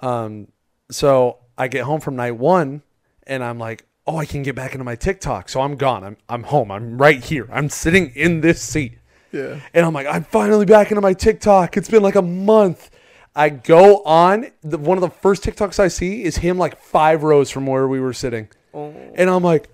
[0.00, 0.48] Um,
[0.90, 2.82] so I get home from night one,
[3.26, 5.48] and I'm like, oh, I can get back into my TikTok.
[5.50, 6.04] So I'm gone.
[6.04, 6.70] I'm I'm home.
[6.70, 7.48] I'm right here.
[7.52, 8.98] I'm sitting in this seat.
[9.30, 9.60] Yeah.
[9.74, 11.76] And I'm like, I'm finally back into my TikTok.
[11.76, 12.90] It's been like a month.
[13.34, 14.46] I go on.
[14.62, 17.86] The, one of the first TikToks I see is him like five rows from where
[17.86, 18.48] we were sitting.
[18.74, 18.94] Oh.
[19.14, 19.68] And I'm like,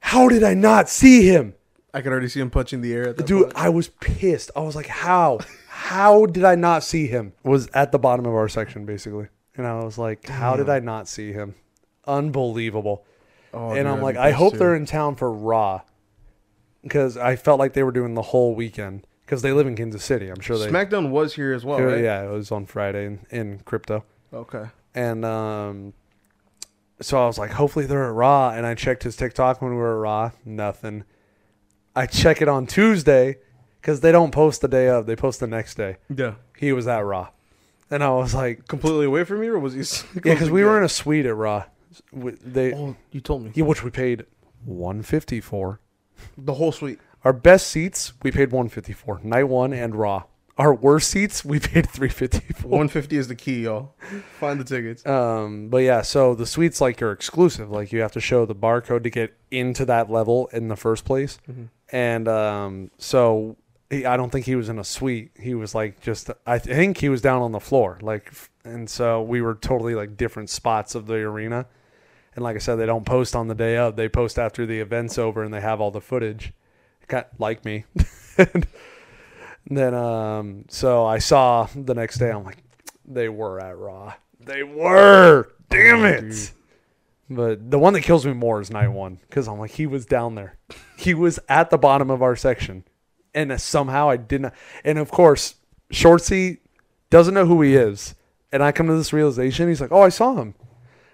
[0.00, 1.54] how did I not see him?
[1.94, 3.08] I could already see him punching the air.
[3.08, 3.56] At that Dude, point.
[3.56, 4.50] I was pissed.
[4.54, 5.38] I was like, how?
[5.68, 7.32] How did I not see him?
[7.42, 9.28] Was at the bottom of our section, basically.
[9.56, 11.54] And I was like, how did I not see him?
[12.06, 13.04] Unbelievable.
[13.54, 14.58] Oh, and dude, I'm like, I hope too.
[14.58, 15.82] they're in town for Raw.
[16.82, 19.06] Because I felt like they were doing the whole weekend.
[19.26, 20.28] Because they live in Kansas City.
[20.28, 20.68] I'm sure they.
[20.68, 22.02] SmackDown was here as well, Yeah, right?
[22.04, 24.04] Yeah, it was on Friday in, in crypto.
[24.32, 24.66] Okay.
[24.94, 25.92] And um,
[27.00, 28.50] so I was like, hopefully they're at Raw.
[28.50, 30.30] And I checked his TikTok when we were at Raw.
[30.44, 31.02] Nothing.
[31.96, 33.38] I check it on Tuesday
[33.80, 35.96] because they don't post the day of, they post the next day.
[36.14, 36.34] Yeah.
[36.56, 37.30] He was at Raw.
[37.90, 39.80] And I was like, Completely away from you, or was he?
[40.24, 41.64] yeah, because we were in a suite at Raw.
[42.12, 44.24] We- They, Oh, you told me yeah, which we paid
[44.64, 45.80] 150 for.
[46.38, 46.98] the whole suite.
[47.26, 49.22] Our best seats, we paid 154.
[49.24, 50.26] Night one and Raw.
[50.58, 52.68] Our worst seats, we paid 350 for.
[52.68, 53.96] One fifty is the key, y'all.
[54.38, 55.04] Find the tickets.
[55.04, 57.68] Um, but yeah, so the suite's like you're exclusive.
[57.68, 61.04] Like you have to show the barcode to get into that level in the first
[61.04, 61.38] place.
[61.90, 63.56] And um, so
[63.90, 65.32] he, I don't think he was in a suite.
[65.36, 67.98] He was like just I think he was down on the floor.
[68.02, 71.66] Like, f- and so we were totally like different spots of the arena.
[72.36, 73.96] And like I said, they don't post on the day of.
[73.96, 76.52] They post after the event's over, and they have all the footage.
[77.08, 77.84] Got like me.
[78.38, 78.66] and
[79.66, 82.30] then um, so I saw the next day.
[82.30, 82.58] I'm like,
[83.04, 84.14] they were at Raw.
[84.40, 85.48] They were.
[85.68, 86.20] Damn Oh, it.
[86.22, 86.50] dude.
[87.28, 90.06] But the one that kills me more is night one because I'm like, he was
[90.06, 90.56] down there.
[90.96, 92.84] He was at the bottom of our section.
[93.34, 94.54] And somehow I didn't.
[94.84, 95.56] And of course,
[95.92, 96.58] Shortsy
[97.10, 98.14] doesn't know who he is.
[98.52, 99.68] And I come to this realization.
[99.68, 100.54] He's like, oh, I saw him.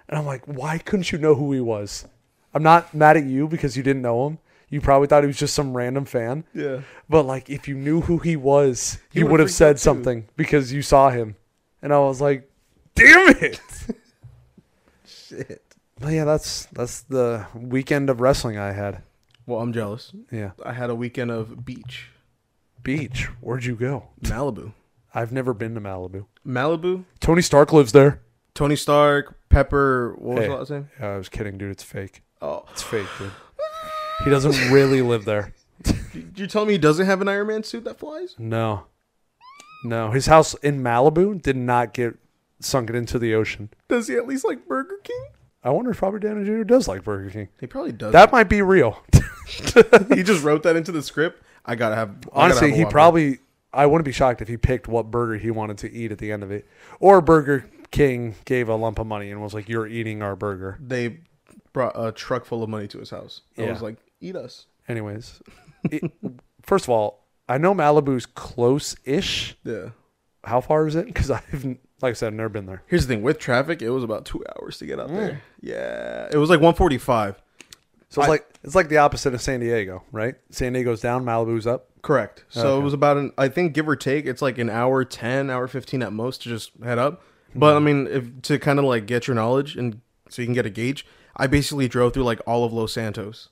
[0.09, 2.07] And I'm like, why couldn't you know who he was?
[2.53, 4.39] I'm not mad at you because you didn't know him.
[4.73, 6.45] You probably thought he was just some random fan.
[6.55, 6.81] Yeah.
[7.09, 9.69] But like, if you knew who he was, He you would've would have freaked said
[9.69, 9.79] out, too.
[9.79, 11.37] something because you saw him.
[11.83, 12.51] And I was like,
[12.95, 13.61] damn it.
[15.07, 15.63] Shit.
[16.01, 19.03] But yeah, that's that's the weekend of wrestling I had.
[19.47, 20.13] Well, I'm jealous.
[20.31, 20.53] Yeah.
[20.65, 22.09] I had a weekend of beach,
[22.83, 23.29] Beach.
[23.41, 24.09] Where'd you go?
[24.23, 24.73] Malibu.
[25.15, 26.27] I've never been to Malibu.
[26.47, 28.23] Malibu, Tony Stark lives there.
[28.55, 30.15] Tony Stark, Pepper.
[30.19, 30.49] What was Hey.
[30.49, 30.91] the last name?
[30.99, 31.71] Yeah, I was kidding, dude.
[31.71, 32.23] It's fake.
[32.41, 33.31] Oh, It's fake, dude.
[34.25, 35.53] He doesn't really live there.
[35.83, 38.37] did you tell me he doesn't have an Iron Man suit that flies?
[38.39, 38.85] No.
[39.85, 40.11] No.
[40.13, 42.15] His house in Malibu did not get
[42.61, 43.71] sunken into the ocean.
[43.89, 45.27] Does he at least like Burger King?
[45.65, 46.63] I wonder if Robert Downey Jr.
[46.63, 47.49] does like Burger King.
[47.61, 48.13] He probably does.
[48.13, 49.03] That might be real.
[50.15, 51.43] he just wrote that into the script.
[51.67, 52.11] I gotta have.
[52.11, 53.39] I gotta Honestly, have a he probably.
[53.73, 56.31] I wouldn't be shocked if he picked what burger he wanted to eat at the
[56.31, 56.67] end of it,
[57.01, 60.79] or Burger King gave a lump of money and was like, "You're eating our burger."
[60.81, 61.21] They
[61.73, 63.41] brought a truck full of money to his house.
[63.57, 63.71] I Yeah.
[63.71, 64.67] was like, eat us.
[64.89, 65.41] Anyways,
[65.91, 66.03] it,
[66.63, 69.57] first of all, I know Malibu's close-ish.
[69.65, 69.91] Yeah.
[70.45, 71.07] How far is it?
[71.07, 71.65] Because I've,
[72.01, 72.83] like I said, I've never been there.
[72.87, 75.17] Here's the thing: with traffic, it was about two hours to get out Mm.
[75.17, 75.43] there.
[75.61, 77.41] Yeah, it was like 145.
[78.09, 80.35] So it's I- like it's like the opposite of San Diego, right?
[80.51, 81.89] San Diego's down, Malibu's up.
[82.03, 82.45] Correct.
[82.49, 83.33] So it was about an.
[83.39, 86.49] I think give or take, it's like an hour ten, hour fifteen at most to
[86.49, 87.23] just head up.
[87.55, 87.85] But I Mm-hmm.
[87.85, 90.71] mean, if to kind of like get your knowledge and so you can get a
[90.71, 93.51] gauge, I basically drove through like all of Los Santos.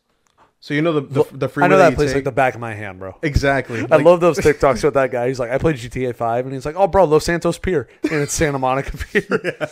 [0.63, 2.17] So you know the the, the freeway I know that you place take?
[2.17, 3.17] like the back of my hand, bro.
[3.23, 3.81] exactly.
[3.91, 5.29] I Like, love those TikToks with that guy.
[5.29, 8.13] He's like, I played GTA Five, and he's like, Oh, bro, Los Santos Pier, and
[8.13, 9.41] it's Santa Monica Pier.
[9.43, 9.67] Yeah,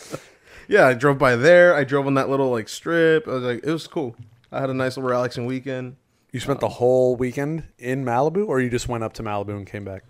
[0.67, 1.75] yeah, I drove by there.
[1.75, 3.29] I drove on that little like strip.
[3.29, 4.17] I was like, it was cool.
[4.51, 5.97] I had a nice little relaxing weekend.
[6.33, 9.67] You spent the whole weekend in Malibu, or you just went up to Malibu and
[9.67, 10.05] came back?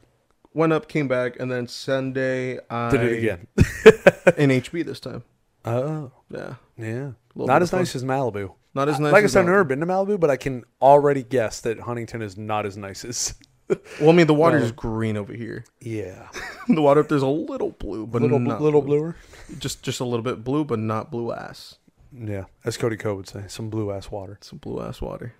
[0.55, 3.46] Went up, came back, and then Sunday I Did it again?
[4.36, 5.22] in HB this time.
[5.64, 7.10] Oh, Yeah, yeah.
[7.36, 8.55] Not as nice as Malibu.
[8.78, 9.12] Not as nice.
[9.12, 9.52] like I as said, I've that.
[9.52, 13.05] never been to Malibu, but I can already guess that Huntington is not as nice
[13.05, 13.34] as.
[14.00, 15.62] Well, I mean, the water Well- is green over here.
[15.80, 16.28] Yeah,
[16.68, 18.98] the water up there's a little blue, but little not little blue.
[18.98, 19.16] bluer.
[19.59, 21.76] Just just a little bit blue, but not blue ass.
[22.10, 24.38] Yeah, as Cody Ko would say, some blue ass water.
[24.40, 25.34] Some blue ass water.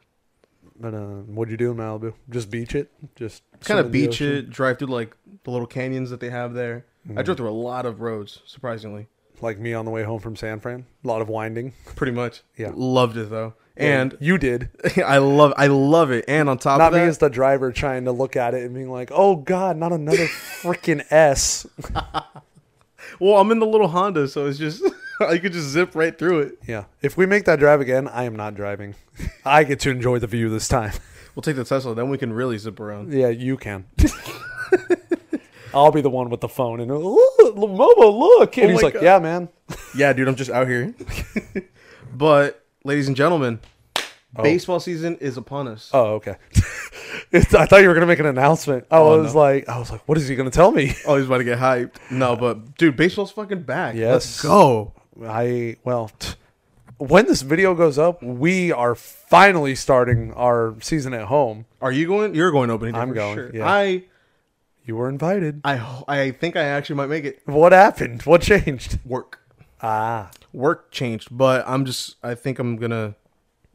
[0.79, 2.13] But uh, what'd you do in Malibu?
[2.29, 2.93] Just beach it?
[3.17, 4.37] Just Kind swim of in the beach ocean?
[4.37, 6.85] it, drive through like the little canyons that they have there.
[7.09, 7.25] I Mhm.
[7.25, 9.09] drove through a lot of roads, surprisingly.
[9.43, 10.87] Like me on the way home from San Fran.
[11.05, 11.73] A lot of winding.
[11.97, 12.43] Pretty much.
[12.57, 12.73] Yeah.
[12.75, 13.55] Loved it though.
[13.77, 14.71] And you did.
[15.07, 16.25] I love I love it.
[16.27, 18.65] And on top Not of me that, as the driver trying to look at it
[18.65, 21.65] and being like, "Oh God, not another freaking S."
[23.21, 24.83] well, I'm in the little Honda, so it's just
[25.21, 26.59] I could just zip right through it.
[26.67, 26.85] Yeah.
[27.03, 28.97] If we make that drive again, I am not driving.
[29.45, 30.93] I get to enjoy the view this time.
[31.37, 33.13] We'll take the Tesla, then we can really zip around.
[33.13, 33.85] Yeah, you can.
[35.75, 38.95] I'll be the one with the phone and "Look, Momo, look, and Oh he's like,
[38.95, 39.03] God.
[39.03, 39.49] "Yeah, man."
[39.97, 40.95] Yeah, dude, I'm just out here.
[42.13, 43.61] but, ladies and gentlemen,
[44.37, 44.43] Oh.
[44.43, 45.91] baseball season is upon us.
[45.93, 46.37] Oh, okay.
[47.33, 48.87] I thought you were gonna make an announcement.
[48.91, 49.41] I Oh, was no.
[49.41, 50.95] like, I was like, what is he gonna tell me?
[51.07, 51.95] Oh, he's about to get hyped.
[52.11, 53.95] No, but dude, baseball's fucking back.
[53.95, 54.13] Yes.
[54.13, 54.93] Let's go.
[55.25, 56.35] I well, t-
[56.99, 61.65] when this video goes up, we are finally starting our season at home.
[61.81, 62.35] Are you going?
[62.35, 63.51] You're going opening day I'm for going, Sure.
[63.55, 63.67] yeah.
[63.69, 64.05] I,
[64.89, 65.61] You were invited.
[65.65, 67.43] I, I think I actually might make it.
[67.45, 68.23] What happened?
[68.23, 68.99] What changed?
[69.05, 69.39] Work,
[69.83, 72.17] Ah, work changed, but I'm just.
[72.23, 73.15] I think I'm gonna.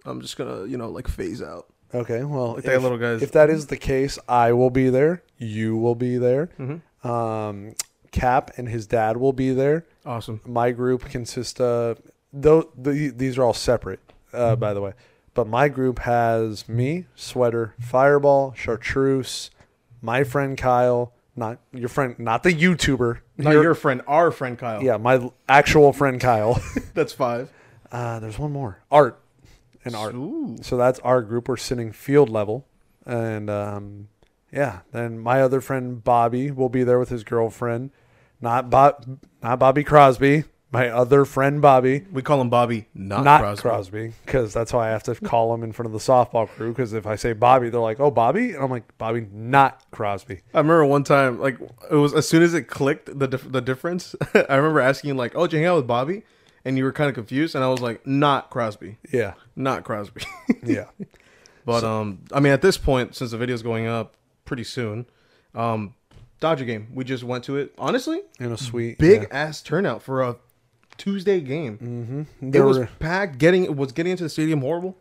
[0.05, 1.67] I'm just gonna, you know, like phase out.
[1.93, 2.23] okay.
[2.23, 3.21] Well, Like that little guys.
[3.21, 5.21] if that is the case, I will be there.
[5.37, 6.49] You will be there.
[6.59, 6.81] Mhm.
[7.07, 7.75] Um,
[8.11, 9.85] Cap and his dad will be there.
[10.05, 10.41] Awesome.
[10.47, 12.01] My group consists of
[12.33, 13.99] though the, these are all separate,
[14.33, 14.93] uh, by the way.
[15.35, 19.51] But my group has me, Sweater, Fireball, Chartreuse,
[20.03, 23.19] my friend Kyle, not your friend, not the YouTuber.
[23.37, 24.83] Not Your- your friend, our friend Kyle.
[24.83, 26.61] yeah, my actual friend Kyle.
[26.93, 27.49] that's five.
[27.91, 29.19] Uh, there's one more, Art,
[29.85, 30.13] and Art.
[30.13, 30.57] Ooh.
[30.61, 31.47] So that's our group.
[31.47, 32.67] We're sitting field level,
[33.05, 34.09] and um,
[34.51, 34.81] yeah.
[34.91, 37.89] Then my other friend Bobby will be there with his girlfriend,
[38.41, 40.43] not Bob, not Bobby Crosby.
[40.73, 43.61] My other friend Bobby, We call him Bobby, not, not Crosby.
[43.61, 46.69] Crosby, because that's why I have to call him in front of the softball crew.
[46.71, 50.41] Because if I say Bobby, they're like, "Oh, Bobby," and I'm like, "Bobby, not Crosby."
[50.51, 51.59] I remember one time, like
[51.91, 54.15] it was as soon as it clicked the dif- the difference.
[54.33, 56.23] I remember asking like, "Oh, did you hang out with Bobby?"
[56.65, 60.23] And you were kind of confused, and I was like, "Not Crosby, Yeah, not Crosby."
[60.63, 60.85] yeah.
[61.65, 65.05] but um, I mean, at this point, since the video's going up pretty soon,
[65.53, 65.93] um,
[66.39, 67.73] Dodger game, we just went to it.
[67.77, 70.35] Honestly, In a sweet big ass turnout for a
[70.97, 72.25] Tuesday game.
[72.41, 72.55] Mm-hmm.
[72.55, 73.37] It was packed.
[73.37, 74.97] Getting was getting into the stadium horrible.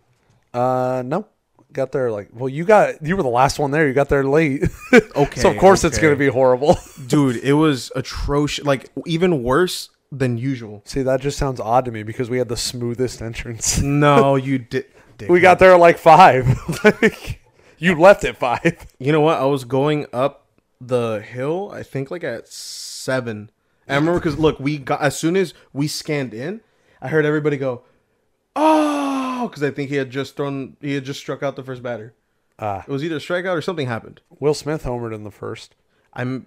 [0.52, 1.26] Uh, no.
[1.72, 3.88] Got there like well, you got you were the last one there.
[3.88, 6.76] You got there late, Okay, so of course it's gonna be horrible.
[7.06, 8.66] Dude, it was atrocious.
[8.66, 10.82] Like even worse than usual.
[10.84, 13.80] See, that just sounds odd to me because we had the smoothest entrance.
[13.82, 14.84] No, you did.
[15.28, 16.46] we got there at like five.
[16.84, 17.40] like,
[17.78, 18.86] you left at five.
[18.98, 19.38] You know what?
[19.38, 20.46] I was going up
[20.78, 21.70] the hill.
[21.72, 23.50] I think like at seven.
[23.86, 26.60] And I remember because look, we got as soon as we scanned in,
[27.00, 27.82] I heard everybody go,
[28.56, 31.82] "Oh!" Because I think he had just thrown, he had just struck out the first
[31.82, 32.14] batter.
[32.58, 34.20] Ah, It was either a strikeout or something happened.
[34.38, 35.74] Will Smith homered in the first.
[36.12, 36.46] I'm,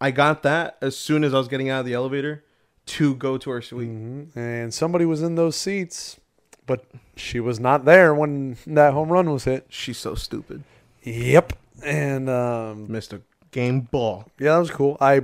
[0.00, 2.44] I got that as soon as I was getting out of the elevator
[2.86, 3.88] to go to our suite.
[3.88, 4.36] Mhm.
[4.36, 6.20] And somebody was in those seats,
[6.66, 6.84] but
[7.16, 9.66] she was not there when that home run was hit.
[9.70, 10.64] She's so stupid.
[11.02, 11.54] Yep.
[11.82, 14.28] And um, Missed a game ball.
[14.38, 14.98] yeah, that was cool.
[15.00, 15.22] I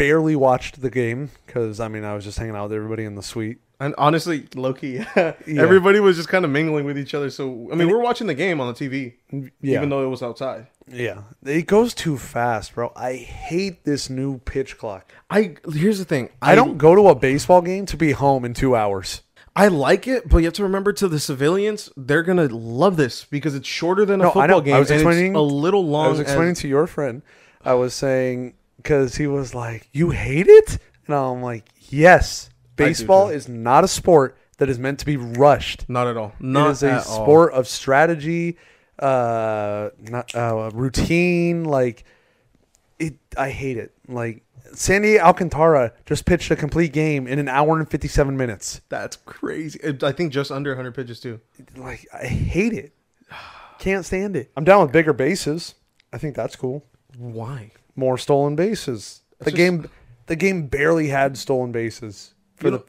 [0.00, 3.14] barely watched the game because I mean I was just hanging out with everybody in
[3.14, 3.58] the suite.
[3.82, 5.06] And honestly, lowkey,
[5.58, 7.30] everybody was just kind of mingling with each other.
[7.30, 9.14] So I mean, we we're watching the game on the TV,
[9.62, 9.78] Yeah.
[9.78, 10.66] even though it was outside.
[10.86, 12.92] Yeah, it goes too fast, bro.
[12.96, 15.10] I hate this new pitch clock.
[15.30, 16.28] I here's the thing.
[16.42, 19.22] I don't go to a baseball game to be home in two hours.
[19.56, 23.24] I like it, but you have to remember to the civilians, they're gonna love this
[23.24, 24.74] because it's shorter than a No, I football game.
[24.74, 26.06] I was explaining- a little long.
[26.06, 27.22] I was as- explaining to your friend.
[27.64, 33.28] I was saying because he was like, "You hate it," and I'm like, "Yes, baseball
[33.28, 33.34] too.
[33.34, 35.88] is not a sport that is meant to be rushed.
[35.88, 36.32] not at all.
[36.40, 37.22] Not it is a at all.
[37.22, 38.56] sport of strategy,
[38.98, 41.64] uh, not uh, routine.
[41.64, 42.04] Like
[42.98, 43.92] it, I hate it.
[44.08, 44.42] Like
[44.74, 48.80] Sandy Alcantara just pitched a complete game in an hour and 57 minutes.
[48.88, 49.80] That's crazy.
[50.02, 51.40] I think just under 100 pitches too.
[51.76, 52.92] Like I hate it.
[53.78, 54.50] Can't stand it.
[54.56, 55.74] I'm down with bigger bases.
[56.12, 56.84] I think that's cool.
[57.16, 57.72] Why?
[58.00, 59.20] More stolen bases.
[59.38, 59.88] The just- game,
[60.26, 62.84] the game barely had stolen bases for the know-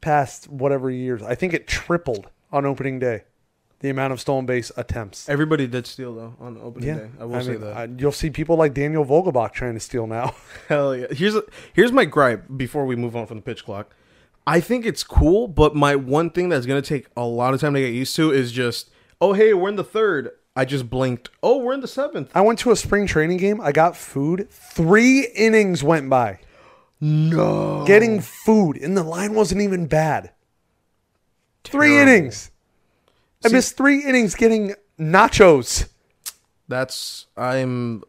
[0.00, 1.22] past whatever years.
[1.22, 3.22] I think it tripled on opening day.
[3.80, 5.26] The amount of stolen base attempts.
[5.26, 7.08] Everybody did steal though on opening day.
[7.18, 7.76] I will say mean, that.
[7.76, 10.34] I- you'll see people like Daniel Vogelbach trying to steal now.
[10.68, 11.06] Hell yeah.
[11.10, 13.94] Here's a, here's my gripe before we move on from the pitch clock.
[14.46, 17.72] I think it's cool, but my one thing that's gonna take a lot of time
[17.74, 18.90] to get used to is just,
[19.20, 20.30] oh hey, we're in the third.
[20.56, 21.30] I just blinked.
[21.42, 22.30] Oh, we're in the seventh.
[22.34, 23.60] I went to a spring training game.
[23.60, 24.48] I got food.
[24.50, 26.40] Three innings went by
[27.00, 27.84] No.
[27.86, 30.32] getting food, and the line wasn't even bad.
[31.64, 32.12] Three Terrible.
[32.12, 32.50] innings.
[33.44, 35.88] I missed three innings getting nachos.
[36.68, 38.02] That's I'm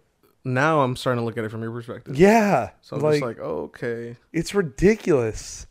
[0.44, 2.16] now I'm starting to look at it from your perspective.
[2.18, 4.18] Yeah, So I'm just like, oh, okay.
[4.34, 5.68] It's ridiculous.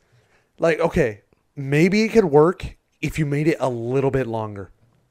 [0.59, 1.23] Like, okay,
[1.57, 4.71] maybe it could work if you made it a little bit longer.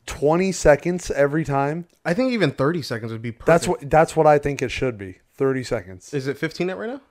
[0.10, 1.86] 20 seconds every time.
[2.04, 3.46] I think even 30 seconds would be perfect.
[3.46, 5.20] That's what that's what I think it should be.
[5.36, 6.14] 30 seconds.
[6.16, 7.02] Is it 15 net right now?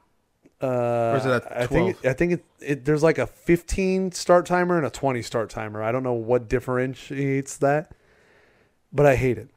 [0.61, 4.47] Uh, is it at I think I think it, it there's like a 15 start
[4.47, 5.81] timer and a 20 start timer.
[5.81, 7.93] I don't know what differentiates that,
[8.93, 9.49] but I hate it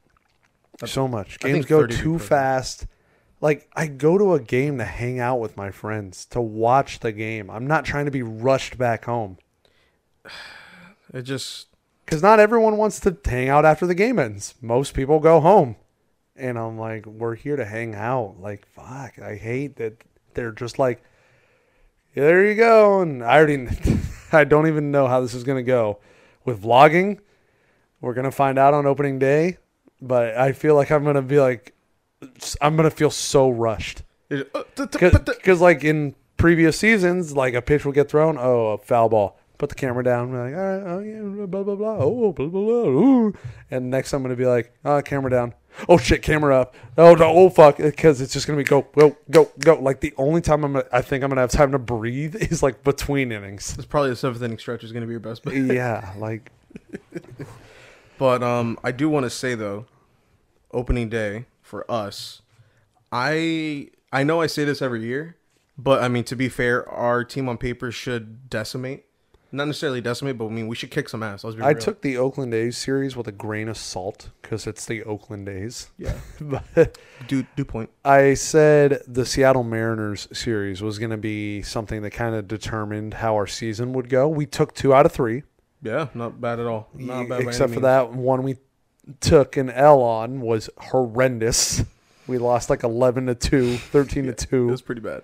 [0.86, 1.40] so much.
[1.40, 2.86] Games go 30 would be too fast.
[3.40, 7.10] Like I go to a game to hang out with my friends to watch the
[7.10, 7.50] game.
[7.50, 9.38] I'm not trying to be rushed back home.
[11.14, 11.66] It just
[12.12, 14.54] because not everyone wants to hang out after the game ends.
[14.60, 15.76] Most people go home,
[16.36, 18.36] and I'm like, we're here to hang out.
[18.38, 21.02] Like, fuck, I hate that they're just like,
[22.14, 23.00] there you go.
[23.00, 23.66] And I already,
[24.32, 26.00] I don't even know how this is gonna go
[26.44, 27.18] with vlogging.
[28.02, 29.56] We're gonna find out on opening day,
[30.02, 31.74] but I feel like I'm gonna be like,
[32.60, 34.44] I'm gonna feel so rushed uh,
[34.76, 38.36] t- t- but the- because like in previous seasons, like a pitch will get thrown,
[38.38, 39.38] oh, a foul ball.
[39.62, 40.32] Put the camera down.
[40.32, 40.98] We're like, all right, oh
[41.38, 41.96] yeah, blah blah blah.
[42.00, 42.90] Oh, blah blah blah.
[42.90, 43.32] Ooh.
[43.70, 45.54] And next I'm gonna be like, oh, camera down.
[45.88, 46.74] Oh shit, camera up.
[46.98, 49.78] Oh no, oh fuck, because it's just gonna be go go go go.
[49.78, 52.60] Like the only time I'm, gonna, I think I'm gonna have time to breathe is
[52.60, 53.76] like between innings.
[53.78, 55.54] it's probably the seventh inning stretch is to be your best bet.
[55.54, 56.50] yeah, like
[58.18, 59.86] But um, I do want to say though,
[60.72, 62.42] opening day for us,
[63.12, 65.36] I I know I say this every year,
[65.78, 69.04] but I mean to be fair, our team on paper should decimate,
[69.52, 71.44] not necessarily decimate, but I mean we should kick some ass.
[71.44, 71.74] I real.
[71.78, 75.90] took the Oakland A's series with a grain of salt because it's the Oakland A's.
[75.98, 76.98] yeah, but
[77.28, 77.90] do do point.
[78.04, 83.14] I said the Seattle Mariners series was going to be something that kind of determined
[83.14, 84.26] how our season would go.
[84.26, 85.42] We took two out of three,
[85.82, 86.88] Yeah, not bad at all.
[86.94, 88.56] Not bad except for that one we
[89.20, 91.84] took an L on was horrendous.
[92.26, 94.68] We lost like 11 to 2, 13 to 2.
[94.68, 95.22] It was pretty bad.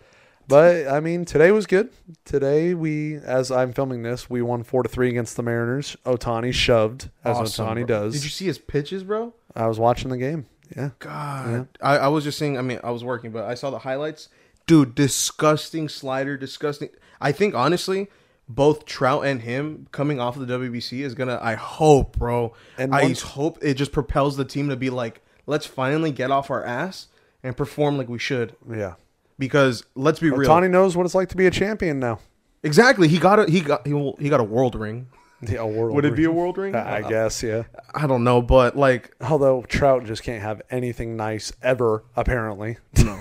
[0.49, 1.91] But I mean, today was good.
[2.25, 5.97] Today we as I'm filming this, we won 4 to 3 against the Mariners.
[6.07, 8.05] Ohtani shoved as Awesome, Ohtani bro.
[8.05, 8.15] does.
[8.15, 9.35] Did you see his pitches, bro?
[9.55, 10.47] I was watching the game.
[10.77, 10.91] Yeah.
[10.99, 12.59] God, I, I was just saying.
[12.59, 14.29] I mean, I was working, but I saw the highlights.
[14.67, 16.91] Dude, disgusting slider, disgusting.
[17.21, 18.09] I think honestly,
[18.49, 21.39] both Trout and him coming off of the WBC is gonna.
[21.43, 22.55] I hope, bro.
[22.77, 26.31] And I once- hope it just propels the team to be like, let's finally get
[26.31, 27.09] off our ass
[27.43, 28.55] and perform like we should.
[28.71, 28.95] Yeah.
[29.39, 30.49] Because let's be real.
[30.49, 32.19] Ohtani knows what it's like to be a champion now.
[32.63, 33.09] Exactly.
[33.09, 35.09] He got a he got he, he got a world ring.
[35.41, 36.75] Yeah, a world Would it be a world ring?
[36.75, 37.63] I guess, yeah.
[37.95, 42.79] I don't know, but like Although Trout just can't have anything nice ever, apparently.
[42.97, 43.21] No.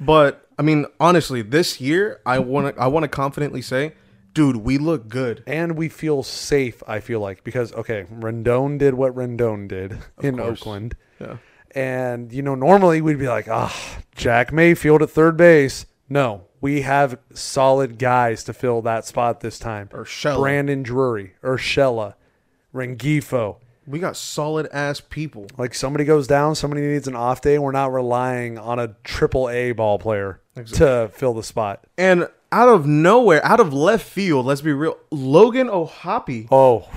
[0.00, 3.94] But I mean, honestly, this year I want to I want to confidently say,
[4.34, 5.42] dude, we look good.
[5.46, 10.36] And we feel safe, I feel like, because, okay, Rendon did what Rendon did in
[10.36, 10.60] course.
[10.60, 10.96] Oakland.
[11.20, 11.36] Yeah.
[11.74, 15.86] And, you know, normally we'd be like, ah, Jack Mayfield at third base.
[16.08, 19.88] No, we have solid guys to fill that spot this time.
[19.88, 20.40] Urshela.
[20.40, 22.14] Brandon Drury, Urshela,
[22.74, 23.56] Rengifo.
[23.86, 25.46] We got solid ass people.
[25.58, 27.58] Like somebody goes down, somebody needs an off day.
[27.58, 30.40] We're not relying on a triple A ball player
[30.74, 31.86] to fill the spot.
[31.98, 36.46] And out of nowhere, out of left field, let's be real, Logan O'Hoppe.
[36.52, 36.88] Oh,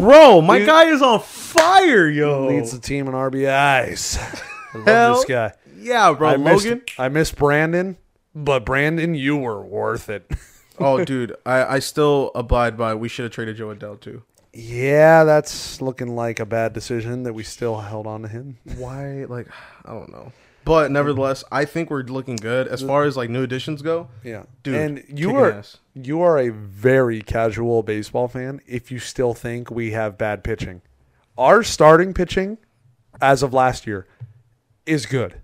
[0.00, 0.66] Bro, my Dude.
[0.66, 2.46] guy is on fire, yo.
[2.46, 4.16] leads the team in RBIs.
[4.74, 5.52] I love Hell this guy.
[5.78, 6.28] Yeah, bro.
[6.28, 6.82] I missed, Logan.
[6.98, 7.96] I miss Brandon,
[8.34, 10.30] but Brandon, you were worth it.
[10.78, 14.22] oh, dude, I, I still abide by we should have traded Jo Adell too.
[14.52, 18.58] yeah, that's looking like a bad decision that we still held on to him.
[18.76, 19.24] Why?
[19.28, 19.48] Like,
[19.84, 20.32] I don't know.
[20.66, 24.08] But nevertheless, I think we're looking good as far as like new additions go.
[24.24, 25.76] Yeah, Dude, and you are ass.
[25.94, 30.82] you are a very casual baseball fan if you still think we have bad pitching.
[31.38, 32.58] Our starting pitching,
[33.20, 34.08] as of last year,
[34.86, 35.40] is good.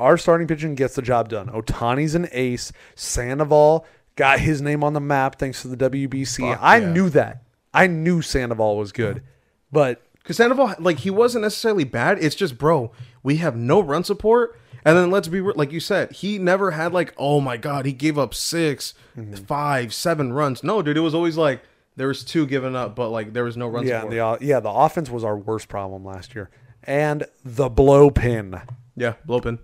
[0.00, 1.48] Our starting pitching gets the job done.
[1.48, 2.72] Ohtani's an ace.
[2.94, 3.84] Sandoval
[4.14, 6.50] got his name on the map thanks to the WBC.
[6.50, 6.92] Fuck I yeah.
[6.92, 7.42] knew that.
[7.74, 9.22] I knew Sandoval was good,
[9.70, 12.18] but Because Sandoval, like, he wasn't necessarily bad.
[12.20, 12.90] It's just, bro,
[13.22, 14.58] we have no run support.
[14.84, 17.92] And then let's be like you said, he never had like, oh my god, he
[17.92, 19.34] gave up 6 Mm-hmm.
[19.44, 20.62] five, seven runs.
[20.62, 21.62] No, dude, it was always like
[21.96, 24.40] there was two given up, but like there was no run yeah, support.
[24.40, 26.50] the yeah the offense was our worst problem last year,
[26.84, 28.60] and the blow pin.
[28.94, 29.58] yeah, Blopin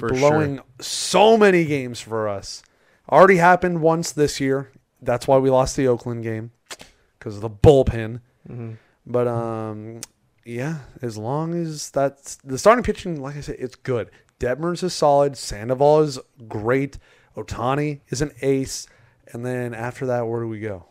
[0.00, 0.64] for blowing sure.
[0.80, 2.62] so many games for us.
[3.10, 4.70] Already happened once this year.
[5.00, 6.50] That's why we lost the Oakland game
[7.18, 8.20] because of the bullpen.
[8.50, 8.72] Mm-hmm.
[9.10, 10.00] But um,
[10.44, 14.10] yeah, as long as that's the starting pitching, like I said, it's good.
[14.38, 15.36] Detmers is solid.
[15.36, 16.98] Sandoval is great.
[17.36, 18.86] Ohtani is an ace.
[19.32, 20.84] And then after that, where do we go?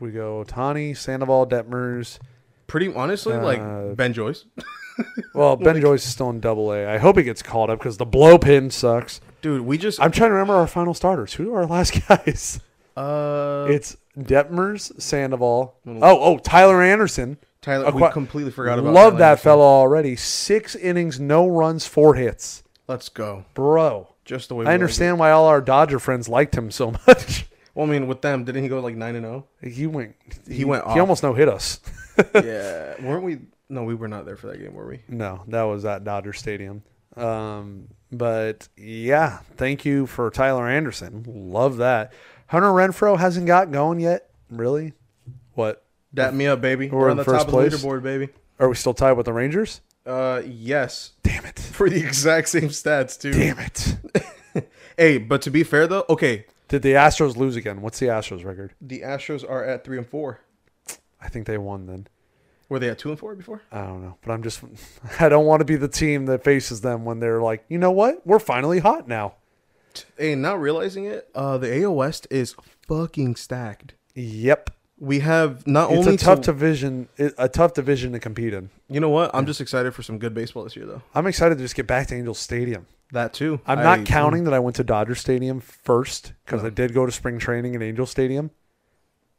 [0.00, 2.18] We go Ohtani, Sandoval, Detmers.
[2.66, 4.44] Pretty honestly, Uh, like Ben Joyce,
[5.34, 6.86] Well, Ben Joyce is still in Double A.
[6.86, 9.20] I hope he gets called up because the blow pin sucks.
[9.42, 9.62] dude.
[9.62, 11.34] We just I'm trying to remember our final starters.
[11.34, 12.60] Who are our last guys?
[12.96, 15.76] uh It's Detmers, Sandoval.
[15.86, 17.38] Oh, oh, Tyler Anderson.
[17.60, 17.90] Tyler.
[17.90, 18.92] We completely forgot about.
[18.92, 19.44] Love Tyler that Anderson.
[19.44, 20.16] fellow already.
[20.16, 22.62] Six innings, no runs, four hits.
[22.86, 23.44] Let's go.
[23.54, 26.90] Bro, Just the way we I understand why all our Dodger friends liked him so
[27.06, 27.46] much.
[27.74, 29.46] Well, I mean, with them, didn't he go like nine and oh?
[29.60, 29.74] zero?
[29.74, 30.14] He went.
[30.48, 31.80] He, went He almost no hit us.
[32.34, 33.40] yeah, weren't we?
[33.68, 35.00] No, we were not there for that game, were we?
[35.08, 36.82] No, that was at Dodger Stadium.
[37.16, 41.24] Um, but yeah, thank you for Tyler Anderson.
[41.26, 42.12] Love that.
[42.54, 44.30] Hunter Renfroe hasn't got going yet.
[44.48, 44.92] Really?
[45.54, 45.84] What?
[46.14, 46.88] Dap me up, baby.
[46.88, 47.74] We're We're, in on the first top place?
[47.74, 48.28] of the leaderboard, baby.
[48.60, 49.80] Are we still tied with the Rangers?
[50.06, 51.58] Uh, yes, Damn it!
[51.58, 53.32] for the exact same stats too.
[53.32, 53.96] Damn it!
[54.96, 57.82] Hey, but to be fair though, okay, Did the Astros lose again?
[57.82, 58.72] What's the Astros record?
[58.80, 60.38] the Astros are at three and four.
[61.20, 62.06] I think they won then.
[62.68, 63.62] Were they at two and four before?
[63.72, 64.60] I don't know, but I'm just
[65.18, 67.90] I don't want to be the team that faces them when they're like, you know
[67.90, 68.24] what?
[68.24, 69.34] We're finally hot now.
[70.18, 72.54] Hey, not realizing it, uh, the AL West is
[72.88, 73.94] fucking stacked.
[74.14, 74.70] Yep.
[74.98, 78.70] We have not It's only a tough to, division a tough division to compete in.
[78.88, 79.30] you know what?
[79.34, 81.02] I'm just excited for some good baseball this year, though.
[81.14, 82.86] I'm excited to just get back to Angel Stadium.
[83.12, 83.60] That too.
[83.66, 87.04] I'm I- not counting that I went to Dodger Stadium first because I did go
[87.06, 88.50] to spring training at Angel Stadium.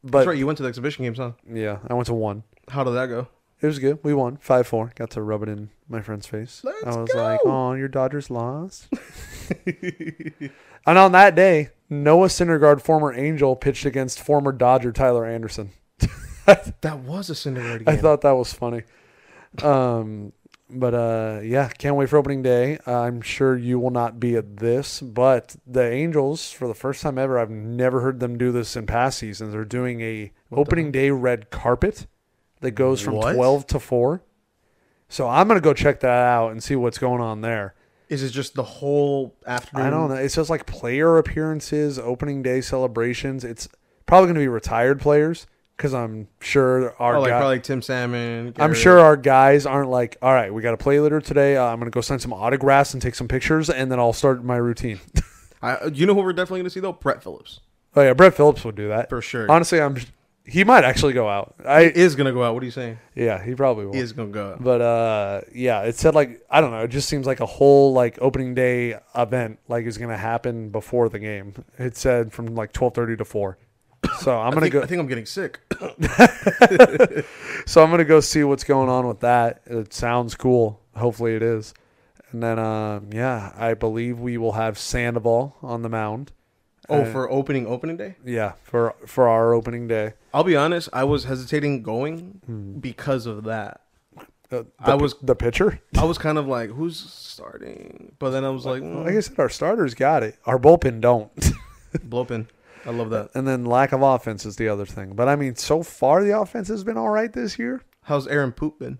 [0.03, 0.38] But That's right.
[0.38, 1.32] You went to the exhibition games, huh?
[1.52, 2.44] yeah, I went to one.
[2.69, 3.27] How did that go?
[3.61, 3.99] It was good.
[4.03, 4.91] We won five four.
[4.95, 6.61] Got to rub it in my friend's face.
[6.64, 8.88] Let's I was like, "Oh, your Dodgers lost."
[10.86, 15.72] and on that day, Noah Syndergaard, former Angel, pitched against former Dodger Tyler Anderson.
[16.82, 17.88] That was a Syndergaard game.
[17.88, 18.84] I thought that was funny.
[19.64, 20.32] Um,
[20.70, 22.78] but uh, yeah, can't wait for opening day.
[22.86, 27.18] I'm sure you will not be at this, but the Angels, for the first time
[27.18, 29.54] ever, I've never heard them do this in past seasons.
[29.54, 32.08] They're doing a opening day red carpet
[32.62, 33.34] that goes from What?
[33.34, 34.22] 12 to 4.
[35.08, 37.76] So I'm gonna go check that out and see what's going on there.
[38.10, 39.88] Is it just the whole afternoon?
[39.88, 40.15] I don't know.
[40.15, 43.44] It's just like player appearances, opening day celebrations.
[43.44, 43.68] It's
[44.06, 47.82] probably going to be retired players because I'm sure our Oh, like guy- probably Tim
[47.82, 48.53] Salmon.
[48.57, 51.57] I'm sure our guys aren't like, all right, we got to play later today.
[51.57, 54.14] Uh, I'm going to go sign some autographs and take some pictures, and then I'll
[54.14, 54.99] start my routine.
[55.61, 56.94] I, you know who we're definitely going to see though?
[56.94, 57.60] Brett Phillips
[57.95, 59.49] oh yeah, Brett Phillips would do that for sure.
[59.52, 59.98] Honestly, I'm.
[60.48, 61.56] He might actually go out.
[61.60, 62.54] he I is going to go out.
[62.54, 63.00] What are you saying?
[63.16, 63.94] yeah, he probably will.
[63.94, 64.64] He is going to go out.
[64.64, 66.82] But uh, yeah, it said like I don't know.
[66.82, 70.70] It just seems like a whole like opening day event like is going to happen
[70.70, 71.54] before the game.
[71.80, 73.58] It said from like 12:30 to four.
[74.20, 74.82] So I'm gonna think, go.
[74.84, 75.60] I think I'm getting sick.
[77.68, 79.62] So I'm gonna go see what's going on with that.
[79.66, 80.80] It sounds cool.
[80.96, 81.74] Hopefully it is.
[82.32, 86.32] And then um, yeah, I believe we will have Sandoval on the mound.
[86.90, 88.16] oh, Uh, for opening opening day.
[88.24, 90.14] yeah for for our opening day.
[90.36, 90.90] I'll be honest.
[90.94, 92.74] I was hesitating going Hmm.
[92.80, 93.82] because of that.
[94.18, 95.80] Uh, the, I was- the pitcher.
[95.98, 98.12] I was kind of like, who's starting?
[98.20, 100.38] But then I was like, mm, Like I said, our starters got it.
[100.45, 101.32] Our bullpen don't.
[101.98, 102.48] Blopin.
[102.86, 103.32] I love that.
[103.34, 105.14] and then lack of offense is the other thing.
[105.16, 107.82] But I mean, so far the offense has been all right this year.
[108.03, 108.99] How's Aaron Poop been?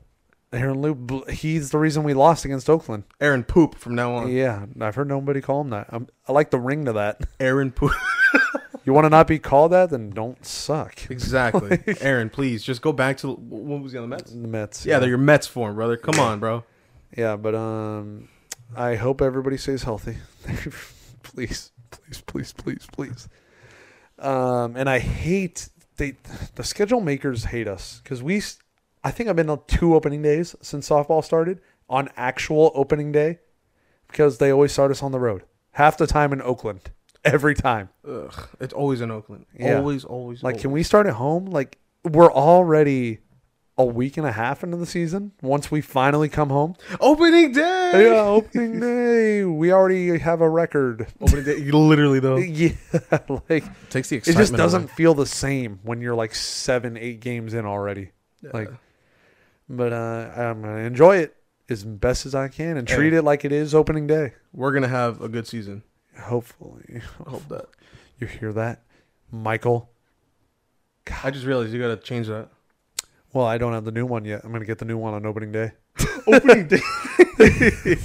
[0.54, 3.04] Aaron Loup, he's the reason we lost against Oakland.
[3.20, 4.32] Aaron Poop from now on.
[4.32, 5.88] Yeah, I've heard nobody call him that.
[5.90, 7.22] I'm, I like the ring to that.
[7.40, 7.92] Aaron Poop.
[8.86, 11.10] You want to not be called that, then don't suck.
[11.10, 11.80] exactly.
[12.02, 14.32] Aaron, please just go back to what was he on the Mets?
[14.32, 14.86] The Mets.
[14.86, 15.98] Yeah, they're your Mets form, brother.
[15.98, 16.64] Come on, bro.
[17.18, 18.30] Yeah, but um,
[18.76, 20.18] I hope everybody stays healthy.
[21.24, 23.28] please, please, please, please, please.
[24.20, 26.16] Um, and I hate they
[26.56, 28.42] the schedule makers hate us because we.
[29.04, 31.60] I think I've been on two opening days since softball started
[31.90, 33.40] on actual opening day
[34.08, 36.92] because they always start us on the road half the time in Oakland
[37.26, 37.90] every time.
[38.08, 39.46] Ugh, it's always in Oakland.
[39.58, 39.78] Yeah.
[39.78, 40.42] Always, always.
[40.44, 41.46] Like, can we start at home?
[41.48, 43.20] Like, we're already
[43.78, 45.34] a week and a half into the season.
[45.42, 48.10] Once we finally come home, opening day?
[48.10, 49.44] yeah, opening day.
[49.44, 51.08] We already have a record.
[51.20, 51.58] Opening day.
[51.72, 52.70] Literally though, Yeah,
[53.50, 57.54] like takes the it just doesn't feel the same when you're like seven, eight games
[57.54, 58.12] in already.
[58.54, 58.70] Like,
[59.68, 61.36] but uh, I'm gonna enjoy it
[61.68, 62.96] as best as I can and Hey.
[62.96, 64.34] treat it like it is opening day.
[64.54, 65.84] We're gonna have a good season.
[66.20, 67.66] Hopefully, I hope that.
[68.20, 68.84] you hear that,
[69.32, 69.90] Michael.
[71.24, 72.50] I just realized you gotta change that.
[73.34, 74.42] Well, I don't have the new one yet.
[74.44, 75.72] I'm gonna get the new one on opening day.
[76.28, 76.80] Opening day.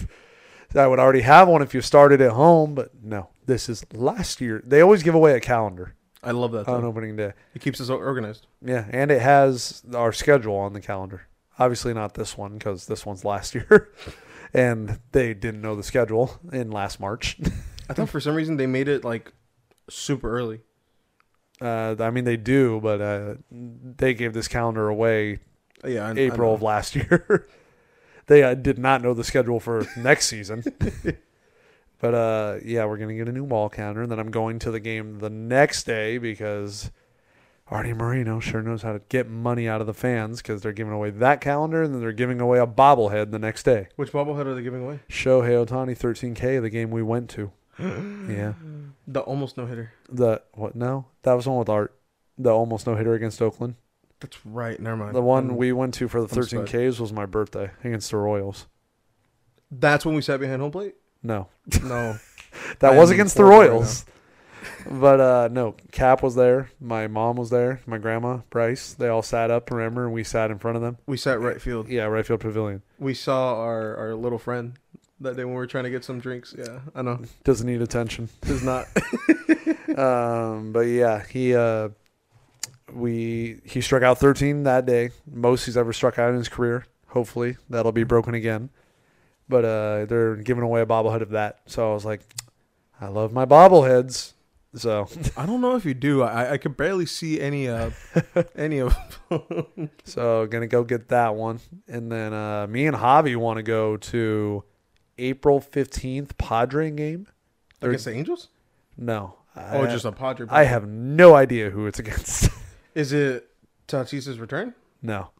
[0.74, 4.40] I would already have one if you started at home, but no, this is last
[4.40, 4.62] year.
[4.64, 6.68] They always give away a calendar I love that.
[6.68, 7.32] on opening day.
[7.54, 8.46] It keeps us organized.
[8.64, 11.22] Yeah, and it has our schedule on the calendar.
[11.58, 13.90] Obviously, not this one because this one's last year,
[14.54, 17.38] and they didn't know the schedule in last March.
[17.90, 19.32] I thought for some reason they made it like
[19.88, 20.60] super early.
[21.60, 25.40] Uh, I mean, they do, but uh, they gave this calendar away
[25.84, 27.48] Yeah, I, April I of last year.
[28.28, 30.62] they uh, did not know the schedule for next season.
[31.98, 34.70] but uh, yeah, we're gonna get a new wall calendar, and then I'm going to
[34.70, 36.90] the game the next day because
[37.66, 40.92] Arte Moreno sure knows how to get money out of the fans because they're giving
[40.92, 43.88] away that calendar, and then they're giving away a bobblehead the next day.
[43.96, 45.00] Which bobblehead are they giving away?
[45.10, 47.52] Shohei Ohtani 13K, the game we went to.
[47.80, 48.52] Yeah,
[49.06, 49.92] The almost no hitter.
[50.08, 50.74] the what?
[50.74, 51.94] No, that was one with Art.
[52.38, 53.74] The almost no hitter against Oakland.
[54.20, 54.78] That's right.
[54.78, 55.14] Never mind.
[55.14, 58.10] The one Um, we went to for the I'm 13 Ks was my birthday against
[58.10, 58.66] the Royals.
[59.70, 60.96] That's when we sat behind home plate.
[61.22, 61.48] No,
[61.82, 62.16] No.
[62.80, 64.04] that I was against the right Royals.
[64.90, 66.70] but uh, no, Cap was there.
[66.80, 67.80] My mom was there.
[67.86, 68.94] My grandma, Bryce.
[68.94, 69.70] They all sat up.
[69.70, 70.98] Remember, and we sat in front of them.
[71.06, 71.88] we sat right field.
[71.88, 72.82] Yeah, right field pavilion.
[72.98, 74.78] We saw our our little friend
[75.20, 76.54] that day when we were trying to get some drinks.
[76.56, 77.20] Yeah, I know.
[77.44, 78.28] Doesn't need attention.
[78.42, 78.86] Does not.
[79.96, 81.90] um, but yeah, he uh,
[82.92, 86.86] we he struck out 13 that day, most he's ever struck out in his career.
[87.08, 88.70] Hopefully, that'll be broken again.
[89.48, 92.20] But uh, they're giving away a bobblehead of that, so I was like,
[93.00, 94.34] I love my bobbleheads.
[94.74, 96.22] So I don't know if you do.
[96.22, 97.90] I I could barely see any uh
[98.56, 98.96] any of.
[100.04, 103.96] so gonna go get that one, and then uh, me and Javi want to go
[103.96, 104.64] to
[105.20, 107.26] April 15th Padre game.
[107.82, 108.48] Against the Angels?
[108.96, 110.46] No, Oh, I, just a Padre.
[110.50, 112.50] I have no idea who it's against.
[112.94, 113.48] Is it
[113.88, 114.74] Tatis's return?
[115.02, 115.30] No.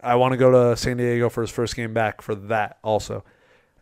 [0.00, 3.24] I want to go to San Diego for his first game back for that also,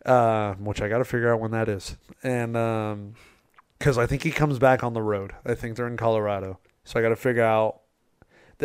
[0.05, 1.95] uh, which I got to figure out when that is.
[2.23, 3.13] And
[3.77, 5.33] because I think he comes back on the road.
[5.45, 6.59] I think they're in Colorado.
[6.83, 7.81] So I got to figure out.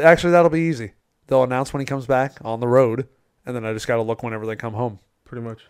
[0.01, 0.93] Actually, that'll be easy.
[1.27, 3.09] They'll announce when he comes back on the road,
[3.45, 4.99] and then I just got to look whenever they come home.
[5.25, 5.61] Pretty much.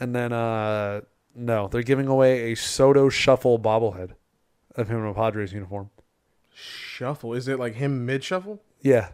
[0.00, 1.02] And then, uh,
[1.34, 4.10] no, they're giving away a Soto Shuffle bobblehead
[4.76, 5.90] of him in a Padres uniform.
[6.54, 7.34] Shuffle.
[7.34, 8.62] Is it like him mid shuffle?
[8.80, 9.08] Yeah,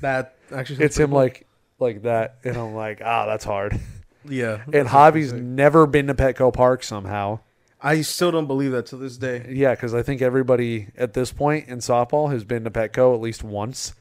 [0.00, 0.84] That actually.
[0.84, 1.46] it's him pretty like
[1.78, 3.78] like that, and I'm like, ah, that's hard.
[4.24, 4.62] Yeah.
[4.72, 7.40] And Javi's never been to Petco Park somehow.
[7.80, 9.48] I still don't believe that to this day.
[9.50, 13.20] Yeah, because I think everybody at this point in softball has been to Petco at
[13.20, 13.94] least once.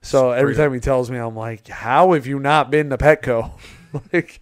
[0.00, 2.96] So every Straight time he tells me, I'm like, "How have you not been to
[2.96, 3.52] Petco?"
[4.14, 4.40] like,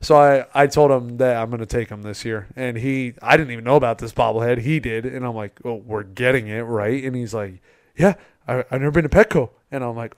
[0.00, 3.14] so I I told him that I'm going to take him this year, and he
[3.22, 4.58] I didn't even know about this bobblehead.
[4.58, 7.60] He did, and I'm like, "Well, we're getting it right," and he's like,
[7.96, 8.14] "Yeah,
[8.46, 10.14] I, I've never been to Petco," and I'm like.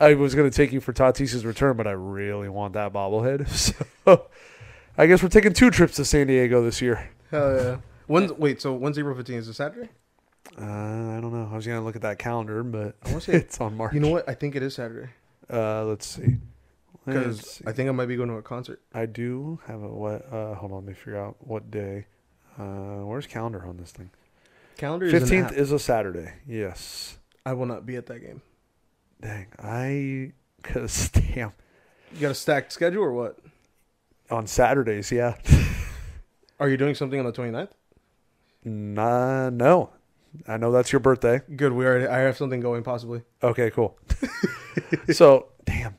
[0.00, 3.48] I was going to take you for Tatis's return, but I really want that bobblehead.
[4.06, 4.26] So
[4.96, 7.10] I guess we're taking two trips to San Diego this year.
[7.32, 7.76] Hell yeah.
[8.06, 8.62] When's wait?
[8.62, 9.30] So when's April 15th?
[9.34, 9.88] Is it Saturday?
[10.56, 11.48] Uh, I don't know.
[11.52, 13.38] I was gonna look at that calendar, but I want to say.
[13.38, 13.92] it's on March.
[13.92, 14.28] you know what?
[14.28, 15.10] I think it is Saturday
[15.52, 16.36] Uh, let's see.
[17.08, 17.62] Because.
[17.66, 18.80] I think I might be going to a concert.
[18.94, 20.32] I do have a what?
[20.32, 22.06] Uh, hold on, let me figure out what day.
[22.58, 24.10] Uh, where's calendar on this thing?
[24.76, 25.52] Calendar Fifteenth app.
[25.54, 26.32] is a Saturday.
[26.46, 27.18] Yes.
[27.44, 28.42] I will not be at that game.
[29.20, 30.32] Dang, I
[30.62, 31.52] cause damn,
[32.12, 33.38] You got a stacked schedule or what?
[34.30, 35.34] On Saturdays, yeah.
[36.60, 37.70] Are you doing something on the 29th?
[38.64, 39.90] Nah, no.
[40.46, 41.40] I know that's your birthday.
[41.56, 41.72] Good.
[41.72, 42.06] We already.
[42.06, 43.22] I have something going possibly.
[43.42, 43.98] Okay, cool.
[45.12, 45.96] so, damn.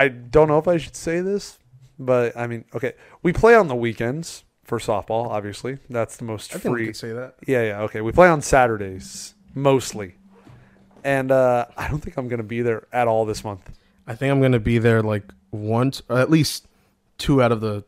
[0.00, 1.58] I don't know if I should say this,
[1.98, 2.94] but I mean, okay.
[3.22, 5.78] We play on the weekends for softball, obviously.
[5.88, 6.86] That's the most I think we free.
[6.86, 7.34] could say that.
[7.46, 8.00] Yeah, yeah, okay.
[8.00, 10.14] We play on Saturdays mostly.
[11.04, 13.70] And uh, I don't think I'm going to be there at all this month.
[14.06, 15.22] I think I'm gonna be there like
[15.52, 16.66] once, or at least
[17.16, 17.84] two out of the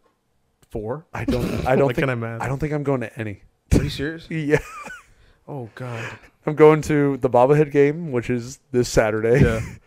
[0.70, 1.04] four.
[1.12, 2.40] I don't I don't Like, think can I math?
[2.40, 3.42] I don't think I'm going to any.
[3.72, 4.26] Are you serious?
[4.30, 4.58] Yeah.
[5.48, 6.04] Oh God.
[6.46, 9.40] I'm going to the Bobblehead game, which is this Saturday.
[9.42, 9.60] Yeah.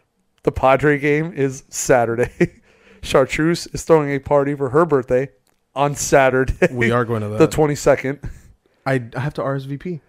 [0.45, 2.61] The Padre game is Saturday.
[3.01, 5.29] Chartreuse is throwing a party for her birthday
[5.75, 8.29] on Saturday, we are going to the 22nd.
[8.85, 10.01] I I have to RSVP.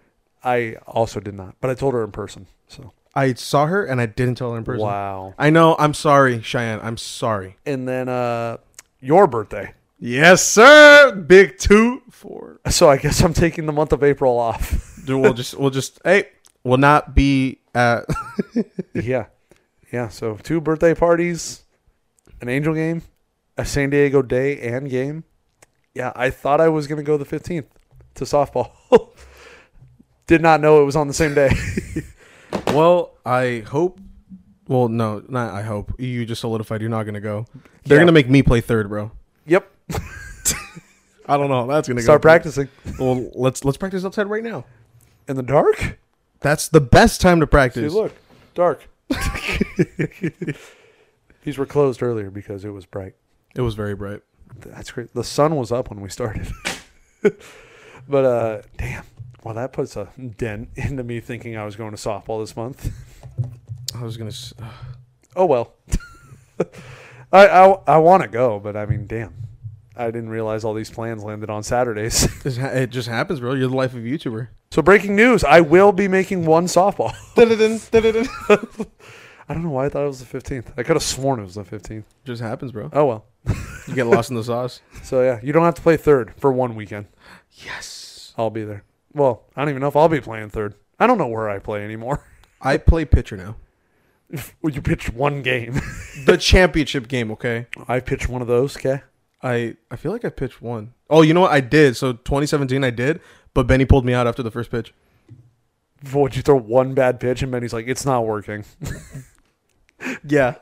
[0.43, 2.47] I also did not, but I told her in person.
[2.67, 4.85] So I saw her and I didn't tell her in person.
[4.85, 5.33] wow.
[5.37, 5.75] I know.
[5.77, 6.79] I'm sorry, Cheyenne.
[6.81, 7.57] I'm sorry.
[7.65, 8.57] And then uh,
[8.99, 9.73] your birthday.
[9.99, 11.11] Yes, sir.
[11.15, 12.61] Big two four.
[12.69, 15.01] So I guess I'm taking the month of April off.
[15.03, 16.29] Dude, we'll just we'll just hey,
[16.63, 18.05] we'll not be at.
[18.93, 19.25] yeah,
[19.91, 20.07] yeah.
[20.09, 21.63] So two birthday parties,
[22.41, 23.01] an Angel game,
[23.57, 25.23] a San Diego day and game.
[25.93, 27.65] Yeah, I thought I was gonna go the 15th
[28.15, 28.71] to softball.
[30.27, 31.49] Did not know it was on the same day.
[32.67, 33.99] well, I hope.
[34.67, 35.93] Well, no, not I hope.
[35.99, 37.45] You just solidified you're not gonna go.
[37.85, 38.01] They're Yeah.
[38.03, 39.11] gonna make me play third, bro.
[39.45, 39.71] yep.
[41.29, 41.61] I don't know.
[41.61, 42.23] how That's gonna Start go.
[42.27, 42.67] practicing
[42.99, 44.65] Well, let's let's practice outside right now.
[45.27, 45.99] in the dark.
[46.41, 47.93] That's the best time to See, practice.
[47.93, 48.13] look,
[48.53, 48.87] dark.
[51.43, 53.15] These were closed earlier because it was bright.
[53.55, 54.21] It was very bright.
[54.59, 55.13] That's great.
[55.13, 56.47] The sun was up when we started.
[58.07, 59.03] but uh damn.
[59.43, 62.91] Well, that puts a dent into me thinking I was going to softball this month.
[63.95, 64.29] I was gonna.
[64.29, 64.53] s-
[65.35, 65.73] Oh well.
[67.31, 69.33] I I, I want to go, but I mean, damn.
[69.97, 72.27] I didn't realize all these plans landed on Saturdays.
[72.45, 73.53] It just happens, bro.
[73.53, 74.47] You're the life of a YouTuber.
[74.71, 77.13] so breaking news, I will be making one softball.
[79.49, 80.73] I don't know why I thought it was the 15th.
[80.77, 82.03] I could have sworn it was the 15th.
[82.25, 82.89] just happens, bro.
[82.93, 83.25] Oh well.
[83.87, 84.81] You get lost in the sauce.
[85.03, 87.05] So yeah, you don't have to play third for one weekend.
[87.51, 88.33] Yes.
[88.37, 88.83] I'll be there.
[89.13, 90.75] Well, I don't even know if I'll be playing third.
[90.99, 92.23] I don't know where I play anymore.
[92.61, 93.55] I play pitcher now.
[94.61, 95.79] Well, you pitched one game.
[96.25, 97.67] The championship game, okay?
[97.87, 98.75] I pitched one of those.
[98.75, 99.01] Okay.
[99.41, 100.93] I I feel like I pitched one.
[101.09, 101.51] Oh, you know what?
[101.51, 101.95] I did.
[101.95, 103.21] So 2017, I did,
[103.53, 104.93] but Benny pulled me out after the first pitch.
[106.13, 108.65] Would you throw one bad pitch and Benny's like, it's not working.
[110.23, 110.55] Yeah,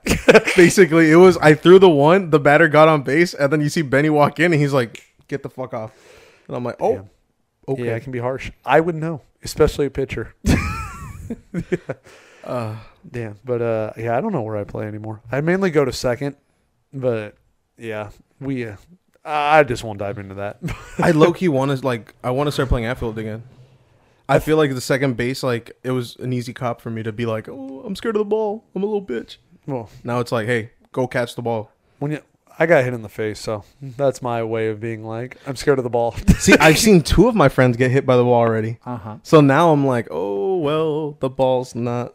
[0.56, 1.36] basically, it was.
[1.38, 4.40] I threw the one, the batter got on base, and then you see Benny walk
[4.40, 5.92] in, and he's like, "Get the fuck off!"
[6.48, 7.10] And I'm like, "Oh, Damn.
[7.68, 8.52] okay." Yeah, it can be harsh.
[8.66, 10.34] I would know, especially a pitcher.
[12.46, 12.76] Uh,
[13.10, 13.40] Damn.
[13.44, 15.20] But uh, yeah, I don't know where I play anymore.
[15.32, 16.36] I mainly go to second,
[16.94, 17.36] but
[17.76, 18.66] yeah, we.
[18.66, 18.76] Uh,
[19.24, 20.60] I just won't dive into that.
[21.00, 22.14] I low key want to like.
[22.24, 23.44] I want to start playing outfield again.
[24.28, 27.12] I feel like the second base, like it was an easy cop for me to
[27.12, 28.64] be like, "Oh, I'm scared of the ball.
[28.76, 29.38] I'm a little bitch."
[29.68, 32.22] well, Now it's like, "Hey, go catch the ball." when you,
[32.60, 35.78] I got hit in the face, so that's my way of being like, I'm scared
[35.80, 36.12] of the ball.
[36.40, 38.80] See, I've seen two of my friends get hit by the ball already.
[38.86, 39.18] Uh huh.
[39.24, 42.14] So now I'm like, "Oh well, the ball's not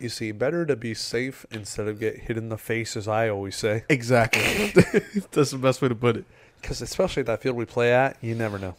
[0.00, 3.28] You see, better to be safe instead of get hit in the face, as I
[3.28, 3.84] always say.
[3.88, 4.72] exactly."
[5.32, 6.24] That's the best way to put it.
[6.60, 8.74] Because especially that field we play at, you never know.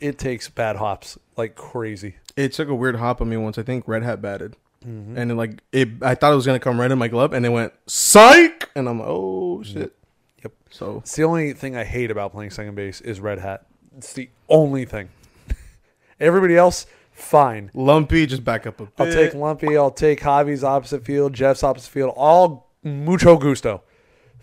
[0.00, 2.16] It takes bad hops like crazy.
[2.36, 3.58] It took a weird hop on me once.
[3.58, 4.56] I think Red Hat batted,
[4.86, 5.16] Mm-hmm.
[5.16, 5.88] and then like it.
[6.02, 8.86] I thought it was gonna come right in my glove, and it went psych, and
[8.88, 9.94] I'm like, "Oh shit."
[10.42, 10.52] Yep.
[10.70, 13.64] So It's the only thing I hate about playing second base is red hat.
[13.96, 15.08] It's the only thing.
[16.20, 17.70] Everybody else, fine.
[17.74, 18.92] lumpy, just back up a bit.
[18.98, 19.76] I'll take Lumpy.
[19.76, 22.12] I'll take Javi's opposite field, Jeff's opposite field.
[22.16, 23.82] All mucho gusto.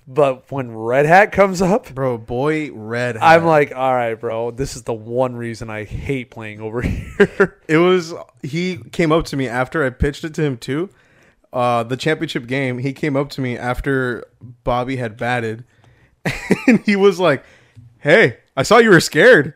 [0.07, 2.17] But when Red Hat comes up, bro.
[2.17, 3.15] Boy, Red.
[3.15, 3.23] Hat.
[3.23, 4.51] I'm like, all right, bro.
[4.51, 7.59] This is the one reason I hate playing over here.
[7.67, 8.13] it was.
[8.41, 10.89] He came up to me after I pitched it to him too.
[11.53, 12.79] Uh, the championship game.
[12.79, 14.25] He came up to me after
[14.63, 15.65] Bobby had batted,
[16.67, 17.43] and he was like,
[17.99, 19.53] "Hey, I saw you were scared."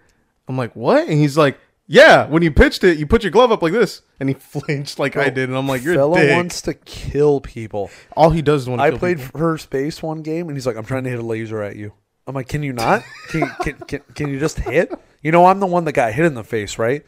[0.47, 3.51] I'm like, "What?" And he's like, "Yeah, when you pitched it, you put your glove
[3.51, 6.19] up like this," and he flinched like I did, and I'm like, "You're a Fella
[6.19, 7.89] dick." wants to kill people.
[8.15, 8.83] All he does is want to.
[8.85, 9.39] I kill played people.
[9.39, 11.93] first base one game, and he's like, "I'm trying to hit a laser at you."
[12.27, 13.03] I'm like, "Can you not?
[13.29, 14.91] Can you, can, can, can you just hit?"
[15.21, 17.03] You know, I'm the one that got hit in the face, right?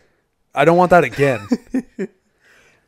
[0.56, 1.48] I don't want that again.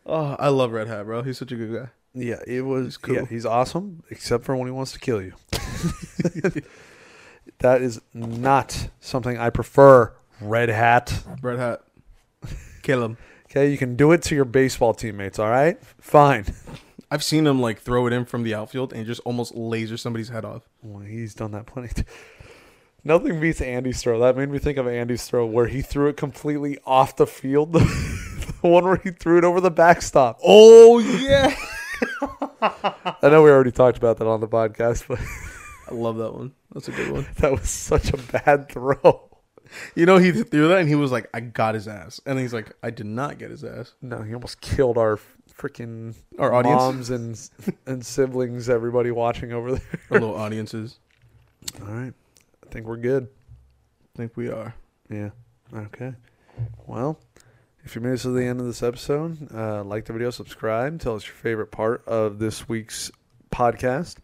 [0.06, 1.22] Oh, I love Red Hat, bro.
[1.22, 1.90] He's such a good guy.
[2.16, 3.14] yeah, it was cool.
[3.14, 5.34] Yeah, he's awesome, except for when he wants to kill you.
[7.60, 10.12] that is not something I prefer.
[10.42, 11.24] Red hat.
[11.42, 11.82] Red Hat,
[12.82, 13.18] kill him.
[13.46, 15.40] Okay, you can do it to your baseball teammates.
[15.40, 16.46] All right, fine.
[17.12, 20.30] I've seen him like throw it in from the outfield and just almost laser somebody's
[20.30, 20.64] head off.
[20.84, 22.04] Well, he's done that plenty.
[23.04, 24.20] Nothing beats Andy's throw.
[24.20, 27.74] That made me think of Andy's throw where he threw it completely off the field.
[27.74, 27.82] the
[28.62, 30.40] one where he threw it over the backstop.
[30.44, 31.56] Oh yeah,
[32.62, 35.20] I know we already talked about that on the podcast, but
[35.90, 36.54] I love that one.
[36.74, 37.28] That's a good one.
[37.38, 39.29] that was such a bad throw.
[39.96, 42.54] You know, he threw that and he was like, "I got his ass," and he's
[42.54, 45.20] like, "I did not get his ass." No, he almost killed our
[45.58, 46.80] freaking Our audience?
[46.80, 49.82] moms and and siblings, everybody watching over there.
[50.12, 51.00] Our little audiences.
[51.82, 52.14] All right,
[52.66, 53.28] I think we're good.
[54.16, 54.74] I think we are.
[55.10, 55.30] Yeah.
[55.74, 56.14] Okay.
[56.88, 57.20] Well,
[57.84, 61.00] if you made it to the end of this episode, uh, like the video, subscribe,
[61.00, 63.12] tell us your favorite part of this week's
[63.52, 64.16] podcast.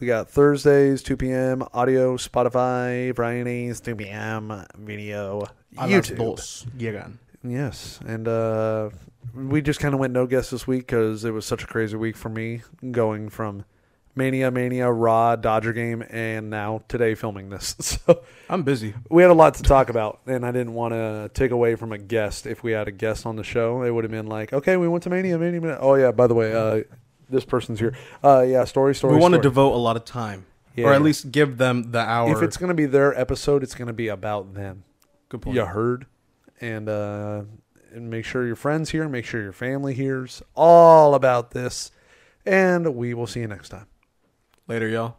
[0.00, 1.64] We got Thursdays, 2 p.m.
[1.74, 4.64] audio, Spotify, Fridays, 2 p.m.
[4.78, 5.42] video,
[5.76, 6.16] A las YouTube.
[6.18, 7.18] dos llegan.
[7.42, 8.90] Yes, and uh,
[9.34, 11.96] we just kind of went no guests this week because it was such a crazy
[11.96, 12.62] week for me,
[12.92, 13.64] going from
[14.14, 17.74] Mania, Mania, Raw, Dodger game, and now today filming this.
[18.06, 18.94] So I'm busy.
[19.10, 21.90] we had a lot to talk about, and I didn't want to take away from
[21.92, 22.46] a guest.
[22.46, 24.86] If we had a guest on the show, it would have been like, okay, we
[24.86, 25.78] went to Mania, Mania, Mania.
[25.80, 26.82] Oh yeah, by the way, uh,
[27.30, 27.94] this person's here.
[28.24, 29.14] Uh, yeah, story, story.
[29.14, 29.42] we want to story.
[29.42, 30.86] devote a lot of time, Yeah.
[30.86, 32.34] or at least give them the hour.
[32.36, 34.84] If it's gonna be their episode, it's gonna be about them.
[35.28, 35.56] good point.
[35.56, 36.06] You heard,
[36.60, 37.42] and uh,
[37.92, 41.90] and make sure your friends here, make sure your family hears all about this,
[42.46, 43.86] and we will see you next time.
[44.66, 45.18] Later, y'all.